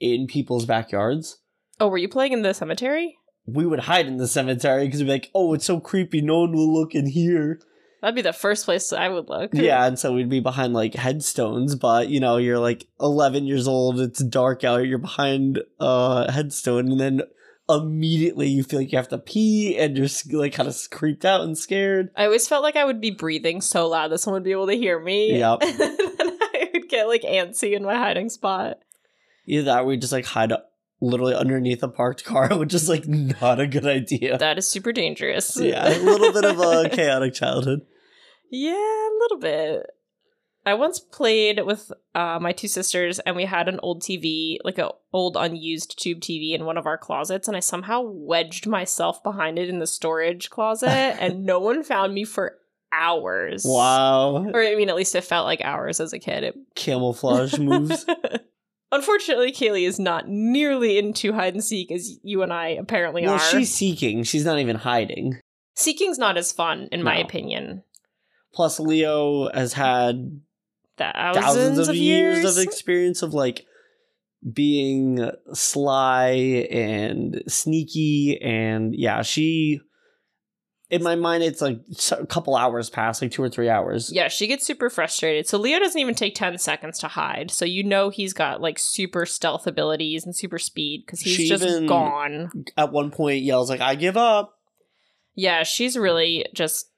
in 0.00 0.26
people's 0.26 0.64
backyards. 0.64 1.38
Oh, 1.80 1.88
were 1.88 1.98
you 1.98 2.08
playing 2.08 2.32
in 2.32 2.42
the 2.42 2.54
cemetery? 2.54 3.18
we 3.48 3.66
would 3.66 3.80
hide 3.80 4.06
in 4.06 4.18
the 4.18 4.28
cemetery 4.28 4.84
because 4.84 5.00
we'd 5.00 5.06
be 5.06 5.12
like, 5.12 5.30
oh, 5.34 5.54
it's 5.54 5.64
so 5.64 5.80
creepy. 5.80 6.20
No 6.20 6.40
one 6.40 6.52
will 6.52 6.72
look 6.72 6.94
in 6.94 7.06
here. 7.06 7.60
That'd 8.00 8.14
be 8.14 8.22
the 8.22 8.32
first 8.32 8.64
place 8.64 8.92
I 8.92 9.08
would 9.08 9.28
look. 9.28 9.50
yeah, 9.54 9.86
and 9.86 9.98
so 9.98 10.12
we'd 10.12 10.28
be 10.28 10.40
behind 10.40 10.72
like 10.72 10.94
headstones, 10.94 11.74
but 11.74 12.08
you 12.08 12.20
know, 12.20 12.36
you're 12.36 12.58
like 12.58 12.86
11 13.00 13.46
years 13.46 13.66
old. 13.66 14.00
It's 14.00 14.22
dark 14.22 14.62
out. 14.64 14.86
You're 14.86 14.98
behind 14.98 15.60
a 15.80 16.30
headstone, 16.30 16.92
and 16.92 17.00
then 17.00 17.22
immediately 17.68 18.48
you 18.48 18.62
feel 18.62 18.78
like 18.80 18.92
you 18.92 18.98
have 18.98 19.08
to 19.08 19.18
pee, 19.18 19.78
and 19.78 19.96
you're 19.96 20.08
like 20.32 20.54
kind 20.54 20.68
of 20.68 20.76
creeped 20.90 21.24
out 21.24 21.42
and 21.42 21.56
scared. 21.56 22.10
I 22.16 22.24
always 22.24 22.48
felt 22.48 22.62
like 22.62 22.76
I 22.76 22.84
would 22.84 23.00
be 23.00 23.10
breathing 23.10 23.60
so 23.60 23.88
loud 23.88 24.08
that 24.08 24.18
someone 24.18 24.40
would 24.40 24.44
be 24.46 24.52
able 24.52 24.68
to 24.68 24.74
hear 24.76 24.98
me. 24.98 25.38
Yep. 25.38 25.58
and 25.62 25.78
then 25.78 25.96
I 26.00 26.70
would 26.72 26.88
get 26.88 27.08
like 27.08 27.22
antsy 27.22 27.74
in 27.76 27.84
my 27.84 27.96
hiding 27.96 28.30
spot. 28.30 28.78
Either 29.46 29.64
that, 29.64 29.86
we 29.86 29.96
just 29.96 30.12
like 30.12 30.26
hide 30.26 30.52
literally 31.00 31.34
underneath 31.34 31.82
a 31.82 31.88
parked 31.88 32.24
car, 32.24 32.48
which 32.58 32.74
is 32.74 32.88
like 32.88 33.06
not 33.06 33.60
a 33.60 33.66
good 33.66 33.86
idea. 33.86 34.38
That 34.38 34.58
is 34.58 34.68
super 34.68 34.92
dangerous. 34.92 35.58
yeah, 35.60 35.88
a 35.88 35.98
little 35.98 36.32
bit 36.32 36.44
of 36.44 36.58
a 36.58 36.88
chaotic 36.94 37.34
childhood. 37.34 37.80
yeah, 38.50 38.72
a 38.72 39.16
little 39.20 39.38
bit. 39.38 39.86
I 40.68 40.74
once 40.74 41.00
played 41.00 41.64
with 41.64 41.90
uh, 42.14 42.38
my 42.40 42.52
two 42.52 42.68
sisters, 42.68 43.18
and 43.20 43.34
we 43.34 43.46
had 43.46 43.68
an 43.68 43.80
old 43.82 44.02
TV, 44.02 44.58
like 44.64 44.78
a 44.78 44.90
old 45.12 45.36
unused 45.38 45.98
tube 45.98 46.20
TV, 46.20 46.54
in 46.54 46.66
one 46.66 46.76
of 46.76 46.86
our 46.86 46.98
closets, 46.98 47.48
and 47.48 47.56
I 47.56 47.60
somehow 47.60 48.02
wedged 48.02 48.66
myself 48.66 49.22
behind 49.22 49.58
it 49.58 49.70
in 49.70 49.78
the 49.78 49.86
storage 49.86 50.50
closet, 50.50 50.88
and 51.20 51.44
no 51.46 51.58
one 51.58 51.82
found 51.82 52.12
me 52.12 52.24
for 52.24 52.58
hours. 52.92 53.64
Wow, 53.66 54.44
Or 54.52 54.62
I 54.62 54.74
mean, 54.74 54.90
at 54.90 54.96
least 54.96 55.14
it 55.14 55.24
felt 55.24 55.46
like 55.46 55.62
hours 55.62 56.00
as 56.00 56.12
a 56.12 56.18
kid. 56.18 56.44
It 56.44 56.54
camouflage 56.74 57.58
moves. 57.58 58.04
Unfortunately, 58.92 59.52
Kaylee 59.52 59.86
is 59.86 59.98
not 59.98 60.28
nearly 60.28 60.98
into 60.98 61.32
hide 61.32 61.54
and 61.54 61.64
seek 61.64 61.90
as 61.90 62.18
you 62.22 62.42
and 62.42 62.52
I 62.52 62.68
apparently 62.68 63.22
well, 63.22 63.34
are. 63.34 63.38
she's 63.38 63.72
seeking. 63.72 64.22
She's 64.22 64.44
not 64.44 64.58
even 64.58 64.76
hiding. 64.76 65.40
Seeking's 65.76 66.18
not 66.18 66.36
as 66.36 66.52
fun, 66.52 66.88
in 66.90 67.02
my 67.02 67.16
opinion. 67.16 67.84
Plus, 68.52 68.80
Leo 68.80 69.50
has 69.52 69.74
had 69.74 70.40
Thousands, 70.98 71.44
thousands, 71.44 71.88
of, 71.88 71.94
years. 71.96 72.38
years 72.42 72.56
of 72.56 72.62
experience 72.62 73.22
of 73.22 73.32
like 73.34 73.64
being 74.52 75.30
sly 75.52 76.30
and 76.70 77.42
sneaky, 77.48 78.38
and 78.40 78.94
yeah, 78.96 79.22
she. 79.22 79.80
In 80.90 81.02
my 81.02 81.16
mind, 81.16 81.42
it's 81.42 81.60
like 81.60 81.80
a 82.12 82.24
couple 82.26 82.56
hours 82.56 82.88
past, 82.88 83.20
like 83.20 83.30
two 83.30 83.42
or 83.42 83.50
three 83.50 83.68
hours. 83.68 84.10
Yeah, 84.10 84.28
she 84.28 84.46
gets 84.46 84.66
super 84.66 84.88
frustrated. 84.88 85.46
So 85.46 85.58
Leo 85.58 85.78
doesn't 85.78 86.00
even 86.00 86.14
take 86.14 86.34
10 86.34 86.56
seconds 86.56 86.98
to 87.00 87.08
hide. 87.08 87.50
So 87.50 87.66
you 87.66 87.84
know 87.84 88.08
he's 88.08 88.32
got 88.32 88.62
like 88.62 88.78
super 88.78 89.26
stealth 89.26 89.66
abilities 89.66 90.24
and 90.24 90.34
super 90.34 90.58
speed 90.58 91.02
because 91.04 91.20
he's 91.20 91.34
She 91.36 91.46
just 91.46 91.62
even- 91.62 91.84
gone. 91.84 92.50
At 92.78 92.90
one 92.90 93.10
point, 93.10 93.42
yells 93.42 93.68
like, 93.68 93.82
"I 93.82 93.96
give 93.96 94.16
up." 94.16 94.54
Yeah, 95.34 95.62
she's 95.62 95.94
really 95.94 96.46
just 96.54 96.90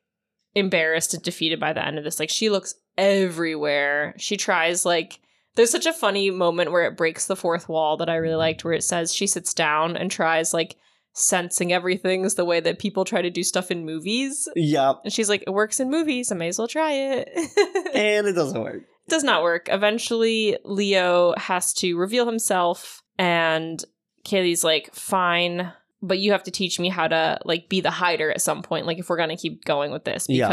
embarrassed 0.54 1.12
and 1.12 1.22
defeated 1.24 1.58
by 1.58 1.72
the 1.72 1.84
end 1.84 1.98
of 1.98 2.04
this. 2.04 2.20
Like 2.20 2.30
she 2.30 2.48
looks 2.48 2.76
everywhere. 3.00 4.14
She 4.18 4.36
tries 4.36 4.84
like 4.84 5.20
there's 5.56 5.70
such 5.70 5.86
a 5.86 5.92
funny 5.92 6.30
moment 6.30 6.70
where 6.70 6.84
it 6.84 6.96
breaks 6.96 7.26
the 7.26 7.36
fourth 7.36 7.68
wall 7.68 7.96
that 7.96 8.08
I 8.08 8.16
really 8.16 8.36
liked 8.36 8.64
where 8.64 8.74
it 8.74 8.84
says 8.84 9.12
she 9.12 9.26
sits 9.26 9.52
down 9.52 9.96
and 9.96 10.10
tries 10.10 10.54
like 10.54 10.76
sensing 11.12 11.72
everything 11.72 12.24
is 12.24 12.36
the 12.36 12.44
way 12.44 12.60
that 12.60 12.78
people 12.78 13.04
try 13.04 13.20
to 13.20 13.30
do 13.30 13.42
stuff 13.42 13.70
in 13.70 13.84
movies. 13.84 14.48
Yep, 14.54 15.00
And 15.04 15.12
she's 15.12 15.28
like, 15.28 15.42
it 15.44 15.50
works 15.50 15.80
in 15.80 15.90
movies. 15.90 16.30
I 16.30 16.36
may 16.36 16.48
as 16.48 16.58
well 16.58 16.68
try 16.68 16.92
it. 16.92 17.28
and 17.94 18.28
it 18.28 18.34
doesn't 18.34 18.60
work. 18.60 18.82
It 19.06 19.10
does 19.10 19.24
not 19.24 19.42
work. 19.42 19.68
Eventually, 19.70 20.56
Leo 20.64 21.34
has 21.36 21.72
to 21.74 21.96
reveal 21.96 22.26
himself, 22.26 23.02
and 23.18 23.84
Kaylee's 24.24 24.62
like, 24.62 24.94
"Fine, 24.94 25.72
but 26.00 26.20
you 26.20 26.30
have 26.30 26.44
to 26.44 26.52
teach 26.52 26.78
me 26.78 26.88
how 26.88 27.08
to 27.08 27.40
like 27.44 27.68
be 27.68 27.80
the 27.80 27.90
hider 27.90 28.30
at 28.30 28.40
some 28.40 28.62
point. 28.62 28.86
Like, 28.86 28.98
if 28.98 29.08
we're 29.08 29.16
gonna 29.16 29.36
keep 29.36 29.64
going 29.64 29.90
with 29.90 30.04
this, 30.04 30.26
Yeah. 30.28 30.48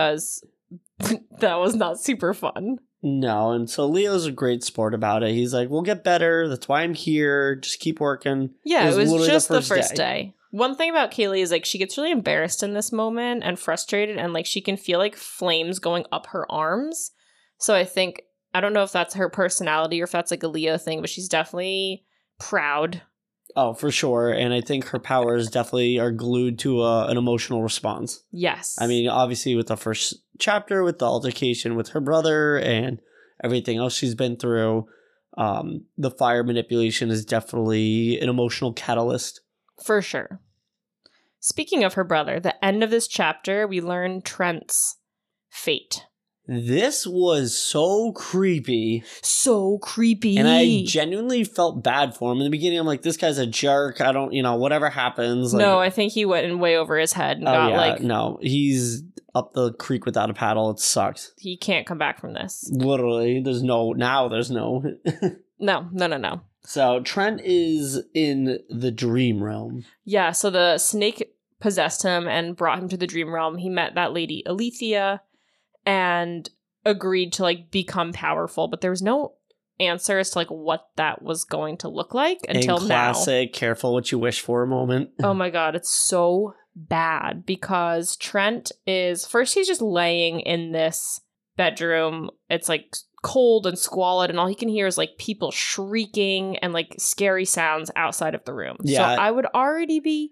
that 1.39 1.55
was 1.55 1.75
not 1.75 1.99
super 1.99 2.33
fun." 2.33 2.79
No, 3.03 3.51
and 3.51 3.69
so 3.69 3.85
Leo's 3.87 4.25
a 4.25 4.31
great 4.31 4.63
sport 4.63 4.93
about 4.93 5.23
it. 5.23 5.33
He's 5.33 5.53
like, 5.53 5.69
"We'll 5.69 5.83
get 5.83 6.03
better. 6.03 6.47
That's 6.47 6.67
why 6.67 6.81
I'm 6.81 6.93
here. 6.93 7.55
Just 7.55 7.79
keep 7.79 7.99
working." 7.99 8.51
Yeah, 8.65 8.83
It 8.83 8.85
it 8.85 8.87
was 8.87 8.97
was, 8.97 9.09
literally 9.11 9.27
the 9.27 9.33
just 9.33 9.47
the 9.49 9.55
first 9.61 9.69
first, 9.69 9.95
day. 9.95 9.95
day. 9.95 10.33
One 10.51 10.75
thing 10.75 10.89
about 10.89 11.11
Kaylee 11.11 11.41
is 11.41 11.51
like 11.51 11.65
she 11.65 11.77
gets 11.77 11.97
really 11.97 12.11
embarrassed 12.11 12.63
in 12.63 12.73
this 12.73 12.91
moment 12.91 13.43
and 13.43 13.59
frustrated, 13.59 14.17
and 14.17 14.33
like 14.33 14.45
she 14.45 14.61
can 14.61 14.77
feel 14.77 14.97
like 14.97 15.15
flames 15.15 15.79
going 15.79 16.05
up 16.11 16.27
her 16.27 16.51
arms. 16.51 17.11
So 17.59 17.75
I 17.75 17.85
think 17.85 18.21
I 18.53 18.61
don't 18.61 18.73
know 18.73 18.83
if 18.83 18.91
that's 18.91 19.13
her 19.15 19.29
personality 19.29 20.01
or 20.01 20.05
if 20.05 20.11
that's 20.11 20.31
like 20.31 20.43
a 20.43 20.47
Leo 20.47 20.77
thing, 20.77 21.01
but 21.01 21.09
she's 21.09 21.29
definitely 21.29 22.05
proud 22.39 23.01
Oh, 23.59 23.73
for 23.73 23.89
sure. 23.89 24.29
And 24.29 24.53
I 24.53 24.61
think 24.61 24.85
her 24.89 24.99
powers 24.99 25.49
definitely 25.49 25.97
are 25.97 26.11
glued 26.11 26.59
to 26.59 26.83
a, 26.83 27.07
an 27.07 27.17
emotional 27.17 27.63
response. 27.63 28.23
Yes. 28.31 28.77
I 28.79 28.85
mean, 28.85 29.09
obviously, 29.09 29.55
with 29.55 29.65
the 29.65 29.75
first 29.75 30.13
chapter, 30.37 30.83
with 30.83 30.99
the 30.99 31.07
altercation 31.07 31.75
with 31.75 31.89
her 31.89 31.99
brother 31.99 32.59
and 32.59 32.99
everything 33.43 33.79
else 33.79 33.95
she's 33.95 34.13
been 34.13 34.37
through, 34.37 34.85
um, 35.39 35.85
the 35.97 36.11
fire 36.11 36.43
manipulation 36.43 37.09
is 37.09 37.25
definitely 37.25 38.19
an 38.19 38.29
emotional 38.29 38.73
catalyst. 38.73 39.41
for 39.83 40.03
sure. 40.03 40.39
Speaking 41.39 41.83
of 41.83 41.95
her 41.95 42.03
brother, 42.03 42.39
the 42.39 42.63
end 42.63 42.83
of 42.83 42.91
this 42.91 43.07
chapter, 43.07 43.67
we 43.67 43.81
learn 43.81 44.21
Trent's 44.21 44.97
fate. 45.49 46.05
This 46.47 47.05
was 47.05 47.57
so 47.57 48.11
creepy, 48.13 49.03
So 49.21 49.77
creepy. 49.79 50.37
and 50.37 50.47
I 50.47 50.83
genuinely 50.85 51.43
felt 51.43 51.83
bad 51.83 52.15
for 52.15 52.31
him 52.31 52.37
in 52.39 52.45
the 52.45 52.49
beginning. 52.49 52.79
I'm 52.79 52.85
like, 52.87 53.01
this 53.01 53.17
guy's 53.17 53.37
a 53.37 53.45
jerk. 53.45 53.99
I 54.01 54.11
don't, 54.11 54.31
you 54.33 54.41
know, 54.43 54.55
whatever 54.55 54.89
happens. 54.89 55.53
Like, 55.53 55.59
no, 55.61 55.79
I 55.79 55.89
think 55.89 56.13
he 56.13 56.25
went 56.25 56.45
in 56.47 56.59
way 56.59 56.77
over 56.77 56.97
his 56.97 57.13
head 57.13 57.37
and 57.37 57.47
oh 57.47 57.51
got 57.51 57.71
yeah, 57.71 57.77
like 57.77 58.01
no, 58.01 58.39
he's 58.41 59.03
up 59.35 59.53
the 59.53 59.73
creek 59.73 60.05
without 60.05 60.29
a 60.29 60.33
paddle. 60.33 60.71
It 60.71 60.79
sucks. 60.79 61.33
he 61.37 61.57
can't 61.57 61.85
come 61.85 61.97
back 61.97 62.19
from 62.19 62.33
this. 62.33 62.67
Literally, 62.71 63.41
there's 63.41 63.61
no 63.63 63.91
now. 63.93 64.27
There's 64.27 64.49
no. 64.51 64.83
No, 65.59 65.89
no, 65.91 66.05
no, 66.05 66.17
no. 66.17 66.41
so 66.65 66.99
Trent 67.01 67.41
is 67.43 67.99
in 68.13 68.59
the 68.69 68.91
dream 68.91 69.41
realm. 69.43 69.85
Yeah, 70.05 70.31
so 70.33 70.51
the 70.51 70.77
snake 70.77 71.33
possessed 71.59 72.03
him 72.03 72.27
and 72.27 72.55
brought 72.55 72.77
him 72.77 72.87
to 72.89 72.95
the 72.97 73.07
dream 73.07 73.33
realm. 73.33 73.57
He 73.57 73.67
met 73.67 73.95
that 73.95 74.13
lady 74.13 74.43
Alethea, 74.45 75.21
and 75.87 76.49
agreed 76.85 77.33
to 77.33 77.43
like 77.43 77.71
become 77.71 78.13
powerful, 78.13 78.67
but 78.67 78.81
there 78.81 78.91
was 78.91 79.01
no 79.01 79.33
answer 79.79 80.19
as 80.19 80.31
to 80.31 80.39
like 80.39 80.49
what 80.49 80.89
that 80.97 81.21
was 81.21 81.45
going 81.45 81.77
to 81.77 81.87
look 81.87 82.13
like 82.13 82.39
until 82.49 82.77
In 82.77 82.87
now. 82.87 83.13
classic, 83.13 83.53
careful 83.53 83.93
what 83.93 84.11
you 84.11 84.19
wish 84.19 84.41
for 84.41 84.65
moment. 84.65 85.11
Oh 85.23 85.33
my 85.33 85.49
god, 85.49 85.75
it's 85.75 85.89
so 85.91 86.53
bad 86.75 87.45
because 87.45 88.17
Trent 88.17 88.71
is 88.85 89.25
first 89.25 89.53
he's 89.55 89.67
just 89.67 89.81
laying 89.81 90.41
in 90.41 90.73
this 90.73 91.21
bedroom. 91.55 92.29
It's 92.49 92.69
like 92.69 92.95
cold 93.23 93.65
and 93.65 93.79
squalid 93.79 94.29
and 94.29 94.39
all 94.39 94.47
he 94.47 94.55
can 94.55 94.69
hear 94.69 94.87
is 94.87 94.97
like 94.97 95.17
people 95.17 95.51
shrieking 95.51 96.57
and 96.57 96.73
like 96.73 96.93
scary 96.97 97.45
sounds 97.45 97.89
outside 97.95 98.35
of 98.35 98.43
the 98.45 98.53
room. 98.53 98.77
Yeah. 98.83 99.15
So 99.15 99.21
I 99.21 99.31
would 99.31 99.45
already 99.47 99.99
be 99.99 100.31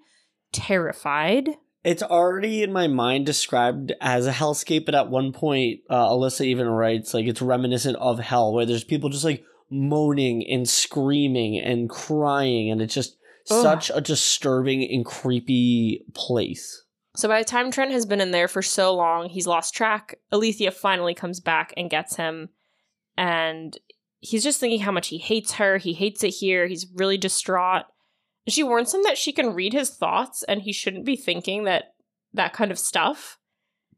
terrified. 0.51 1.49
It's 1.85 2.01
already 2.01 2.63
in 2.63 2.73
my 2.73 2.87
mind 2.87 3.27
described 3.27 3.93
as 4.01 4.25
a 4.25 4.31
hellscape, 4.31 4.85
but 4.85 4.95
at 4.95 5.11
one 5.11 5.31
point, 5.31 5.81
uh, 5.87 6.09
Alyssa 6.09 6.43
even 6.45 6.67
writes 6.67 7.13
like 7.13 7.27
it's 7.27 7.43
reminiscent 7.43 7.95
of 7.97 8.19
hell, 8.19 8.53
where 8.53 8.65
there's 8.65 8.83
people 8.83 9.09
just 9.09 9.23
like 9.23 9.43
moaning 9.69 10.43
and 10.49 10.67
screaming 10.67 11.59
and 11.59 11.87
crying, 11.87 12.71
and 12.71 12.81
it's 12.81 12.95
just 12.95 13.17
Ugh. 13.51 13.61
such 13.61 13.91
a 13.93 14.01
disturbing 14.01 14.83
and 14.83 15.05
creepy 15.05 16.03
place. 16.15 16.83
So 17.15 17.27
by 17.27 17.39
the 17.39 17.45
time 17.45 17.69
Trent 17.69 17.91
has 17.91 18.05
been 18.05 18.19
in 18.19 18.31
there 18.31 18.47
for 18.47 18.63
so 18.63 18.93
long, 18.93 19.29
he's 19.29 19.47
lost 19.47 19.75
track. 19.75 20.15
Alethea 20.31 20.71
finally 20.71 21.13
comes 21.13 21.39
back 21.39 21.71
and 21.77 21.89
gets 21.89 22.15
him. 22.15 22.49
And 23.15 23.77
he's 24.19 24.43
just 24.43 24.59
thinking 24.59 24.81
how 24.81 24.91
much 24.91 25.07
he 25.09 25.17
hates 25.17 25.53
her. 25.53 25.77
He 25.77 25.93
hates 25.93 26.23
it 26.23 26.29
here. 26.29 26.67
He's 26.67 26.87
really 26.93 27.17
distraught. 27.17 27.85
She 28.47 28.63
warns 28.63 28.93
him 28.93 29.03
that 29.03 29.17
she 29.17 29.31
can 29.31 29.53
read 29.53 29.73
his 29.73 29.89
thoughts 29.89 30.43
and 30.43 30.61
he 30.61 30.71
shouldn't 30.71 31.05
be 31.05 31.15
thinking 31.15 31.63
that 31.63 31.93
that 32.33 32.53
kind 32.53 32.71
of 32.71 32.79
stuff. 32.79 33.37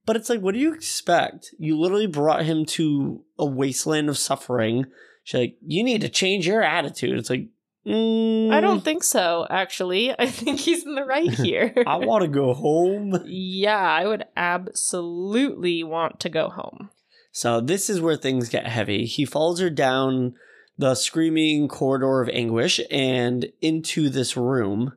But 0.05 0.15
it's 0.15 0.29
like, 0.29 0.39
what 0.39 0.53
do 0.53 0.59
you 0.59 0.73
expect? 0.73 1.53
You 1.59 1.77
literally 1.77 2.07
brought 2.07 2.45
him 2.45 2.65
to 2.67 3.23
a 3.37 3.45
wasteland 3.45 4.07
of 4.07 4.17
suffering. 4.17 4.85
She's 5.23 5.39
like, 5.39 5.57
you 5.65 5.83
need 5.83 5.99
to 6.01 6.09
change 6.09 6.47
your 6.47 6.63
attitude. 6.63 7.19
It's 7.19 7.29
like, 7.29 7.47
mm, 7.85 8.53
I 8.53 8.61
don't 8.61 8.85
think 8.85 9.03
so, 9.03 9.45
actually. 9.49 10.11
I 10.19 10.27
think 10.27 10.61
he's 10.61 10.85
in 10.85 10.95
the 10.95 11.03
right 11.03 11.29
here. 11.33 11.73
I 11.85 11.97
want 11.97 12.21
to 12.21 12.29
go 12.29 12.53
home. 12.53 13.21
yeah, 13.25 13.79
I 13.81 14.07
would 14.07 14.23
absolutely 14.37 15.83
want 15.83 16.21
to 16.21 16.29
go 16.29 16.49
home. 16.49 16.89
So 17.33 17.59
this 17.59 17.89
is 17.89 17.99
where 17.99 18.15
things 18.15 18.47
get 18.49 18.65
heavy. 18.65 19.05
He 19.05 19.25
follows 19.25 19.59
her 19.59 19.69
down 19.69 20.35
the 20.77 20.95
screaming 20.95 21.67
corridor 21.67 22.21
of 22.21 22.29
anguish 22.29 22.79
and 22.91 23.51
into 23.61 24.09
this 24.09 24.37
room. 24.37 24.93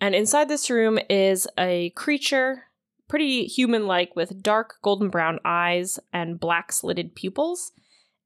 And 0.00 0.14
inside 0.14 0.48
this 0.48 0.70
room 0.70 0.98
is 1.08 1.46
a 1.58 1.90
creature, 1.90 2.64
pretty 3.08 3.44
human 3.44 3.86
like, 3.86 4.16
with 4.16 4.42
dark 4.42 4.76
golden 4.82 5.10
brown 5.10 5.38
eyes 5.44 5.98
and 6.12 6.40
black 6.40 6.72
slitted 6.72 7.14
pupils. 7.14 7.72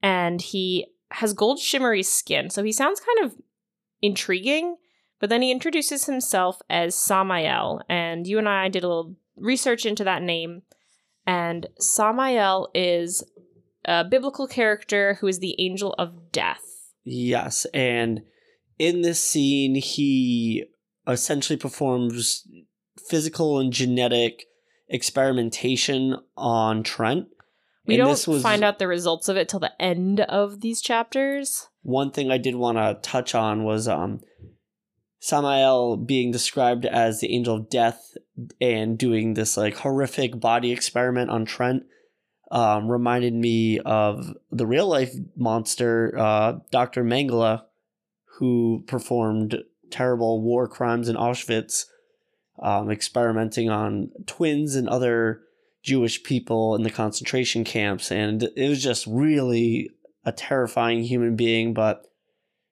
And 0.02 0.40
he 0.40 0.86
has 1.10 1.32
gold 1.32 1.58
shimmery 1.58 2.02
skin. 2.02 2.50
So 2.50 2.62
he 2.62 2.72
sounds 2.72 3.00
kind 3.00 3.30
of 3.30 3.36
intriguing. 4.00 4.76
But 5.20 5.30
then 5.30 5.42
he 5.42 5.50
introduces 5.50 6.04
himself 6.04 6.60
as 6.70 6.94
Samael. 6.94 7.82
And 7.88 8.26
you 8.26 8.38
and 8.38 8.48
I 8.48 8.68
did 8.68 8.84
a 8.84 8.88
little 8.88 9.16
research 9.36 9.84
into 9.84 10.04
that 10.04 10.22
name. 10.22 10.62
And 11.26 11.66
Samael 11.78 12.68
is 12.72 13.24
a 13.84 14.04
biblical 14.04 14.46
character 14.46 15.14
who 15.20 15.26
is 15.26 15.40
the 15.40 15.56
angel 15.58 15.94
of 15.98 16.30
death. 16.30 16.67
Yes, 17.10 17.66
and 17.72 18.22
in 18.78 19.00
this 19.00 19.22
scene, 19.22 19.74
he 19.74 20.64
essentially 21.06 21.56
performs 21.56 22.46
physical 23.08 23.58
and 23.58 23.72
genetic 23.72 24.44
experimentation 24.88 26.16
on 26.36 26.82
Trent. 26.82 27.28
We 27.86 27.94
And 27.94 28.02
don't 28.04 28.26
was- 28.28 28.42
find 28.42 28.62
out 28.62 28.78
the 28.78 28.86
results 28.86 29.28
of 29.30 29.38
it 29.38 29.48
till 29.48 29.60
the 29.60 29.72
end 29.80 30.20
of 30.20 30.60
these 30.60 30.82
chapters. 30.82 31.68
One 31.82 32.10
thing 32.10 32.30
I 32.30 32.36
did 32.36 32.56
want 32.56 32.76
to 32.76 32.98
touch 33.00 33.34
on 33.34 33.64
was 33.64 33.88
um, 33.88 34.20
Samael 35.20 35.96
being 35.96 36.30
described 36.30 36.84
as 36.84 37.20
the 37.20 37.34
angel 37.34 37.56
of 37.56 37.70
death 37.70 38.14
and 38.60 38.98
doing 38.98 39.32
this 39.32 39.56
like 39.56 39.76
horrific 39.78 40.38
body 40.38 40.70
experiment 40.72 41.30
on 41.30 41.46
Trent. 41.46 41.84
Um, 42.50 42.88
reminded 42.88 43.34
me 43.34 43.78
of 43.80 44.34
the 44.50 44.66
real 44.66 44.86
life 44.86 45.12
monster, 45.36 46.14
uh, 46.16 46.58
Dr. 46.70 47.04
Mengele, 47.04 47.62
who 48.38 48.84
performed 48.86 49.62
terrible 49.90 50.40
war 50.40 50.66
crimes 50.66 51.08
in 51.08 51.16
Auschwitz, 51.16 51.84
um, 52.62 52.90
experimenting 52.90 53.68
on 53.68 54.10
twins 54.26 54.76
and 54.76 54.88
other 54.88 55.42
Jewish 55.82 56.22
people 56.22 56.74
in 56.74 56.82
the 56.82 56.90
concentration 56.90 57.64
camps. 57.64 58.10
And 58.10 58.42
it 58.56 58.68
was 58.68 58.82
just 58.82 59.06
really 59.06 59.90
a 60.24 60.32
terrifying 60.32 61.02
human 61.02 61.36
being, 61.36 61.74
but 61.74 62.06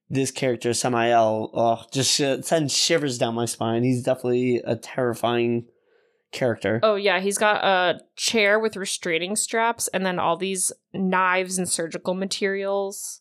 this 0.08 0.30
character, 0.30 0.72
Samael, 0.72 1.50
oh, 1.54 1.84
just 1.92 2.14
sends 2.14 2.76
shivers 2.76 3.18
down 3.18 3.34
my 3.34 3.44
spine. 3.44 3.82
He's 3.82 4.02
definitely 4.02 4.62
a 4.64 4.76
terrifying 4.76 5.66
character. 6.36 6.78
Oh 6.82 6.94
yeah, 6.94 7.20
he's 7.20 7.38
got 7.38 7.64
a 7.64 8.00
chair 8.14 8.58
with 8.60 8.76
restraining 8.76 9.34
straps 9.34 9.88
and 9.88 10.06
then 10.06 10.18
all 10.18 10.36
these 10.36 10.72
knives 10.92 11.58
and 11.58 11.68
surgical 11.68 12.14
materials 12.14 13.20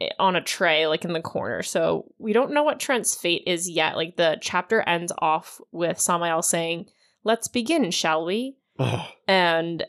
eh, 0.00 0.10
on 0.18 0.36
a 0.36 0.40
tray 0.42 0.86
like 0.86 1.04
in 1.04 1.12
the 1.12 1.20
corner. 1.20 1.62
So 1.62 2.12
we 2.18 2.32
don't 2.32 2.52
know 2.52 2.62
what 2.62 2.78
Trent's 2.78 3.16
fate 3.16 3.42
is 3.46 3.68
yet. 3.68 3.96
Like 3.96 4.16
the 4.16 4.38
chapter 4.40 4.82
ends 4.82 5.12
off 5.18 5.60
with 5.72 5.98
Samael 5.98 6.42
saying, 6.42 6.86
"Let's 7.24 7.48
begin, 7.48 7.90
shall 7.90 8.24
we?" 8.24 8.56
Ugh. 8.78 9.08
And 9.26 9.84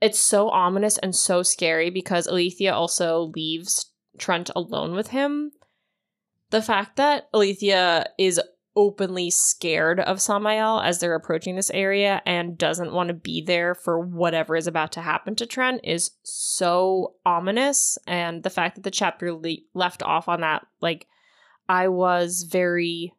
it's 0.00 0.20
so 0.20 0.48
ominous 0.50 0.98
and 0.98 1.14
so 1.14 1.42
scary 1.42 1.90
because 1.90 2.28
Alethea 2.28 2.72
also 2.72 3.32
leaves 3.34 3.92
Trent 4.18 4.50
alone 4.54 4.94
with 4.94 5.08
him. 5.08 5.52
The 6.50 6.62
fact 6.62 6.96
that 6.96 7.28
Alethea 7.34 8.06
is 8.18 8.40
openly 8.78 9.28
scared 9.28 9.98
of 9.98 10.20
Samael 10.20 10.78
as 10.78 11.00
they're 11.00 11.16
approaching 11.16 11.56
this 11.56 11.70
area 11.70 12.22
and 12.24 12.56
doesn't 12.56 12.92
want 12.92 13.08
to 13.08 13.14
be 13.14 13.42
there 13.42 13.74
for 13.74 13.98
whatever 13.98 14.54
is 14.54 14.68
about 14.68 14.92
to 14.92 15.00
happen 15.00 15.34
to 15.34 15.46
Trent 15.46 15.80
is 15.82 16.12
so 16.22 17.14
ominous. 17.26 17.98
And 18.06 18.44
the 18.44 18.50
fact 18.50 18.76
that 18.76 18.84
the 18.84 18.92
chapter 18.92 19.32
le- 19.32 19.56
left 19.74 20.04
off 20.04 20.28
on 20.28 20.42
that, 20.42 20.64
like, 20.80 21.08
I 21.68 21.88
was 21.88 22.46
very 22.48 23.12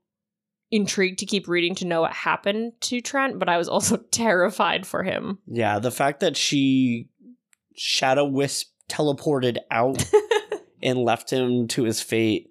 intrigued 0.71 1.19
to 1.19 1.25
keep 1.25 1.49
reading 1.49 1.75
to 1.75 1.85
know 1.85 2.01
what 2.01 2.13
happened 2.13 2.71
to 2.79 3.01
Trent, 3.01 3.37
but 3.37 3.49
I 3.49 3.57
was 3.57 3.67
also 3.67 3.97
terrified 4.11 4.87
for 4.87 5.03
him. 5.03 5.39
Yeah, 5.45 5.79
the 5.79 5.91
fact 5.91 6.21
that 6.21 6.37
she 6.37 7.09
shadow 7.75 8.23
wisp 8.23 8.67
teleported 8.89 9.57
out 9.69 10.09
and 10.81 10.99
left 10.99 11.33
him 11.33 11.67
to 11.67 11.83
his 11.83 12.01
fate. 12.01 12.49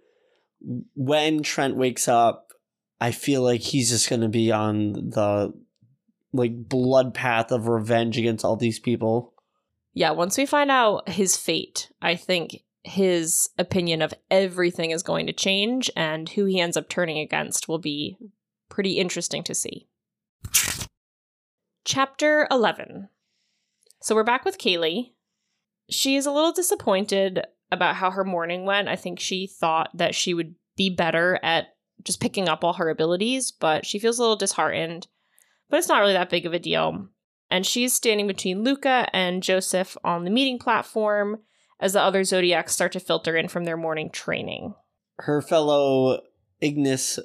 When 0.94 1.42
Trent 1.42 1.76
wakes 1.76 2.06
up, 2.06 2.47
I 3.00 3.12
feel 3.12 3.42
like 3.42 3.60
he's 3.60 3.90
just 3.90 4.08
going 4.08 4.22
to 4.22 4.28
be 4.28 4.50
on 4.52 4.92
the 4.92 5.52
like 6.32 6.68
blood 6.68 7.14
path 7.14 7.52
of 7.52 7.68
revenge 7.68 8.18
against 8.18 8.44
all 8.44 8.56
these 8.56 8.78
people. 8.78 9.34
yeah, 9.94 10.10
once 10.10 10.36
we 10.36 10.46
find 10.46 10.70
out 10.70 11.08
his 11.08 11.36
fate, 11.36 11.90
I 12.02 12.16
think 12.16 12.62
his 12.84 13.50
opinion 13.58 14.02
of 14.02 14.14
everything 14.30 14.90
is 14.90 15.02
going 15.02 15.26
to 15.26 15.32
change, 15.32 15.90
and 15.96 16.28
who 16.28 16.44
he 16.44 16.60
ends 16.60 16.76
up 16.76 16.88
turning 16.88 17.18
against 17.18 17.68
will 17.68 17.78
be 17.78 18.16
pretty 18.68 18.98
interesting 18.98 19.42
to 19.44 19.54
see. 19.54 19.88
Chapter 21.84 22.46
11. 22.50 23.08
So 24.00 24.14
we're 24.14 24.24
back 24.24 24.44
with 24.44 24.58
Kaylee. 24.58 25.12
She 25.90 26.16
is 26.16 26.26
a 26.26 26.32
little 26.32 26.52
disappointed 26.52 27.46
about 27.72 27.96
how 27.96 28.10
her 28.10 28.24
morning 28.24 28.64
went. 28.64 28.88
I 28.88 28.96
think 28.96 29.18
she 29.18 29.46
thought 29.46 29.90
that 29.94 30.14
she 30.14 30.34
would 30.34 30.54
be 30.76 30.90
better 30.90 31.40
at 31.42 31.68
just 32.04 32.20
picking 32.20 32.48
up 32.48 32.62
all 32.64 32.74
her 32.74 32.88
abilities, 32.90 33.50
but 33.50 33.84
she 33.86 33.98
feels 33.98 34.18
a 34.18 34.22
little 34.22 34.36
disheartened. 34.36 35.06
But 35.70 35.78
it's 35.78 35.88
not 35.88 36.00
really 36.00 36.12
that 36.14 36.30
big 36.30 36.46
of 36.46 36.52
a 36.54 36.58
deal. 36.58 37.08
And 37.50 37.64
she's 37.66 37.92
standing 37.94 38.26
between 38.26 38.62
Luca 38.62 39.08
and 39.12 39.42
Joseph 39.42 39.96
on 40.04 40.24
the 40.24 40.30
meeting 40.30 40.58
platform 40.58 41.40
as 41.80 41.92
the 41.94 42.00
other 42.02 42.24
Zodiacs 42.24 42.72
start 42.72 42.92
to 42.92 43.00
filter 43.00 43.36
in 43.36 43.48
from 43.48 43.64
their 43.64 43.76
morning 43.76 44.10
training. 44.10 44.74
Her 45.20 45.40
fellow 45.42 46.20
Ignis 46.60 47.18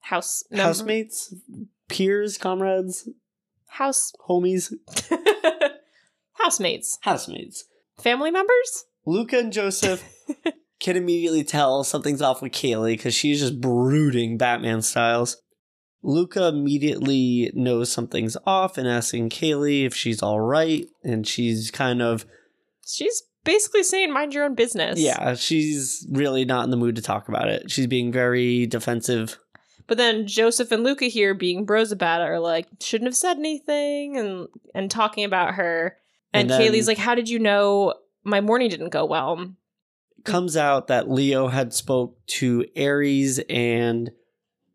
House 0.00 0.42
member- 0.50 0.64
housemates, 0.64 1.34
peers, 1.88 2.36
comrades, 2.38 3.08
house 3.68 4.12
homies, 4.28 4.72
housemates, 6.34 6.98
housemates. 7.02 7.64
family 8.00 8.30
members. 8.30 8.84
Luca 9.06 9.38
and 9.38 9.52
Joseph 9.52 10.02
can 10.82 10.96
immediately 10.96 11.44
tell 11.44 11.84
something's 11.84 12.20
off 12.20 12.42
with 12.42 12.52
Kaylee 12.52 12.94
because 12.96 13.14
she's 13.14 13.40
just 13.40 13.60
brooding 13.60 14.36
Batman 14.36 14.82
styles. 14.82 15.40
Luca 16.02 16.48
immediately 16.48 17.52
knows 17.54 17.90
something's 17.90 18.36
off 18.44 18.76
and 18.76 18.88
asking 18.88 19.30
Kaylee 19.30 19.86
if 19.86 19.94
she's 19.94 20.20
all 20.22 20.40
right, 20.40 20.86
and 21.04 21.26
she's 21.26 21.70
kind 21.70 22.02
of 22.02 22.26
She's 22.84 23.22
basically 23.44 23.84
saying, 23.84 24.12
"Mind 24.12 24.34
your 24.34 24.44
own 24.44 24.56
business." 24.56 24.98
yeah, 24.98 25.34
she's 25.34 26.04
really 26.10 26.44
not 26.44 26.64
in 26.64 26.70
the 26.70 26.76
mood 26.76 26.96
to 26.96 27.02
talk 27.02 27.28
about 27.28 27.48
it. 27.48 27.70
She's 27.70 27.86
being 27.86 28.10
very 28.10 28.66
defensive. 28.66 29.38
But 29.86 29.98
then 29.98 30.26
Joseph 30.26 30.72
and 30.72 30.82
Luca 30.82 31.04
here, 31.04 31.32
being 31.32 31.64
bros 31.64 31.92
about 31.92 32.20
it, 32.20 32.24
are 32.24 32.40
like, 32.40 32.66
"Shouldn't 32.80 33.06
have 33.06 33.16
said 33.16 33.36
anything," 33.38 34.16
and 34.16 34.48
and 34.74 34.90
talking 34.90 35.22
about 35.22 35.54
her. 35.54 35.96
And, 36.32 36.50
And 36.50 36.50
then- 36.50 36.72
Kaylee's 36.72 36.88
like, 36.88 36.98
"How 36.98 37.14
did 37.14 37.28
you 37.28 37.38
know 37.38 37.94
my 38.24 38.40
morning 38.40 38.68
didn't 38.68 38.88
go 38.90 39.04
well?" 39.04 39.54
Comes 40.24 40.56
out 40.56 40.86
that 40.88 41.10
Leo 41.10 41.48
had 41.48 41.72
spoke 41.72 42.18
to 42.26 42.64
Aries 42.76 43.40
and 43.48 44.10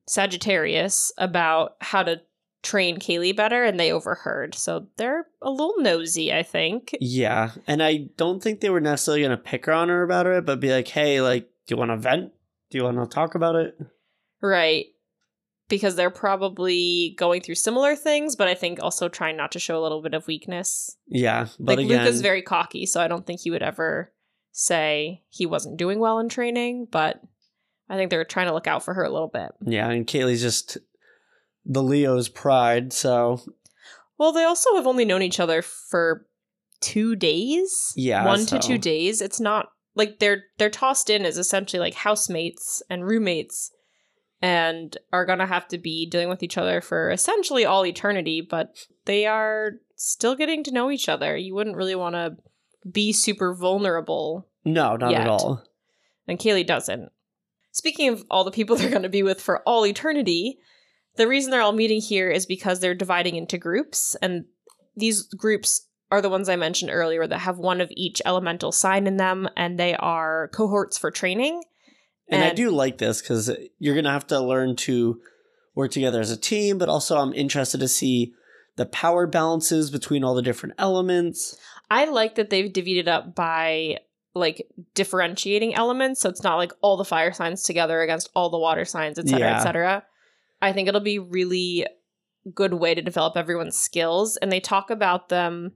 Sagittarius 0.07 1.11
about 1.17 1.75
how 1.81 2.03
to 2.03 2.21
train 2.63 2.97
Kaylee 2.97 3.35
better, 3.35 3.63
and 3.63 3.79
they 3.79 3.91
overheard. 3.91 4.55
So 4.55 4.87
they're 4.97 5.27
a 5.41 5.49
little 5.49 5.75
nosy, 5.79 6.33
I 6.33 6.43
think. 6.43 6.95
yeah, 6.99 7.51
and 7.67 7.81
I 7.81 8.09
don't 8.17 8.41
think 8.41 8.59
they 8.59 8.69
were 8.69 8.81
necessarily 8.81 9.23
gonna 9.23 9.37
pick 9.37 9.65
her 9.65 9.73
on 9.73 9.89
her 9.89 10.03
about 10.03 10.27
it, 10.27 10.45
but 10.45 10.59
be 10.59 10.71
like, 10.71 10.87
hey, 10.87 11.21
like, 11.21 11.49
do 11.67 11.75
you 11.75 11.77
want 11.77 11.91
to 11.91 11.97
vent? 11.97 12.31
Do 12.69 12.77
you 12.77 12.83
want 12.83 12.97
to 12.97 13.05
talk 13.05 13.35
about 13.35 13.55
it? 13.55 13.77
Right. 14.41 14.87
Because 15.69 15.95
they're 15.95 16.09
probably 16.09 17.13
going 17.17 17.41
through 17.41 17.55
similar 17.55 17.95
things, 17.95 18.35
but 18.35 18.47
I 18.47 18.55
think 18.55 18.79
also 18.81 19.09
trying 19.09 19.35
not 19.35 19.51
to 19.53 19.59
show 19.59 19.77
a 19.79 19.83
little 19.83 20.01
bit 20.01 20.13
of 20.13 20.27
weakness. 20.27 20.95
Yeah, 21.07 21.47
but 21.59 21.77
like 21.77 21.85
again, 21.85 22.05
Luca's 22.05 22.21
very 22.21 22.41
cocky, 22.41 22.85
so 22.85 23.01
I 23.01 23.07
don't 23.07 23.25
think 23.25 23.41
he 23.41 23.51
would 23.51 23.63
ever 23.63 24.13
say 24.59 25.21
he 25.29 25.45
wasn't 25.45 25.77
doing 25.77 25.99
well 25.99 26.17
in 26.17 26.27
training, 26.29 26.87
but 26.89 27.21
I 27.87 27.95
think 27.95 28.09
they're 28.09 28.25
trying 28.25 28.47
to 28.47 28.53
look 28.53 28.65
out 28.65 28.83
for 28.83 28.95
her 28.95 29.03
a 29.03 29.11
little 29.11 29.27
bit. 29.27 29.51
yeah, 29.63 29.87
and 29.89 30.07
Kaylee's 30.07 30.41
just 30.41 30.79
the 31.63 31.83
Leo's 31.83 32.27
pride, 32.27 32.91
so 32.91 33.39
Well, 34.17 34.31
they 34.31 34.43
also 34.43 34.75
have 34.75 34.87
only 34.87 35.05
known 35.05 35.21
each 35.21 35.39
other 35.39 35.61
for 35.61 36.25
two 36.81 37.15
days. 37.15 37.93
Yeah, 37.95 38.25
One 38.25 38.45
so- 38.47 38.57
to 38.57 38.67
two 38.67 38.77
days. 38.79 39.21
It's 39.21 39.39
not 39.39 39.67
like 39.93 40.17
they're 40.19 40.45
they're 40.57 40.69
tossed 40.71 41.09
in 41.11 41.23
as 41.23 41.37
essentially 41.37 41.79
like 41.79 41.93
housemates 41.93 42.81
and 42.89 43.05
roommates 43.05 43.71
and 44.41 44.97
are 45.13 45.25
gonna 45.25 45.45
have 45.47 45.67
to 45.67 45.77
be 45.77 46.07
dealing 46.09 46.29
with 46.29 46.41
each 46.41 46.57
other 46.57 46.81
for 46.81 47.11
essentially 47.11 47.63
all 47.63 47.85
eternity, 47.85 48.41
but 48.41 48.75
they 49.05 49.25
are 49.27 49.73
still 49.95 50.35
getting 50.35 50.63
to 50.63 50.71
know 50.71 50.89
each 50.89 51.07
other. 51.09 51.37
You 51.37 51.53
wouldn't 51.53 51.75
really 51.77 51.95
want 51.95 52.15
to 52.15 52.37
be 52.91 53.11
super 53.11 53.53
vulnerable 53.53 54.47
no, 54.63 54.97
not 54.97 55.11
Yet. 55.11 55.21
at 55.21 55.27
all. 55.27 55.63
and 56.27 56.37
Kaylee 56.37 56.67
doesn't. 56.67 57.09
Speaking 57.71 58.09
of 58.09 58.25
all 58.29 58.43
the 58.43 58.51
people 58.51 58.75
they're 58.77 58.89
going 58.89 59.03
to 59.03 59.09
be 59.09 59.23
with 59.23 59.41
for 59.41 59.61
all 59.63 59.85
eternity, 59.85 60.59
the 61.15 61.27
reason 61.27 61.51
they're 61.51 61.61
all 61.61 61.71
meeting 61.71 62.01
here 62.01 62.29
is 62.29 62.45
because 62.45 62.79
they're 62.79 62.95
dividing 62.95 63.35
into 63.35 63.57
groups, 63.57 64.15
and 64.21 64.45
these 64.95 65.23
groups 65.23 65.87
are 66.11 66.21
the 66.21 66.29
ones 66.29 66.47
I 66.47 66.55
mentioned 66.55 66.91
earlier 66.93 67.27
that 67.27 67.39
have 67.39 67.57
one 67.57 67.81
of 67.81 67.91
each 67.95 68.21
elemental 68.25 68.71
sign 68.71 69.07
in 69.07 69.17
them, 69.17 69.49
and 69.55 69.79
they 69.79 69.95
are 69.95 70.49
cohorts 70.53 70.97
for 70.97 71.11
training. 71.11 71.63
And, 72.29 72.43
I 72.43 72.53
do 72.53 72.71
like 72.71 72.97
this 72.97 73.21
because 73.21 73.51
you're 73.79 73.95
gonna 73.95 74.11
have 74.11 74.27
to 74.27 74.39
learn 74.39 74.75
to 74.77 75.21
work 75.75 75.91
together 75.91 76.19
as 76.19 76.31
a 76.31 76.37
team, 76.37 76.77
but 76.77 76.89
also 76.89 77.17
I'm 77.17 77.33
interested 77.33 77.79
to 77.79 77.87
see 77.87 78.33
the 78.75 78.85
power 78.85 79.27
balances 79.27 79.91
between 79.91 80.23
all 80.23 80.35
the 80.35 80.41
different 80.41 80.75
elements. 80.77 81.57
I 81.89 82.05
like 82.05 82.35
that 82.35 82.49
they've 82.49 82.71
divided 82.71 83.07
up 83.07 83.35
by 83.35 83.99
like 84.35 84.67
differentiating 84.93 85.73
elements, 85.73 86.21
so 86.21 86.29
it's 86.29 86.43
not 86.43 86.57
like 86.57 86.71
all 86.81 86.97
the 86.97 87.05
fire 87.05 87.31
signs 87.33 87.63
together 87.63 88.01
against 88.01 88.29
all 88.35 88.49
the 88.49 88.59
water 88.59 88.85
signs, 88.85 89.17
etc., 89.17 89.39
Yeah. 89.39 89.57
etc. 89.57 90.03
I 90.61 90.73
think 90.73 90.87
it'll 90.87 91.01
be 91.01 91.19
really 91.19 91.87
good 92.53 92.73
way 92.73 92.93
to 92.95 93.01
develop 93.01 93.35
everyone's 93.35 93.77
skills, 93.77 94.37
and 94.37 94.51
they 94.51 94.59
talk 94.59 94.89
about 94.89 95.29
them 95.29 95.73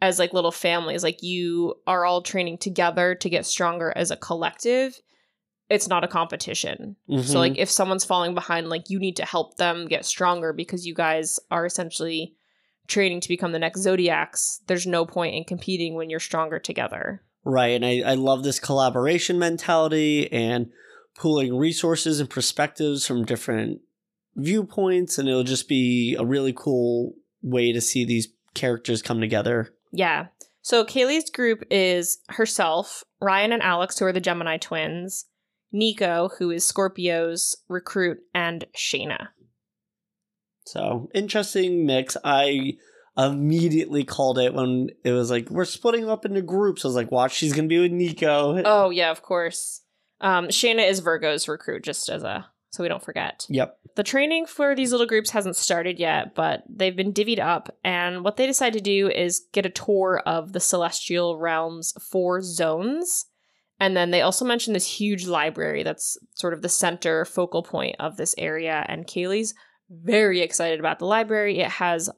as 0.00 0.18
like 0.18 0.32
little 0.32 0.52
families. 0.52 1.02
Like 1.02 1.22
you 1.22 1.74
are 1.86 2.04
all 2.04 2.22
training 2.22 2.58
together 2.58 3.14
to 3.16 3.28
get 3.28 3.44
stronger 3.46 3.92
as 3.96 4.10
a 4.12 4.16
collective. 4.16 5.00
It's 5.68 5.88
not 5.88 6.04
a 6.04 6.08
competition. 6.08 6.96
So 7.10 7.16
Mhm. 7.16 7.34
like 7.34 7.58
if 7.58 7.68
someone's 7.68 8.04
falling 8.04 8.32
behind, 8.34 8.68
like 8.68 8.88
you 8.90 8.98
need 9.00 9.16
to 9.16 9.24
help 9.24 9.56
them 9.56 9.86
get 9.86 10.04
stronger 10.06 10.52
because 10.52 10.86
you 10.86 10.94
guys 10.94 11.40
are 11.50 11.66
essentially 11.66 12.36
training 12.88 13.20
to 13.20 13.28
become 13.28 13.52
the 13.52 13.58
next 13.58 13.82
zodiacs. 13.82 14.60
There's 14.66 14.86
no 14.86 15.06
point 15.06 15.34
in 15.34 15.44
competing 15.44 15.94
when 15.94 16.10
you're 16.10 16.20
stronger 16.20 16.58
together. 16.58 17.22
right, 17.44 17.68
and 17.68 17.84
I, 17.84 18.02
I 18.04 18.14
love 18.14 18.42
this 18.42 18.58
collaboration 18.58 19.38
mentality 19.38 20.30
and 20.32 20.70
pooling 21.16 21.56
resources 21.56 22.20
and 22.20 22.28
perspectives 22.28 23.06
from 23.06 23.24
different 23.24 23.80
viewpoints, 24.36 25.18
and 25.18 25.28
it'll 25.28 25.44
just 25.44 25.68
be 25.68 26.16
a 26.18 26.24
really 26.24 26.54
cool 26.56 27.14
way 27.42 27.72
to 27.72 27.80
see 27.80 28.04
these 28.04 28.28
characters 28.54 29.02
come 29.02 29.20
together. 29.20 29.74
Yeah. 29.92 30.26
So 30.62 30.84
Kaylee's 30.84 31.30
group 31.30 31.64
is 31.70 32.18
herself, 32.28 33.04
Ryan 33.20 33.52
and 33.52 33.62
Alex, 33.62 33.98
who 33.98 34.04
are 34.04 34.12
the 34.12 34.20
Gemini 34.20 34.58
twins, 34.58 35.26
Nico, 35.72 36.30
who 36.38 36.50
is 36.50 36.64
Scorpio's 36.64 37.56
recruit, 37.68 38.18
and 38.34 38.66
Shayna. 38.76 39.28
So 40.68 41.10
interesting 41.14 41.86
mix. 41.86 42.16
I 42.24 42.76
immediately 43.16 44.04
called 44.04 44.38
it 44.38 44.54
when 44.54 44.90
it 45.02 45.10
was 45.10 45.30
like 45.30 45.50
we're 45.50 45.64
splitting 45.64 46.08
up 46.08 46.24
into 46.24 46.42
groups. 46.42 46.84
I 46.84 46.88
was 46.88 46.94
like, 46.94 47.10
watch, 47.10 47.34
she's 47.34 47.52
gonna 47.52 47.68
be 47.68 47.80
with 47.80 47.92
Nico. 47.92 48.62
Oh 48.64 48.90
yeah, 48.90 49.10
of 49.10 49.22
course. 49.22 49.82
Um, 50.20 50.48
Shayna 50.48 50.88
is 50.88 51.00
Virgo's 51.00 51.48
recruit, 51.48 51.84
just 51.84 52.08
as 52.08 52.22
a 52.22 52.46
so 52.70 52.82
we 52.82 52.88
don't 52.88 53.02
forget. 53.02 53.46
Yep. 53.48 53.78
The 53.96 54.02
training 54.02 54.46
for 54.46 54.76
these 54.76 54.92
little 54.92 55.06
groups 55.06 55.30
hasn't 55.30 55.56
started 55.56 55.98
yet, 55.98 56.34
but 56.34 56.64
they've 56.68 56.94
been 56.94 57.14
divvied 57.14 57.40
up, 57.40 57.74
and 57.82 58.22
what 58.22 58.36
they 58.36 58.46
decide 58.46 58.74
to 58.74 58.80
do 58.80 59.08
is 59.08 59.46
get 59.52 59.66
a 59.66 59.70
tour 59.70 60.22
of 60.26 60.52
the 60.52 60.60
celestial 60.60 61.38
realms 61.38 61.94
four 62.00 62.42
zones. 62.42 63.26
And 63.80 63.96
then 63.96 64.10
they 64.10 64.22
also 64.22 64.44
mention 64.44 64.72
this 64.72 64.98
huge 64.98 65.26
library 65.26 65.84
that's 65.84 66.18
sort 66.34 66.52
of 66.52 66.62
the 66.62 66.68
center 66.68 67.24
focal 67.24 67.62
point 67.62 67.94
of 68.00 68.16
this 68.16 68.34
area. 68.36 68.84
And 68.88 69.06
Kaylee's 69.06 69.54
very 69.90 70.40
excited 70.40 70.80
about 70.80 70.98
the 70.98 71.06
library. 71.06 71.58
It 71.60 71.70
has 71.70 72.10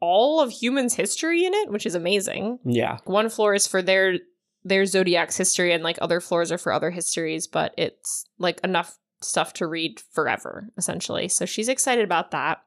all 0.00 0.40
of 0.40 0.50
humans' 0.50 0.94
history 0.94 1.44
in 1.44 1.54
it, 1.54 1.70
which 1.70 1.86
is 1.86 1.94
amazing. 1.94 2.58
Yeah. 2.64 2.98
one 3.04 3.28
floor 3.28 3.54
is 3.54 3.66
for 3.66 3.82
their 3.82 4.18
their 4.64 4.84
zodiac's 4.84 5.36
history 5.36 5.72
and 5.72 5.84
like 5.84 5.96
other 6.00 6.20
floors 6.20 6.50
are 6.50 6.58
for 6.58 6.72
other 6.72 6.90
histories 6.90 7.46
but 7.46 7.72
it's 7.78 8.24
like 8.36 8.58
enough 8.64 8.98
stuff 9.22 9.52
to 9.54 9.66
read 9.66 10.00
forever 10.12 10.70
essentially. 10.76 11.28
So 11.28 11.46
she's 11.46 11.68
excited 11.68 12.04
about 12.04 12.32
that. 12.32 12.58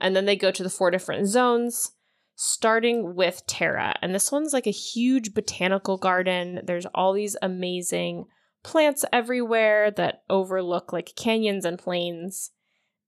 And 0.00 0.16
then 0.16 0.24
they 0.24 0.36
go 0.36 0.50
to 0.50 0.62
the 0.62 0.70
four 0.70 0.90
different 0.90 1.26
zones 1.26 1.92
starting 2.36 3.14
with 3.14 3.46
terra. 3.46 3.94
And 4.02 4.14
this 4.14 4.30
one's 4.30 4.52
like 4.52 4.66
a 4.66 4.70
huge 4.70 5.34
botanical 5.34 5.96
garden. 5.96 6.60
There's 6.64 6.86
all 6.94 7.12
these 7.12 7.36
amazing 7.40 8.26
plants 8.62 9.04
everywhere 9.12 9.90
that 9.92 10.22
overlook 10.28 10.92
like 10.92 11.12
canyons 11.16 11.64
and 11.64 11.78
plains 11.78 12.50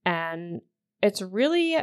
and 0.09 0.61
it's 1.03 1.21
really 1.23 1.77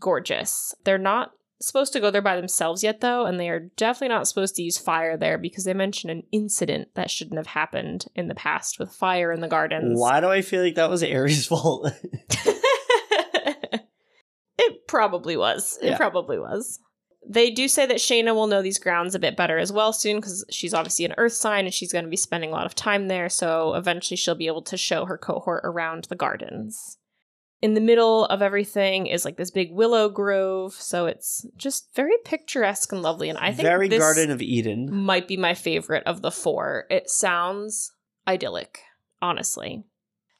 gorgeous 0.00 0.74
they're 0.84 0.98
not 0.98 1.32
supposed 1.60 1.92
to 1.92 1.98
go 2.00 2.08
there 2.10 2.22
by 2.22 2.36
themselves 2.36 2.84
yet, 2.84 3.00
though, 3.00 3.26
and 3.26 3.40
they 3.40 3.48
are 3.48 3.68
definitely 3.76 4.14
not 4.14 4.28
supposed 4.28 4.54
to 4.54 4.62
use 4.62 4.78
fire 4.78 5.16
there 5.16 5.36
because 5.38 5.64
they 5.64 5.74
mention 5.74 6.08
an 6.08 6.22
incident 6.30 6.86
that 6.94 7.10
shouldn't 7.10 7.36
have 7.36 7.48
happened 7.48 8.06
in 8.14 8.28
the 8.28 8.34
past 8.36 8.78
with 8.78 8.92
fire 8.92 9.32
in 9.32 9.40
the 9.40 9.48
gardens. 9.48 9.98
Why 9.98 10.20
do 10.20 10.28
I 10.28 10.40
feel 10.42 10.62
like 10.62 10.76
that 10.76 10.88
was 10.88 11.02
Aries' 11.02 11.46
fault? 11.48 11.90
it 14.58 14.86
probably 14.86 15.36
was. 15.36 15.78
It 15.82 15.88
Yeah. 15.90 15.96
probably 15.96 16.38
was. 16.38 16.78
They 17.28 17.50
do 17.50 17.66
say 17.68 17.84
that 17.86 17.96
Shayna 17.98 18.34
will 18.34 18.46
know 18.46 18.62
these 18.62 18.78
grounds 18.78 19.14
a 19.14 19.18
bit 19.18 19.36
better 19.36 19.58
as 19.58 19.72
well 19.72 19.92
soon 19.92 20.16
because 20.18 20.44
she's 20.50 20.72
obviously 20.72 21.04
an 21.04 21.14
earth 21.18 21.32
sign 21.32 21.64
and 21.66 21.74
she's 21.74 21.92
going 21.92 22.04
to 22.04 22.10
be 22.10 22.16
spending 22.16 22.50
a 22.50 22.54
lot 22.54 22.66
of 22.66 22.74
time 22.74 23.08
there. 23.08 23.28
So 23.28 23.74
eventually 23.74 24.16
she'll 24.16 24.34
be 24.36 24.46
able 24.46 24.62
to 24.62 24.76
show 24.76 25.04
her 25.04 25.18
cohort 25.18 25.62
around 25.64 26.04
the 26.04 26.14
gardens. 26.16 26.97
In 27.60 27.74
the 27.74 27.80
middle 27.80 28.24
of 28.26 28.40
everything 28.40 29.08
is 29.08 29.24
like 29.24 29.36
this 29.36 29.50
big 29.50 29.72
willow 29.72 30.08
grove. 30.08 30.74
So 30.74 31.06
it's 31.06 31.44
just 31.56 31.92
very 31.94 32.14
picturesque 32.24 32.92
and 32.92 33.02
lovely. 33.02 33.28
And 33.28 33.38
I 33.38 33.52
think 33.52 33.66
Very 33.66 33.88
this 33.88 33.98
Garden 33.98 34.30
of 34.30 34.40
Eden. 34.40 34.94
might 34.94 35.26
be 35.26 35.36
my 35.36 35.54
favorite 35.54 36.04
of 36.06 36.22
the 36.22 36.30
four. 36.30 36.86
It 36.88 37.10
sounds 37.10 37.92
idyllic, 38.28 38.82
honestly. 39.20 39.82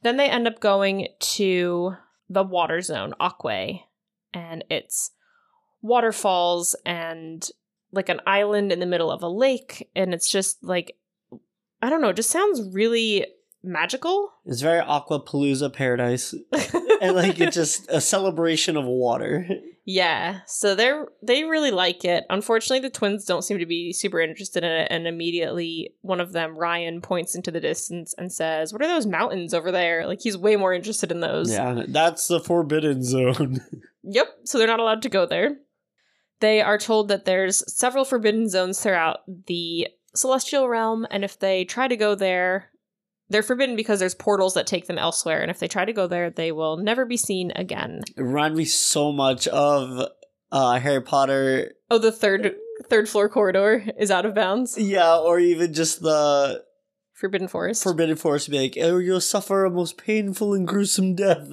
Then 0.03 0.17
they 0.17 0.31
end 0.31 0.47
up 0.47 0.61
going 0.61 1.09
to 1.19 1.97
the 2.31 2.45
water 2.45 2.81
zone, 2.81 3.15
Aquay, 3.21 3.83
and 4.33 4.65
it's 4.71 5.11
waterfalls 5.83 6.77
and 6.85 7.49
like 7.91 8.09
an 8.09 8.21
island 8.27 8.71
in 8.71 8.81
the 8.81 8.87
middle 8.87 9.11
of 9.11 9.23
a 9.23 9.29
lake. 9.29 9.91
And 9.97 10.15
it's 10.15 10.31
just 10.31 10.63
like, 10.63 10.97
I 11.83 11.91
don't 11.91 12.01
know, 12.01 12.11
it 12.11 12.17
just 12.17 12.31
sounds 12.31 12.63
really 12.73 13.27
magical. 13.63 14.31
It's 14.45 14.61
very 14.61 14.81
Aquapalooza 14.81 15.73
paradise. 15.73 16.35
and 17.01 17.17
like 17.17 17.41
it's 17.41 17.57
just 17.57 17.87
a 17.89 18.01
celebration 18.01 18.77
of 18.77 18.85
water. 18.85 19.47
Yeah, 19.85 20.41
so 20.47 20.75
they're 20.75 21.07
they 21.23 21.45
really 21.45 21.71
like 21.71 22.05
it. 22.05 22.25
Unfortunately, 22.29 22.81
the 22.81 22.93
twins 22.93 23.25
don't 23.25 23.43
seem 23.43 23.59
to 23.59 23.67
be 23.67 23.93
super 23.93 24.21
interested 24.21 24.63
in 24.63 24.71
it, 24.71 24.89
and 24.91 25.07
immediately 25.07 25.95
one 26.03 26.21
of 26.21 26.33
them, 26.33 26.59
Ryan, 26.59 27.01
points 27.01 27.35
into 27.35 27.51
the 27.51 27.61
distance 27.61 28.15
and 28.19 28.31
says, 28.31 28.73
"What 28.73 28.83
are 28.83 28.89
those 28.89 29.07
mountains 29.07 29.55
over 29.55 29.73
there?" 29.73 30.07
Like 30.07 30.21
he's 30.21 30.37
way 30.37 30.57
more 30.57 30.75
interested 30.75 31.11
in 31.11 31.21
those. 31.21 31.51
Yeah, 31.51 31.85
that's 31.89 32.29
the 32.29 32.41
forbidden 32.41 33.03
zone. 33.03 33.61
Yep. 34.11 34.29
So 34.45 34.57
they're 34.57 34.67
not 34.67 34.81
allowed 34.81 35.03
to 35.03 35.11
go 35.11 35.27
there. 35.27 35.59
They 36.41 36.63
are 36.63 36.79
told 36.79 37.09
that 37.09 37.27
there's 37.27 37.63
several 37.71 38.07
forbidden 38.07 38.49
zones 38.49 38.81
throughout 38.81 39.19
the 39.47 39.89
celestial 40.15 40.67
realm, 40.67 41.07
and 41.11 41.25
if 41.25 41.39
they 41.39 41.65
try 41.67 41.89
to 41.89 41.97
go 41.97 42.15
there, 42.15 42.71
they're 43.31 43.43
forbidden 43.43 43.77
because 43.77 43.99
there's 44.01 44.15
portals 44.15 44.55
that 44.55 44.67
take 44.67 44.87
them 44.87 44.99
elsewhere, 44.99 45.41
and 45.43 45.51
if 45.51 45.59
they 45.59 45.69
try 45.69 45.85
to 45.85 45.93
go 45.93 46.07
there, 46.07 46.31
they 46.31 46.51
will 46.53 46.77
never 46.77 47.05
be 47.05 47.17
seen 47.17 47.53
again. 47.57 48.03
it 48.17 48.23
reminded 48.23 48.57
me 48.57 48.65
so 48.65 49.13
much 49.13 49.47
of 49.49 50.09
uh 50.51 50.79
Harry 50.79 51.03
Potter 51.03 51.73
Oh, 51.91 51.99
the 51.99 52.13
third 52.13 52.55
third 52.89 53.09
floor 53.09 53.29
corridor 53.29 53.85
is 53.99 54.11
out 54.11 54.25
of 54.27 54.35
bounds. 54.35 54.77
Yeah, 54.79 55.17
or 55.19 55.39
even 55.41 55.73
just 55.75 56.01
the 56.03 56.65
Forbidden 57.15 57.49
Forest. 57.49 57.83
Forbidden 57.83 58.17
Forest 58.17 58.51
be 58.51 58.59
like, 58.61 58.77
or 58.77 59.01
you'll 59.01 59.21
suffer 59.21 59.65
a 59.65 59.71
most 59.71 59.99
painful 59.99 60.55
and 60.55 60.67
gruesome 60.69 61.15
death. 61.17 61.49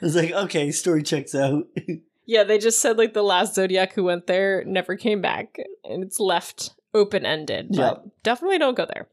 it's 0.00 0.14
like, 0.16 0.32
okay, 0.32 0.70
story 0.72 1.02
checks 1.02 1.34
out. 1.34 1.64
yeah, 2.26 2.44
they 2.44 2.58
just 2.58 2.80
said 2.80 2.98
like 2.98 3.14
the 3.14 3.22
last 3.22 3.54
Zodiac 3.54 3.92
who 3.94 4.04
went 4.04 4.26
there 4.26 4.64
never 4.64 4.96
came 4.96 5.20
back, 5.20 5.56
and 5.84 6.02
it's 6.02 6.18
left 6.20 6.70
open 6.94 7.24
ended. 7.24 7.68
But 7.70 7.76
Yep. 7.76 8.04
definitely 8.22 8.58
don't 8.58 8.76
go 8.76 8.86
there. 8.92 9.08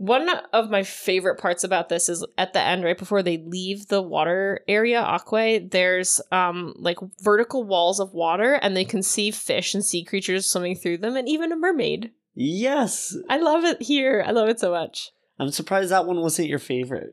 One 0.00 0.30
of 0.54 0.70
my 0.70 0.82
favorite 0.82 1.38
parts 1.38 1.62
about 1.62 1.90
this 1.90 2.08
is 2.08 2.24
at 2.38 2.54
the 2.54 2.58
end, 2.58 2.84
right 2.84 2.96
before 2.96 3.22
they 3.22 3.36
leave 3.36 3.88
the 3.88 4.00
water 4.00 4.60
area, 4.66 5.02
Aquay, 5.02 5.70
there's 5.70 6.22
um 6.32 6.72
like 6.78 6.96
vertical 7.20 7.64
walls 7.64 8.00
of 8.00 8.14
water, 8.14 8.54
and 8.54 8.74
they 8.74 8.86
can 8.86 9.02
see 9.02 9.30
fish 9.30 9.74
and 9.74 9.84
sea 9.84 10.02
creatures 10.02 10.46
swimming 10.46 10.74
through 10.74 10.96
them, 10.96 11.16
and 11.16 11.28
even 11.28 11.52
a 11.52 11.56
mermaid. 11.56 12.12
yes. 12.34 13.14
I 13.28 13.36
love 13.36 13.64
it 13.64 13.82
here. 13.82 14.24
I 14.26 14.30
love 14.30 14.48
it 14.48 14.58
so 14.58 14.70
much. 14.70 15.10
I'm 15.38 15.50
surprised 15.50 15.90
that 15.90 16.06
one 16.06 16.22
wasn't 16.22 16.48
your 16.48 16.58
favorite. 16.58 17.12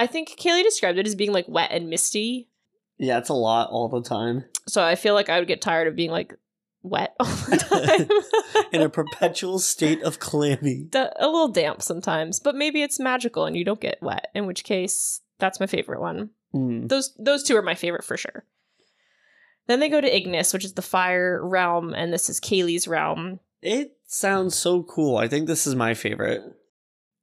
I 0.00 0.08
think 0.08 0.30
Kaylee 0.30 0.64
described 0.64 0.98
it 0.98 1.06
as 1.06 1.14
being 1.14 1.32
like 1.32 1.46
wet 1.46 1.70
and 1.70 1.88
misty. 1.88 2.48
Yeah, 2.98 3.18
it's 3.18 3.28
a 3.28 3.34
lot 3.34 3.70
all 3.70 3.88
the 3.88 4.02
time. 4.02 4.46
So 4.66 4.82
I 4.82 4.96
feel 4.96 5.14
like 5.14 5.28
I 5.28 5.38
would 5.38 5.46
get 5.46 5.62
tired 5.62 5.86
of 5.86 5.94
being 5.94 6.10
like 6.10 6.34
wet 6.82 7.14
all 7.20 7.26
the 7.26 7.56
time. 8.54 8.64
In 8.72 8.82
a 8.82 8.88
perpetual 8.90 9.58
state 9.58 10.02
of 10.02 10.18
clammy. 10.18 10.88
A 10.94 11.26
little 11.26 11.48
damp 11.48 11.82
sometimes, 11.82 12.40
but 12.40 12.54
maybe 12.54 12.82
it's 12.82 13.00
magical 13.00 13.44
and 13.44 13.56
you 13.56 13.64
don't 13.64 13.80
get 13.80 14.02
wet, 14.02 14.28
in 14.34 14.46
which 14.46 14.64
case 14.64 15.20
that's 15.38 15.60
my 15.60 15.66
favorite 15.66 16.00
one. 16.00 16.30
Mm. 16.54 16.88
Those 16.88 17.14
those 17.18 17.42
two 17.42 17.56
are 17.56 17.62
my 17.62 17.74
favorite 17.74 18.04
for 18.04 18.16
sure. 18.16 18.44
Then 19.66 19.80
they 19.80 19.88
go 19.88 20.00
to 20.00 20.16
Ignis, 20.16 20.52
which 20.52 20.64
is 20.64 20.72
the 20.72 20.82
fire 20.82 21.40
realm, 21.46 21.94
and 21.94 22.12
this 22.12 22.28
is 22.28 22.40
Kaylee's 22.40 22.88
realm. 22.88 23.38
It 23.62 23.96
sounds 24.06 24.56
so 24.56 24.82
cool. 24.82 25.16
I 25.16 25.28
think 25.28 25.46
this 25.46 25.66
is 25.66 25.76
my 25.76 25.94
favorite. 25.94 26.42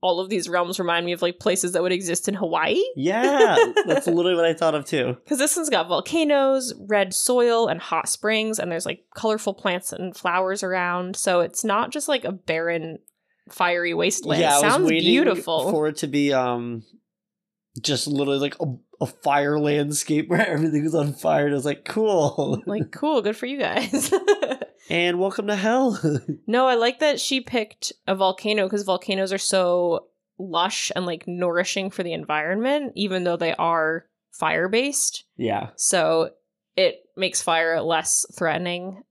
All 0.02 0.20
of 0.20 0.30
these 0.30 0.48
realms 0.48 0.80
remind 0.80 1.06
me 1.06 1.12
of 1.12 1.22
like 1.24 1.40
places 1.40 1.72
that 1.72 1.82
would 1.82 1.92
exist 1.92 2.28
in 2.28 2.36
Hawaii. 2.36 2.80
Yeah, 2.96 3.58
that's 3.88 4.06
literally 4.06 4.36
what 4.36 4.46
I 4.46 4.54
thought 4.54 4.76
of 4.76 4.86
too. 4.86 5.18
Because 5.24 5.40
this 5.40 5.56
one's 5.56 5.70
got 5.72 5.88
volcanoes, 5.88 6.74
red 6.88 7.14
soil, 7.14 7.68
and 7.68 7.80
hot 7.82 8.08
springs, 8.08 8.60
and 8.60 8.72
there's 8.72 8.86
like 8.86 9.06
colorful 9.16 9.54
plants 9.56 9.92
and 9.92 10.16
flowers 10.16 10.62
around. 10.62 11.16
So 11.16 11.40
it's 11.40 11.64
not 11.64 11.92
just 11.92 12.08
like 12.08 12.26
a 12.26 12.32
barren, 12.32 13.00
fiery 13.50 13.94
wasteland. 13.96 14.40
yeah, 14.42 14.52
I 14.52 14.62
was 14.62 14.74
Sounds 14.74 14.90
beautiful. 14.90 15.72
for 15.72 15.88
it 15.88 15.98
to 15.98 16.08
be 16.08 16.32
um 16.32 16.84
just 17.82 18.08
literally 18.08 18.40
like 18.40 18.56
a, 18.60 18.66
a 19.02 19.06
fire 19.08 19.60
landscape 19.60 20.30
where 20.30 20.46
everything 20.48 20.86
is 20.86 20.96
on 20.96 21.14
fire. 21.14 21.46
And 21.46 21.54
I 21.54 21.58
was 21.58 21.66
like, 21.66 21.86
cool. 21.86 22.62
like, 22.66 22.92
cool, 22.92 23.22
good 23.22 23.38
for 23.38 23.46
you 23.46 23.58
guys. 23.60 24.12
and 24.90 25.20
welcome 25.20 25.48
to 25.48 25.56
hell. 25.56 26.00
no, 26.48 26.68
I 26.68 26.76
like 26.76 27.00
that 27.00 27.20
she 27.20 27.42
picked 27.42 27.94
a 28.08 28.16
volcano 28.16 28.66
because 28.66 28.84
volcanoes 28.84 29.34
are 29.34 29.38
so 29.38 30.08
lush 30.40 30.92
and 30.96 31.06
like 31.06 31.28
nourishing 31.28 31.90
for 31.90 32.04
the 32.04 32.14
environment, 32.14 32.94
even 32.96 33.24
though 33.24 33.38
they 33.38 33.54
are 33.56 34.06
fire 34.32 34.70
based. 34.70 35.26
yeah. 35.36 35.70
So 35.76 36.32
it 36.76 37.00
makes 37.16 37.42
fire 37.42 37.82
less 37.82 38.26
threatening, 38.38 39.02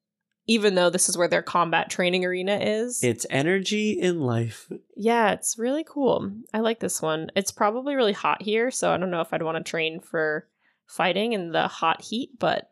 even 0.47 0.77
though 0.77 0.89
this 0.89 1.09
is 1.09 1.19
where 1.19 1.27
their 1.27 1.43
combat 1.43 1.91
training 1.91 2.25
arena 2.25 2.59
is. 2.63 3.03
It's 3.03 3.27
energy 3.29 3.93
in 3.93 4.21
life. 4.21 4.71
yeah, 4.97 5.33
it's 5.33 5.59
really 5.59 5.85
cool. 5.85 6.31
I 6.55 6.61
like 6.61 6.79
this 6.79 7.03
one. 7.03 7.31
It's 7.35 7.51
probably 7.51 7.97
really 7.97 8.13
hot 8.13 8.43
here, 8.43 8.71
so 8.71 8.93
I 8.93 8.97
don't 8.97 9.11
know 9.11 9.21
if 9.21 9.33
I'd 9.33 9.43
want 9.43 9.59
to 9.59 9.69
train 9.69 9.99
for 10.01 10.47
fighting 10.87 11.33
in 11.33 11.51
the 11.51 11.67
hot 11.67 12.01
heat, 12.03 12.39
but 12.39 12.71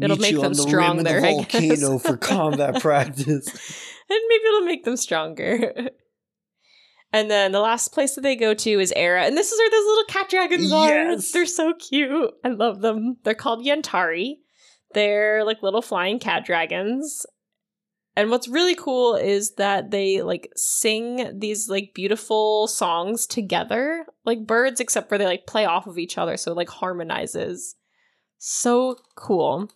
It'll 0.00 0.16
make 0.16 0.40
them 0.40 0.52
the 0.52 0.62
strong 0.62 0.90
rim 0.90 0.98
of 0.98 1.04
there, 1.04 1.20
the 1.20 1.28
I 1.28 1.32
volcano 1.32 1.92
guess. 1.98 2.02
for 2.02 2.16
combat 2.16 2.74
practice. 2.80 3.26
and 4.10 4.20
maybe 4.28 4.44
it'll 4.46 4.60
make 4.64 4.84
them 4.84 4.96
stronger. 4.96 5.90
and 7.12 7.30
then 7.30 7.52
the 7.52 7.60
last 7.60 7.92
place 7.92 8.14
that 8.14 8.20
they 8.20 8.36
go 8.36 8.54
to 8.54 8.70
is 8.80 8.92
Era, 8.94 9.24
and 9.24 9.36
this 9.36 9.50
is 9.50 9.58
where 9.58 9.70
those 9.70 9.86
little 9.86 10.04
cat 10.04 10.28
dragons 10.28 10.72
are. 10.72 10.88
Yes. 10.88 11.32
They're 11.32 11.46
so 11.46 11.74
cute. 11.74 12.30
I 12.44 12.48
love 12.48 12.80
them. 12.80 13.16
They're 13.24 13.34
called 13.34 13.64
Yantari. 13.64 14.36
They're 14.94 15.44
like 15.44 15.62
little 15.62 15.82
flying 15.82 16.18
cat 16.18 16.44
dragons. 16.44 17.26
And 18.16 18.30
what's 18.30 18.48
really 18.48 18.74
cool 18.74 19.14
is 19.14 19.54
that 19.58 19.92
they 19.92 20.22
like 20.22 20.50
sing 20.56 21.38
these 21.38 21.68
like 21.68 21.92
beautiful 21.94 22.66
songs 22.66 23.26
together, 23.26 24.06
like 24.24 24.44
birds, 24.44 24.80
except 24.80 25.08
for 25.08 25.18
they 25.18 25.24
like 25.24 25.46
play 25.46 25.66
off 25.66 25.86
of 25.86 25.98
each 25.98 26.18
other, 26.18 26.36
so 26.36 26.50
it 26.50 26.56
like 26.56 26.68
harmonizes. 26.68 27.76
So 28.38 28.96
cool. 29.16 29.70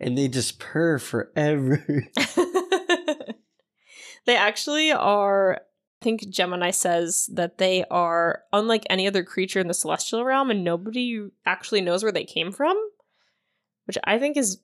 And 0.00 0.16
they 0.16 0.28
just 0.28 0.58
purr 0.58 0.98
forever. 0.98 1.84
they 4.26 4.36
actually 4.36 4.92
are 4.92 5.60
I 6.00 6.04
think 6.04 6.28
Gemini 6.28 6.70
says 6.70 7.28
that 7.32 7.58
they 7.58 7.84
are 7.90 8.42
unlike 8.52 8.86
any 8.88 9.08
other 9.08 9.24
creature 9.24 9.58
in 9.58 9.66
the 9.66 9.74
celestial 9.74 10.24
realm 10.24 10.50
and 10.50 10.62
nobody 10.62 11.26
actually 11.44 11.80
knows 11.80 12.04
where 12.04 12.12
they 12.12 12.24
came 12.24 12.52
from, 12.52 12.76
which 13.86 13.98
I 14.04 14.18
think 14.20 14.36
is 14.36 14.62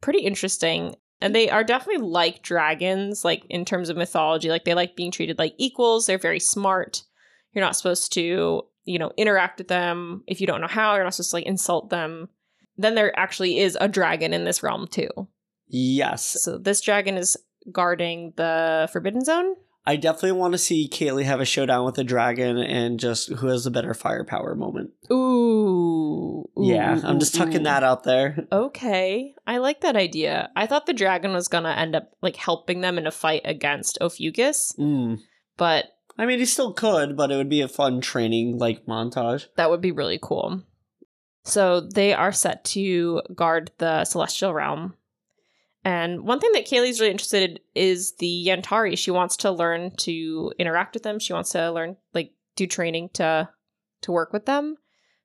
pretty 0.00 0.20
interesting. 0.20 0.96
And 1.20 1.34
they 1.34 1.48
are 1.48 1.62
definitely 1.62 2.04
like 2.04 2.42
dragons, 2.42 3.24
like 3.24 3.44
in 3.48 3.64
terms 3.64 3.88
of 3.88 3.96
mythology. 3.96 4.50
Like 4.50 4.64
they 4.64 4.74
like 4.74 4.96
being 4.96 5.12
treated 5.12 5.38
like 5.38 5.54
equals. 5.56 6.06
They're 6.06 6.18
very 6.18 6.40
smart. 6.40 7.04
You're 7.52 7.64
not 7.64 7.76
supposed 7.76 8.12
to, 8.14 8.62
you 8.84 8.98
know, 8.98 9.12
interact 9.16 9.58
with 9.58 9.68
them 9.68 10.24
if 10.26 10.40
you 10.40 10.48
don't 10.48 10.60
know 10.60 10.66
how. 10.66 10.94
You're 10.94 11.04
not 11.04 11.14
supposed 11.14 11.30
to 11.30 11.36
like 11.36 11.46
insult 11.46 11.90
them. 11.90 12.28
Then 12.78 12.94
there 12.94 13.16
actually 13.18 13.58
is 13.58 13.76
a 13.80 13.88
dragon 13.88 14.32
in 14.34 14.44
this 14.44 14.62
realm 14.62 14.86
too. 14.88 15.08
yes. 15.68 16.36
So 16.42 16.58
this 16.58 16.80
dragon 16.80 17.16
is 17.16 17.36
guarding 17.72 18.32
the 18.36 18.88
Forbidden 18.92 19.24
Zone. 19.24 19.54
I 19.88 19.94
definitely 19.96 20.32
want 20.32 20.52
to 20.52 20.58
see 20.58 20.88
Kaylee 20.92 21.24
have 21.24 21.40
a 21.40 21.44
showdown 21.44 21.84
with 21.86 21.96
a 21.98 22.02
dragon 22.04 22.58
and 22.58 22.98
just 22.98 23.28
who 23.30 23.46
has 23.46 23.62
the 23.64 23.70
better 23.70 23.94
firepower 23.94 24.56
moment. 24.56 24.90
Ooh. 25.12 26.44
yeah, 26.56 27.00
I'm 27.04 27.18
just 27.20 27.34
tucking 27.34 27.62
that 27.64 27.84
out 27.84 28.02
there. 28.04 28.46
Okay. 28.50 29.34
I 29.46 29.58
like 29.58 29.80
that 29.82 29.96
idea. 29.96 30.50
I 30.56 30.66
thought 30.66 30.86
the 30.86 30.92
dragon 30.92 31.32
was 31.32 31.48
gonna 31.48 31.70
end 31.70 31.94
up 31.94 32.10
like 32.22 32.36
helping 32.36 32.80
them 32.80 32.98
in 32.98 33.06
a 33.06 33.10
fight 33.12 33.42
against 33.44 33.98
Ophiuchus, 34.00 34.74
Mm. 34.78 35.20
but 35.56 35.86
I 36.18 36.26
mean, 36.26 36.38
he 36.38 36.46
still 36.46 36.72
could, 36.72 37.16
but 37.16 37.30
it 37.30 37.36
would 37.36 37.50
be 37.50 37.60
a 37.60 37.68
fun 37.68 38.00
training 38.00 38.58
like 38.58 38.86
montage. 38.86 39.46
that 39.56 39.70
would 39.70 39.80
be 39.82 39.92
really 39.92 40.18
cool. 40.20 40.62
So 41.46 41.80
they 41.80 42.12
are 42.12 42.32
set 42.32 42.64
to 42.64 43.22
guard 43.34 43.70
the 43.78 44.04
celestial 44.04 44.52
realm. 44.52 44.94
And 45.84 46.22
one 46.22 46.40
thing 46.40 46.50
that 46.54 46.66
Kaylee's 46.66 46.98
really 46.98 47.12
interested 47.12 47.50
in 47.50 47.58
is 47.76 48.14
the 48.16 48.46
Yantari. 48.48 48.98
She 48.98 49.12
wants 49.12 49.36
to 49.38 49.52
learn 49.52 49.94
to 49.98 50.52
interact 50.58 50.94
with 50.94 51.04
them. 51.04 51.20
She 51.20 51.32
wants 51.32 51.52
to 51.52 51.70
learn 51.70 51.96
like 52.12 52.32
do 52.56 52.66
training 52.66 53.10
to 53.14 53.48
to 54.02 54.12
work 54.12 54.32
with 54.32 54.46
them. 54.46 54.76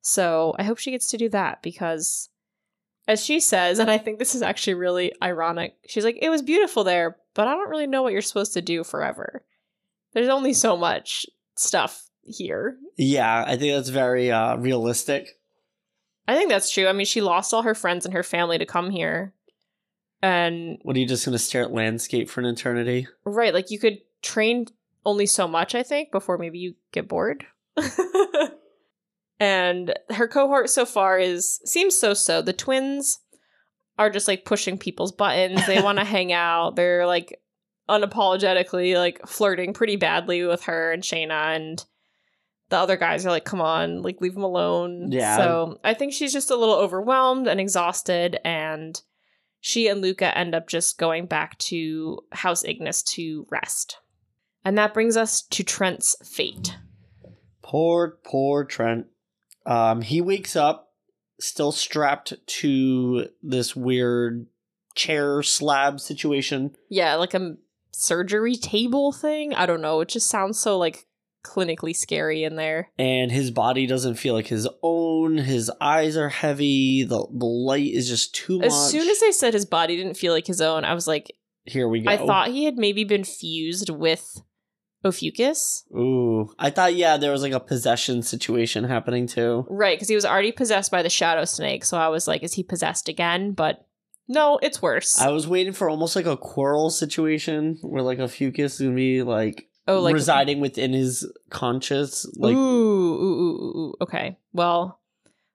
So 0.01 0.53
I 0.59 0.63
hope 0.63 0.78
she 0.78 0.91
gets 0.91 1.07
to 1.07 1.17
do 1.17 1.28
that 1.30 1.63
because 1.63 2.30
as 3.07 3.26
she 3.26 3.39
says, 3.39 3.80
and 3.80 3.89
I 3.89 3.97
think 3.97 4.19
this 4.19 4.36
is 4.36 4.43
actually 4.43 4.76
really 4.76 5.11
ironic, 5.24 5.74
she's 5.88 6.05
like, 6.05 6.19
it 6.22 6.30
was 6.30 6.43
beautiful 6.43 6.84
there, 6.84 7.17
but 7.34 7.47
I 7.47 7.55
don't 7.55 7.69
really 7.69 7.88
know 7.88 8.03
what 8.03 8.13
you're 8.13 8.22
supposed 8.22 8.53
to 8.53 8.61
do 8.61 8.84
forever. 8.84 9.43
There's 10.13 10.30
only 10.30 10.53
so 10.53 10.78
much 10.78 11.26
stuff 11.57 12.07
here. 12.22 12.78
Yeah, 12.95 13.43
I 13.47 13.57
think 13.57 13.74
that's 13.74 13.89
very 13.89 14.32
uh, 14.32 14.57
realistic. 14.57 15.30
I 16.28 16.36
think 16.36 16.49
that's 16.49 16.69
true. 16.72 16.88
I 16.88 16.93
mean, 16.93 17.05
she 17.05 17.22
lost 17.22 17.53
all 17.53 17.63
her 17.63 17.76
friends 17.76 18.05
and 18.05 18.13
her 18.13 18.24
family 18.24 18.57
to 18.57 18.65
come 18.65 18.89
here. 18.89 19.34
And 20.22 20.78
What 20.84 20.95
are 20.95 20.99
you 20.99 21.07
just 21.07 21.26
going 21.26 21.34
to 21.34 21.39
stare 21.39 21.63
at 21.63 21.74
landscape 21.74 22.30
for 22.30 22.41
an 22.41 22.45
eternity? 22.45 23.07
right, 23.26 23.53
like 23.53 23.72
you 23.72 23.80
could 23.80 23.99
train 24.22 24.67
only 25.05 25.26
so 25.26 25.47
much, 25.47 25.74
I 25.74 25.82
think, 25.84 26.11
before 26.11 26.38
maybe 26.38 26.59
you 26.59 26.76
get 26.91 27.07
bored. 27.07 27.45
and 29.39 29.93
her 30.11 30.28
cohort 30.28 30.69
so 30.69 30.86
far 30.86 31.17
is 31.17 31.59
seems 31.65 31.97
so 31.97 32.13
so. 32.13 32.41
The 32.41 32.53
twins 32.53 33.19
are 33.97 34.09
just 34.09 34.28
like 34.28 34.45
pushing 34.45 34.78
people's 34.78 35.11
buttons. 35.11 35.65
They 35.65 35.82
want 35.82 35.97
to 35.97 36.03
hang 36.05 36.32
out. 36.32 36.76
They're 36.76 37.07
like 37.07 37.39
unapologetically 37.89 38.95
like 38.95 39.26
flirting 39.28 39.74
pretty 39.74 39.95
badly 39.95 40.43
with 40.43 40.63
her 40.63 40.91
and 40.91 41.03
Shayna 41.03 41.55
and 41.55 41.84
the 42.72 42.78
other 42.78 42.97
guys 42.97 43.26
are 43.26 43.30
like, 43.30 43.45
come 43.45 43.61
on, 43.61 44.01
like 44.01 44.19
leave 44.22 44.36
him 44.36 44.43
alone. 44.43 45.11
Yeah. 45.11 45.38
So 45.38 45.80
I 45.84 45.93
think 45.93 46.13
she's 46.13 46.34
just 46.34 46.49
a 46.49 46.55
little 46.55 46.76
overwhelmed 46.76 47.47
and 47.47 47.59
exhausted, 47.59 48.39
and 48.43 48.99
she 49.59 49.88
and 49.88 50.01
Luca 50.01 50.36
end 50.36 50.55
up 50.55 50.67
just 50.67 50.97
going 50.97 51.28
back 51.28 51.57
to 51.59 52.22
House 52.32 52.63
Ignis 52.63 53.03
to 53.03 53.45
rest. 53.51 53.97
And 54.63 54.78
that 54.78 54.93
brings 54.93 55.17
us 55.17 55.41
to 55.43 55.63
Trent's 55.63 56.15
fate. 56.24 56.78
Poor, 57.61 58.17
poor 58.24 58.63
Trent. 58.63 59.07
Um, 59.65 60.01
he 60.01 60.22
wakes 60.22 60.55
up 60.55 60.93
still 61.39 61.72
strapped 61.72 62.34
to 62.45 63.28
this 63.43 63.76
weird 63.76 64.47
chair 64.95 65.43
slab 65.43 65.99
situation. 65.99 66.76
Yeah, 66.89 67.15
like 67.15 67.34
a 67.34 67.55
surgery 67.91 68.55
table 68.55 69.11
thing. 69.11 69.53
I 69.53 69.65
don't 69.65 69.82
know. 69.82 70.01
It 70.01 70.09
just 70.09 70.30
sounds 70.30 70.59
so 70.59 70.78
like 70.78 71.05
clinically 71.43 71.95
scary 71.95 72.43
in 72.43 72.55
there. 72.55 72.89
and 72.97 73.31
his 73.31 73.51
body 73.51 73.87
doesn't 73.87 74.15
feel 74.15 74.33
like 74.33 74.47
his 74.47 74.67
own. 74.83 75.37
His 75.37 75.71
eyes 75.81 76.17
are 76.17 76.29
heavy. 76.29 77.03
The 77.03 77.25
the 77.31 77.45
light 77.45 77.91
is 77.93 78.07
just 78.07 78.35
too 78.35 78.59
much. 78.59 78.67
As 78.67 78.89
soon 78.91 79.07
as 79.07 79.21
I 79.23 79.31
said 79.31 79.53
his 79.53 79.65
body 79.65 79.97
didn't 79.97 80.17
feel 80.17 80.33
like 80.33 80.47
his 80.47 80.61
own, 80.61 80.85
I 80.85 80.93
was 80.93 81.07
like, 81.07 81.31
here 81.65 81.87
we 81.87 82.01
go. 82.01 82.11
I 82.11 82.17
thought 82.17 82.49
he 82.49 82.65
had 82.65 82.77
maybe 82.77 83.03
been 83.03 83.23
fused 83.23 83.89
with 83.89 84.41
Ophiuchus. 85.03 85.83
Ooh, 85.95 86.53
I 86.59 86.69
thought 86.69 86.95
yeah, 86.95 87.17
there 87.17 87.31
was 87.31 87.41
like 87.41 87.53
a 87.53 87.59
possession 87.59 88.21
situation 88.21 88.83
happening 88.83 89.25
too. 89.27 89.65
Right, 89.69 89.97
because 89.97 90.07
he 90.09 90.15
was 90.15 90.25
already 90.25 90.51
possessed 90.51 90.91
by 90.91 91.01
the 91.01 91.09
shadow 91.09 91.45
snake. 91.45 91.85
So 91.85 91.97
I 91.97 92.09
was 92.09 92.27
like, 92.27 92.43
is 92.43 92.53
he 92.53 92.63
possessed 92.63 93.09
again? 93.09 93.53
But 93.53 93.87
no, 94.27 94.59
it's 94.61 94.81
worse. 94.81 95.19
I 95.19 95.29
was 95.29 95.47
waiting 95.47 95.73
for 95.73 95.89
almost 95.89 96.15
like 96.15 96.27
a 96.27 96.37
quarrel 96.37 96.89
situation 96.91 97.79
where 97.81 98.03
like 98.03 98.19
Ophiuchus 98.19 98.79
would 98.79 98.95
be 98.95 99.23
like, 99.23 99.67
oh, 99.91 100.01
like 100.01 100.13
residing 100.13 100.59
within 100.59 100.93
his 100.93 101.29
conscious. 101.49 102.25
Like 102.35 102.55
ooh, 102.55 102.59
ooh, 102.59 103.23
ooh, 103.23 103.51
ooh, 103.51 103.77
ooh. 103.79 103.93
Okay. 104.01 104.37
Well, 104.53 104.99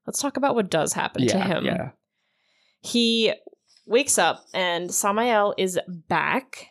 let's 0.06 0.20
talk 0.20 0.36
about 0.36 0.54
what 0.54 0.70
does 0.70 0.92
happen 0.92 1.22
yeah, 1.24 1.32
to 1.32 1.40
him. 1.40 1.64
yeah. 1.64 1.90
He 2.80 3.32
wakes 3.86 4.18
up 4.18 4.44
and 4.54 4.92
Samael 4.92 5.54
is 5.56 5.78
back. 6.08 6.68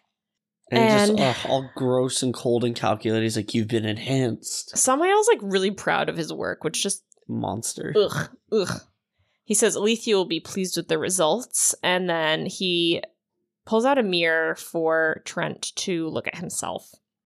And, 0.72 1.10
And- 1.12 1.18
just 1.18 1.46
ugh, 1.46 1.52
all 1.52 1.70
gross 1.76 2.24
and 2.24 2.34
cold 2.34 2.64
and 2.64 2.76
calculated. 2.76 3.24
He's 3.24 3.38
like, 3.38 3.54
you've 3.54 3.68
been 3.68 3.86
enhanced, 3.86 4.78
Samael's 4.78 5.28
like 5.28 5.40
really 5.42 5.72
proud 5.72 6.10
of 6.10 6.18
his 6.18 6.34
work, 6.34 6.64
which 6.64 6.82
just 6.82 7.04
monster. 7.28 7.94
ugh, 7.96 8.30
ugh. 8.52 8.82
He 9.44 9.54
says 9.54 9.76
Alethea 9.76 10.16
will 10.16 10.26
be 10.26 10.40
pleased 10.40 10.76
with 10.76 10.88
the 10.88 10.98
results, 10.98 11.76
and 11.84 12.10
then 12.10 12.48
he 12.48 13.04
pulls 13.64 13.86
out 13.86 14.00
a 14.00 14.04
mirror 14.04 14.56
for 14.56 15.22
Trent 15.24 15.72
to 15.76 16.08
look 16.10 16.28
at 16.28 16.40
himself. 16.40 16.90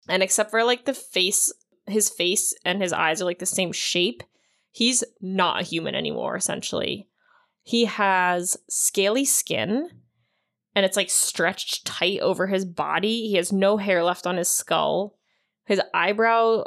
And 0.09 0.22
except 0.22 0.50
for 0.50 0.64
like 0.64 0.84
the 0.84 0.94
face, 0.94 1.52
his 1.86 2.09
face 2.09 2.54
and 2.64 2.80
his 2.80 2.92
eyes 2.92 3.20
are 3.20 3.26
like 3.26 3.38
the 3.38 3.46
same 3.46 3.72
shape, 3.72 4.22
he's 4.70 5.04
not 5.20 5.61
a 5.61 5.64
human 5.64 5.94
anymore, 5.94 6.36
essentially. 6.36 7.09
He 7.62 7.84
has 7.84 8.56
scaly 8.68 9.24
skin, 9.24 9.90
and 10.74 10.86
it's 10.86 10.96
like 10.96 11.11
stretched 11.11 11.84
tight 11.84 12.20
over 12.20 12.46
his 12.46 12.64
body. 12.64 13.28
He 13.28 13.34
has 13.34 13.52
no 13.52 13.76
hair 13.76 14.02
left 14.02 14.26
on 14.26 14.36
his 14.36 14.48
skull. 14.48 15.18
His 15.66 15.80
eyebrow 15.92 16.64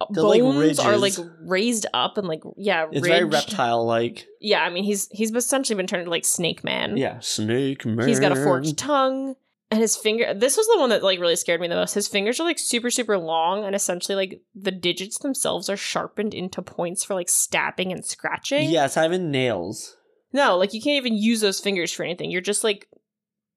uh, 0.00 0.06
They're 0.10 0.24
like 0.24 0.40
bones 0.40 0.78
are 0.80 0.96
like 0.96 1.14
raised 1.42 1.86
up 1.94 2.18
and 2.18 2.26
like 2.26 2.42
yeah, 2.56 2.86
It's 2.90 3.06
very 3.06 3.24
reptile 3.24 3.86
like. 3.86 4.26
Yeah, 4.40 4.62
I 4.62 4.70
mean 4.70 4.82
he's 4.82 5.08
he's 5.12 5.30
essentially 5.32 5.76
been 5.76 5.86
turned 5.86 6.00
into 6.00 6.10
like 6.10 6.24
Snake 6.24 6.64
Man. 6.64 6.96
Yeah, 6.96 7.20
snake 7.20 7.86
man. 7.86 8.08
He's 8.08 8.18
got 8.18 8.32
a 8.32 8.36
forked 8.36 8.76
tongue 8.76 9.36
and 9.70 9.80
his 9.80 9.96
finger 9.96 10.32
this 10.34 10.56
was 10.56 10.66
the 10.68 10.78
one 10.78 10.90
that 10.90 11.02
like 11.02 11.18
really 11.18 11.36
scared 11.36 11.60
me 11.60 11.68
the 11.68 11.74
most. 11.74 11.94
His 11.94 12.08
fingers 12.08 12.38
are 12.40 12.44
like 12.44 12.58
super 12.58 12.90
super 12.90 13.18
long 13.18 13.64
and 13.64 13.74
essentially 13.74 14.14
like 14.16 14.40
the 14.54 14.70
digits 14.70 15.18
themselves 15.18 15.68
are 15.68 15.76
sharpened 15.76 16.34
into 16.34 16.62
points 16.62 17.02
for 17.04 17.14
like 17.14 17.28
stabbing 17.28 17.92
and 17.92 18.04
scratching. 18.04 18.70
Yeah, 18.70 18.84
it's 18.84 18.96
not 18.96 19.06
even 19.06 19.30
nails. 19.30 19.96
No, 20.32 20.56
like 20.56 20.74
you 20.74 20.80
can't 20.82 20.96
even 21.04 21.16
use 21.16 21.40
those 21.40 21.60
fingers 21.60 21.92
for 21.92 22.02
anything. 22.04 22.30
You're 22.30 22.40
just 22.40 22.64
like 22.64 22.88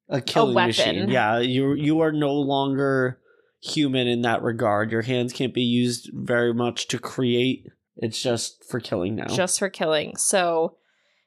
A 0.10 0.22
killing 0.22 0.56
weapon. 0.56 0.68
machine. 0.68 1.10
Yeah, 1.10 1.40
you 1.40 1.74
you 1.74 2.00
are 2.02 2.12
no 2.12 2.34
longer 2.34 3.20
human 3.62 4.08
in 4.08 4.22
that 4.22 4.44
regard. 4.44 4.92
Your 4.92 5.02
hands 5.02 5.34
can't 5.34 5.54
be 5.54 5.64
used 5.64 6.10
very 6.14 6.54
much 6.54 6.88
to 6.90 7.00
create. 7.00 7.66
It's 7.98 8.22
just 8.22 8.64
for 8.70 8.80
killing 8.80 9.16
now. 9.16 9.26
just 9.26 9.58
for 9.58 9.70
killing. 9.70 10.16
So 10.18 10.78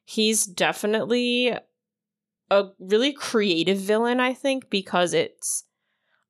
he's 0.05 0.47
definitely 0.47 1.53
a 2.51 2.69
really 2.79 3.13
creative 3.13 3.79
villain, 3.79 4.21
I 4.21 4.35
think, 4.35 4.71
because 4.71 5.15
it's 5.15 5.65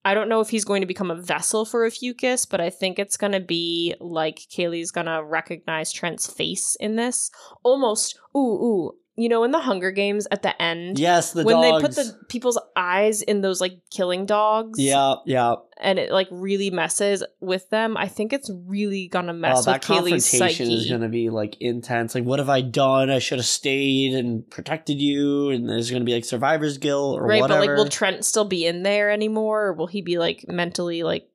I 0.05 0.14
don't 0.14 0.29
know 0.31 0.41
if 0.41 0.49
he's 0.49 0.64
going 0.64 0.81
to 0.81 0.87
become 0.87 1.11
a 1.11 1.21
vessel 1.21 1.64
for 1.64 1.85
Ophiuchus, 1.85 2.47
but 2.47 2.61
I 2.61 2.71
think 2.71 2.99
it's 2.99 3.18
gonna 3.18 3.41
be 3.41 3.95
like 4.01 4.37
Kaylee's 4.37 4.91
gonna 4.91 5.23
recognize 5.23 5.93
Trent's 5.93 6.27
face 6.27 6.77
in 6.81 6.97
this. 6.97 7.31
Almost 7.62 8.18
ooh 8.35 8.39
ooh. 8.39 8.93
You 9.17 9.29
know, 9.29 9.45
in 9.45 9.51
the 9.51 9.59
Hunger 9.59 9.91
Games 9.91 10.27
at 10.31 10.43
the 10.43 10.61
end, 10.63 10.99
yes, 10.99 11.33
the 11.33 11.43
when 11.45 11.57
dogs. 11.57 11.83
they 11.83 11.87
put 11.89 11.97
the 11.97 12.25
people's 12.29 12.59
eyes 12.75 13.21
in 13.21 13.43
those 13.43 13.61
like 13.61 13.81
killing 13.91 14.25
dogs, 14.25 14.79
yeah, 14.79 15.17
yeah. 15.27 15.57
and 15.79 15.99
it 15.99 16.11
like 16.11 16.29
really 16.31 16.71
messes 16.71 17.23
with 17.41 17.69
them. 17.69 17.99
I 17.99 18.09
think 18.09 18.33
it's 18.33 18.51
really 18.67 19.09
gonna 19.09 19.35
mess 19.35 19.57
Oh, 19.57 19.59
with 19.59 19.65
that 19.67 19.83
Kaylee's 19.83 20.31
confrontation 20.31 20.67
psyche. 20.67 20.75
is 20.75 20.89
going 20.89 21.03
to 21.03 21.09
be 21.09 21.29
like 21.29 21.57
intense. 21.61 22.15
Like, 22.15 22.25
what 22.25 22.39
have 22.39 22.49
I 22.49 22.63
done? 22.63 23.11
I 23.11 23.19
should 23.19 23.39
have 23.41 23.47
stayed 23.47 24.15
and 24.15 24.49
protected 24.49 25.03
you. 25.03 25.51
And 25.51 25.69
there's 25.69 25.91
going 25.91 26.01
to 26.01 26.07
be 26.07 26.15
like 26.15 26.25
survivor's 26.25 26.79
guilt 26.79 27.19
or 27.21 27.27
right 27.27 27.43
whatever. 27.43 27.61
but 27.61 27.69
like 27.69 27.77
will 27.77 27.89
trent 27.89 28.25
still 28.25 28.47
be 28.47 28.65
in 28.65 28.85
there 28.85 29.11
anymore 29.11 29.67
or 29.67 29.73
will 29.75 29.89
he 29.89 30.01
be 30.01 30.17
like 30.19 30.47
mentally 30.49 31.03
like 31.03 31.29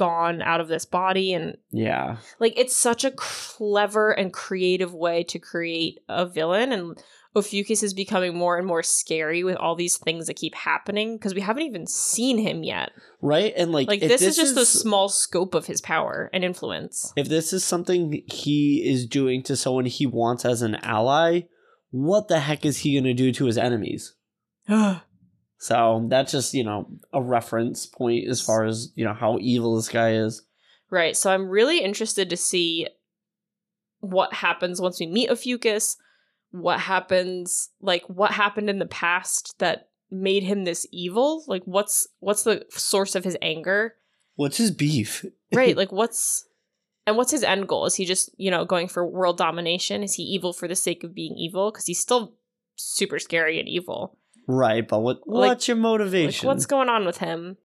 gone 0.00 0.40
out 0.40 0.62
of 0.62 0.68
this 0.68 0.86
body 0.86 1.34
and 1.34 1.58
yeah, 1.70 2.16
like 2.38 2.54
it's 2.56 2.74
such 2.74 3.04
a 3.04 3.10
clever 3.10 4.12
and 4.12 4.32
creative 4.32 4.94
way 4.94 5.22
to 5.24 5.38
create 5.38 5.98
a 6.08 6.24
villain 6.24 6.72
and 6.72 7.02
Ophiuchus 7.36 7.82
is 7.82 7.92
becoming 7.92 8.34
more 8.34 8.56
and 8.56 8.66
more 8.66 8.82
scary 8.82 9.44
with 9.44 9.56
all 9.56 9.76
these 9.76 9.98
things 9.98 10.26
that 10.26 10.34
keep 10.34 10.54
happening 10.54 11.16
because 11.16 11.34
we 11.34 11.42
haven't 11.42 11.64
even 11.64 11.86
seen 11.86 12.38
him 12.38 12.64
yet. 12.64 12.90
right. 13.20 13.52
And 13.56 13.70
like, 13.70 13.86
Like 13.86 14.02
if 14.02 14.08
this, 14.08 14.22
is 14.22 14.36
just 14.36 14.56
the 14.56 14.66
small 14.66 15.08
scope 15.08 15.54
of 15.54 15.66
his 15.66 15.80
power 15.80 16.30
and 16.32 16.42
influence. 16.42 17.12
if 17.16 17.28
this 17.28 17.52
is 17.52 17.62
something 17.62 18.22
he 18.26 18.82
is 18.84 19.06
doing 19.06 19.44
to 19.44 19.54
someone 19.54 19.84
he 19.84 20.06
wants 20.06 20.44
as 20.44 20.62
an 20.62 20.76
ally, 20.76 21.42
what 21.90 22.26
the 22.28 22.40
heck 22.40 22.64
is 22.64 22.78
he 22.78 22.94
going 22.94 23.04
to 23.04 23.14
do 23.14 23.30
to 23.32 23.44
his 23.44 23.58
enemies? 23.58 24.14
So 25.60 26.06
that's 26.08 26.32
just 26.32 26.54
you 26.54 26.64
know 26.64 26.88
a 27.12 27.20
reference 27.20 27.84
point 27.84 28.26
as 28.28 28.40
far 28.40 28.64
as 28.64 28.92
you 28.94 29.04
know 29.04 29.12
how 29.12 29.38
evil 29.40 29.76
this 29.76 29.90
guy 29.90 30.14
is. 30.14 30.42
Right. 30.88 31.14
So 31.16 31.30
I'm 31.30 31.48
really 31.48 31.80
interested 31.80 32.30
to 32.30 32.36
see 32.36 32.88
what 34.00 34.32
happens 34.32 34.80
once 34.80 34.98
we 34.98 35.06
meet 35.06 35.30
Ophiuchus, 35.30 35.98
what 36.50 36.80
happens 36.80 37.68
like 37.80 38.02
what 38.08 38.32
happened 38.32 38.70
in 38.70 38.78
the 38.78 38.86
past 38.86 39.54
that 39.58 39.90
made 40.10 40.42
him 40.44 40.64
this 40.64 40.86
evil? 40.90 41.44
Like 41.46 41.62
what's 41.64 42.08
what's 42.20 42.42
the 42.42 42.64
source 42.70 43.14
of 43.14 43.24
his 43.24 43.36
anger? 43.42 43.96
What's 44.36 44.56
his 44.56 44.70
beef? 44.70 45.24
Right, 45.52 45.76
like 45.76 45.90
what's 45.90 46.46
and 47.08 47.16
what's 47.16 47.32
his 47.32 47.42
end 47.42 47.66
goal? 47.66 47.86
Is 47.86 47.96
he 47.96 48.04
just, 48.04 48.30
you 48.36 48.52
know, 48.52 48.64
going 48.64 48.86
for 48.86 49.04
world 49.04 49.36
domination? 49.36 50.04
Is 50.04 50.14
he 50.14 50.22
evil 50.22 50.52
for 50.52 50.68
the 50.68 50.76
sake 50.76 51.02
of 51.02 51.12
being 51.12 51.36
evil? 51.36 51.72
Because 51.72 51.86
he's 51.86 51.98
still 51.98 52.34
super 52.76 53.18
scary 53.18 53.58
and 53.58 53.68
evil. 53.68 54.16
Right, 54.50 54.86
but 54.86 55.00
what 55.00 55.26
Like- 55.28 55.48
what's 55.48 55.68
your 55.68 55.76
Like, 55.76 55.82
motivation? 55.82 56.46
what's 56.46 56.66
going 56.66 56.88
on 56.88 57.04
with 57.06 57.18
him? 57.18 57.56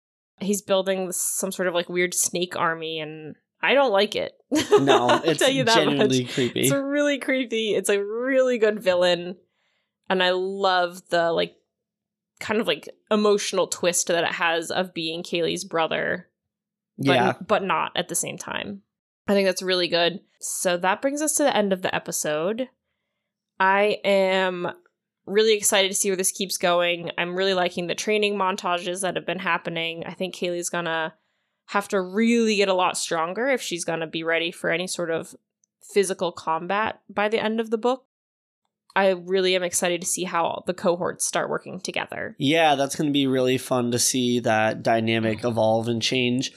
He's 0.41 0.63
building 0.63 1.13
some 1.13 1.53
sort 1.53 1.69
of 1.69 1.75
like 1.75 1.89
weird 1.89 2.13
snake 2.13 2.57
army, 2.57 2.99
and 3.01 3.37
I 3.63 3.75
don't 3.75 3.93
like 3.93 4.15
it. 4.17 4.33
no, 4.51 5.21
it's 5.25 5.39
tell 5.41 5.51
you 5.51 5.65
that 5.65 5.75
genuinely 5.77 6.25
much. 6.25 6.35
creepy. 6.35 6.61
It's 6.63 6.73
really 6.73 7.19
creepy. 7.19 7.75
It's 7.75 7.89
a 7.89 8.03
really 8.05 8.59
good 8.59 8.81
villain, 8.81 9.37
and 10.11 10.23
I 10.23 10.31
love 10.31 11.09
the 11.09 11.33
like 11.33 11.57
kind 12.41 12.61
of 12.61 12.67
like 12.67 12.89
emotional 13.11 13.67
twist 13.69 14.09
that 14.09 14.25
it 14.25 14.33
has 14.35 14.71
of 14.71 14.93
being 14.93 15.23
Kaylee's 15.23 15.65
brother, 15.65 16.29
but 16.99 17.07
yeah, 17.15 17.33
but 17.47 17.63
not 17.63 17.93
at 17.97 18.09
the 18.09 18.15
same 18.17 18.37
time. 18.37 18.83
I 19.29 19.33
think 19.33 19.47
that's 19.47 19.63
really 19.63 19.89
good. 19.89 20.21
So 20.41 20.77
that 20.77 21.01
brings 21.01 21.23
us 21.23 21.35
to 21.37 21.45
the 21.45 21.57
end 21.57 21.73
of 21.73 21.81
the 21.81 21.95
episode. 21.95 22.69
I 23.59 23.99
am 24.05 24.73
really 25.27 25.55
excited 25.55 25.89
to 25.89 25.95
see 25.95 26.11
where 26.11 26.17
this 26.17 26.33
keeps 26.33 26.59
going. 26.59 27.11
I'm 27.17 27.37
really 27.37 27.55
liking 27.55 27.87
the 27.87 27.95
training 27.95 28.37
montages 28.37 29.01
that 29.03 29.17
have 29.17 29.27
been 29.27 29.39
happening. 29.39 30.05
I 30.07 30.13
think 30.13 30.35
Kaylee's 30.35 30.69
gonna 30.69 31.15
have 31.67 31.89
to 31.89 32.01
really 32.01 32.57
get 32.57 32.69
a 32.69 32.75
lot 32.75 32.99
stronger 32.99 33.49
if 33.49 33.63
she's 33.63 33.85
gonna 33.85 34.07
be 34.07 34.23
ready 34.23 34.51
for 34.51 34.71
any 34.71 34.87
sort 34.87 35.11
of 35.11 35.35
physical 35.83 36.33
combat 36.33 37.01
by 37.09 37.29
the 37.29 37.43
end 37.43 37.61
of 37.61 37.71
the 37.71 37.79
book. 37.79 38.07
I 38.97 39.11
really 39.11 39.57
am 39.57 39.63
excited 39.63 40.01
to 40.03 40.07
see 40.07 40.25
how 40.25 40.63
the 40.67 40.75
cohorts 40.75 41.25
start 41.25 41.51
working 41.51 41.81
together. 41.81 42.37
yeah, 42.39 42.77
that's 42.77 42.95
going 42.95 43.09
to 43.09 43.13
be 43.13 43.27
really 43.27 43.59
fun 43.59 43.91
to 43.91 43.99
see 43.99 44.39
that 44.41 44.83
dynamic 44.83 45.45
evolve 45.45 45.89
and 45.89 46.01
change. 46.01 46.53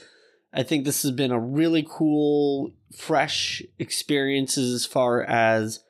I 0.52 0.62
think 0.62 0.84
this 0.84 1.02
has 1.02 1.10
been 1.10 1.32
a 1.32 1.40
really 1.40 1.84
cool, 1.88 2.72
fresh 2.96 3.62
experience 3.78 4.56
as 4.56 4.86
far 4.86 5.22
as 5.22 5.80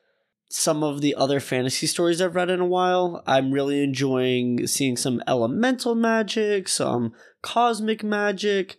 some 0.49 0.83
of 0.83 1.01
the 1.01 1.13
other 1.15 1.39
fantasy 1.39 1.85
stories 1.87 2.21
I've 2.21 2.35
read 2.35 2.49
in 2.49 2.59
a 2.59 2.65
while. 2.65 3.23
I'm 3.27 3.51
really 3.51 3.83
enjoying 3.83 4.65
seeing 4.67 4.97
some 4.97 5.21
elemental 5.27 5.93
magic, 5.95 6.67
some 6.67 7.13
cosmic 7.41 8.03
magic, 8.03 8.77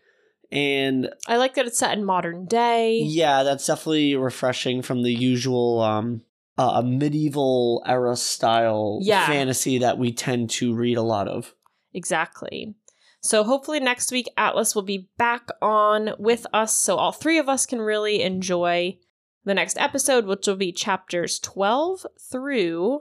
and 0.51 1.09
I 1.29 1.37
like 1.37 1.55
that 1.55 1.66
it's 1.66 1.79
set 1.79 1.97
in 1.97 2.05
modern 2.05 2.47
day. 2.47 2.99
Yeah, 2.99 3.45
that's 3.45 3.66
definitely 3.66 4.16
refreshing 4.16 4.83
from 4.83 5.03
the 5.03 5.12
usual 5.14 5.81
um 5.81 6.23
uh, 6.59 6.83
medieval 6.83 7.83
era 7.87 8.16
style 8.16 8.99
Yeah. 9.01 9.27
fantasy 9.27 9.79
that 9.79 9.97
we 9.97 10.12
tend 10.12 10.51
to 10.51 10.75
read 10.75 10.99
a 10.99 11.03
lot 11.03 11.27
of. 11.27 11.55
Exactly. 11.95 12.75
So 13.23 13.45
hopefully 13.45 13.81
next 13.81 14.11
week 14.12 14.29
Atlas 14.37 14.75
will 14.75 14.83
be 14.83 15.09
back 15.16 15.49
on 15.62 16.11
with 16.18 16.47
us 16.53 16.77
so 16.77 16.97
all 16.97 17.12
three 17.12 17.39
of 17.39 17.49
us 17.49 17.64
can 17.64 17.81
really 17.81 18.21
enjoy 18.23 18.99
the 19.45 19.55
next 19.55 19.78
episode 19.78 20.26
which 20.26 20.47
will 20.47 20.57
be 20.57 20.72
chapters 20.72 21.38
12 21.38 22.07
through 22.30 23.01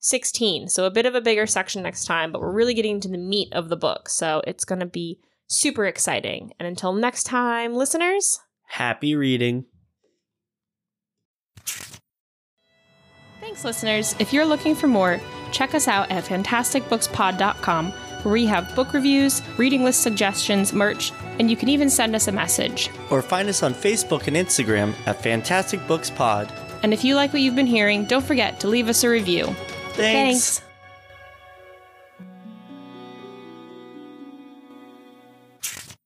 16. 0.00 0.68
So 0.68 0.84
a 0.84 0.90
bit 0.90 1.06
of 1.06 1.14
a 1.14 1.20
bigger 1.20 1.46
section 1.46 1.82
next 1.82 2.04
time, 2.04 2.32
but 2.32 2.40
we're 2.40 2.52
really 2.52 2.74
getting 2.74 3.00
to 3.00 3.08
the 3.08 3.18
meat 3.18 3.52
of 3.52 3.68
the 3.68 3.76
book. 3.76 4.08
So 4.08 4.42
it's 4.46 4.64
going 4.64 4.80
to 4.80 4.86
be 4.86 5.18
super 5.48 5.86
exciting. 5.86 6.52
And 6.58 6.68
until 6.68 6.92
next 6.92 7.24
time, 7.24 7.74
listeners, 7.74 8.40
Happy 8.68 9.16
reading. 9.16 9.64
Thanks, 13.40 13.64
listeners. 13.64 14.14
If 14.18 14.32
you're 14.32 14.44
looking 14.44 14.74
for 14.74 14.88
more, 14.88 15.20
check 15.52 15.74
us 15.74 15.88
out 15.88 16.10
at 16.10 16.24
fantasticbookspod.com, 16.24 17.92
where 18.22 18.32
we 18.32 18.46
have 18.46 18.74
book 18.74 18.92
reviews, 18.92 19.42
reading 19.56 19.84
list 19.84 20.02
suggestions, 20.02 20.72
merch, 20.72 21.12
and 21.38 21.50
you 21.50 21.56
can 21.56 21.68
even 21.68 21.90
send 21.90 22.14
us 22.14 22.28
a 22.28 22.32
message. 22.32 22.90
Or 23.10 23.22
find 23.22 23.48
us 23.48 23.62
on 23.62 23.74
Facebook 23.74 24.26
and 24.26 24.36
Instagram 24.36 24.94
at 25.06 25.22
Fantastic 25.22 25.86
Books 25.86 26.10
Pod. 26.10 26.52
And 26.82 26.92
if 26.92 27.04
you 27.04 27.14
like 27.14 27.32
what 27.32 27.42
you've 27.42 27.56
been 27.56 27.66
hearing, 27.66 28.04
don't 28.04 28.24
forget 28.24 28.60
to 28.60 28.68
leave 28.68 28.88
us 28.88 29.04
a 29.04 29.08
review. 29.08 29.46
Thanks. 29.94 30.58
Thanks. 30.58 30.67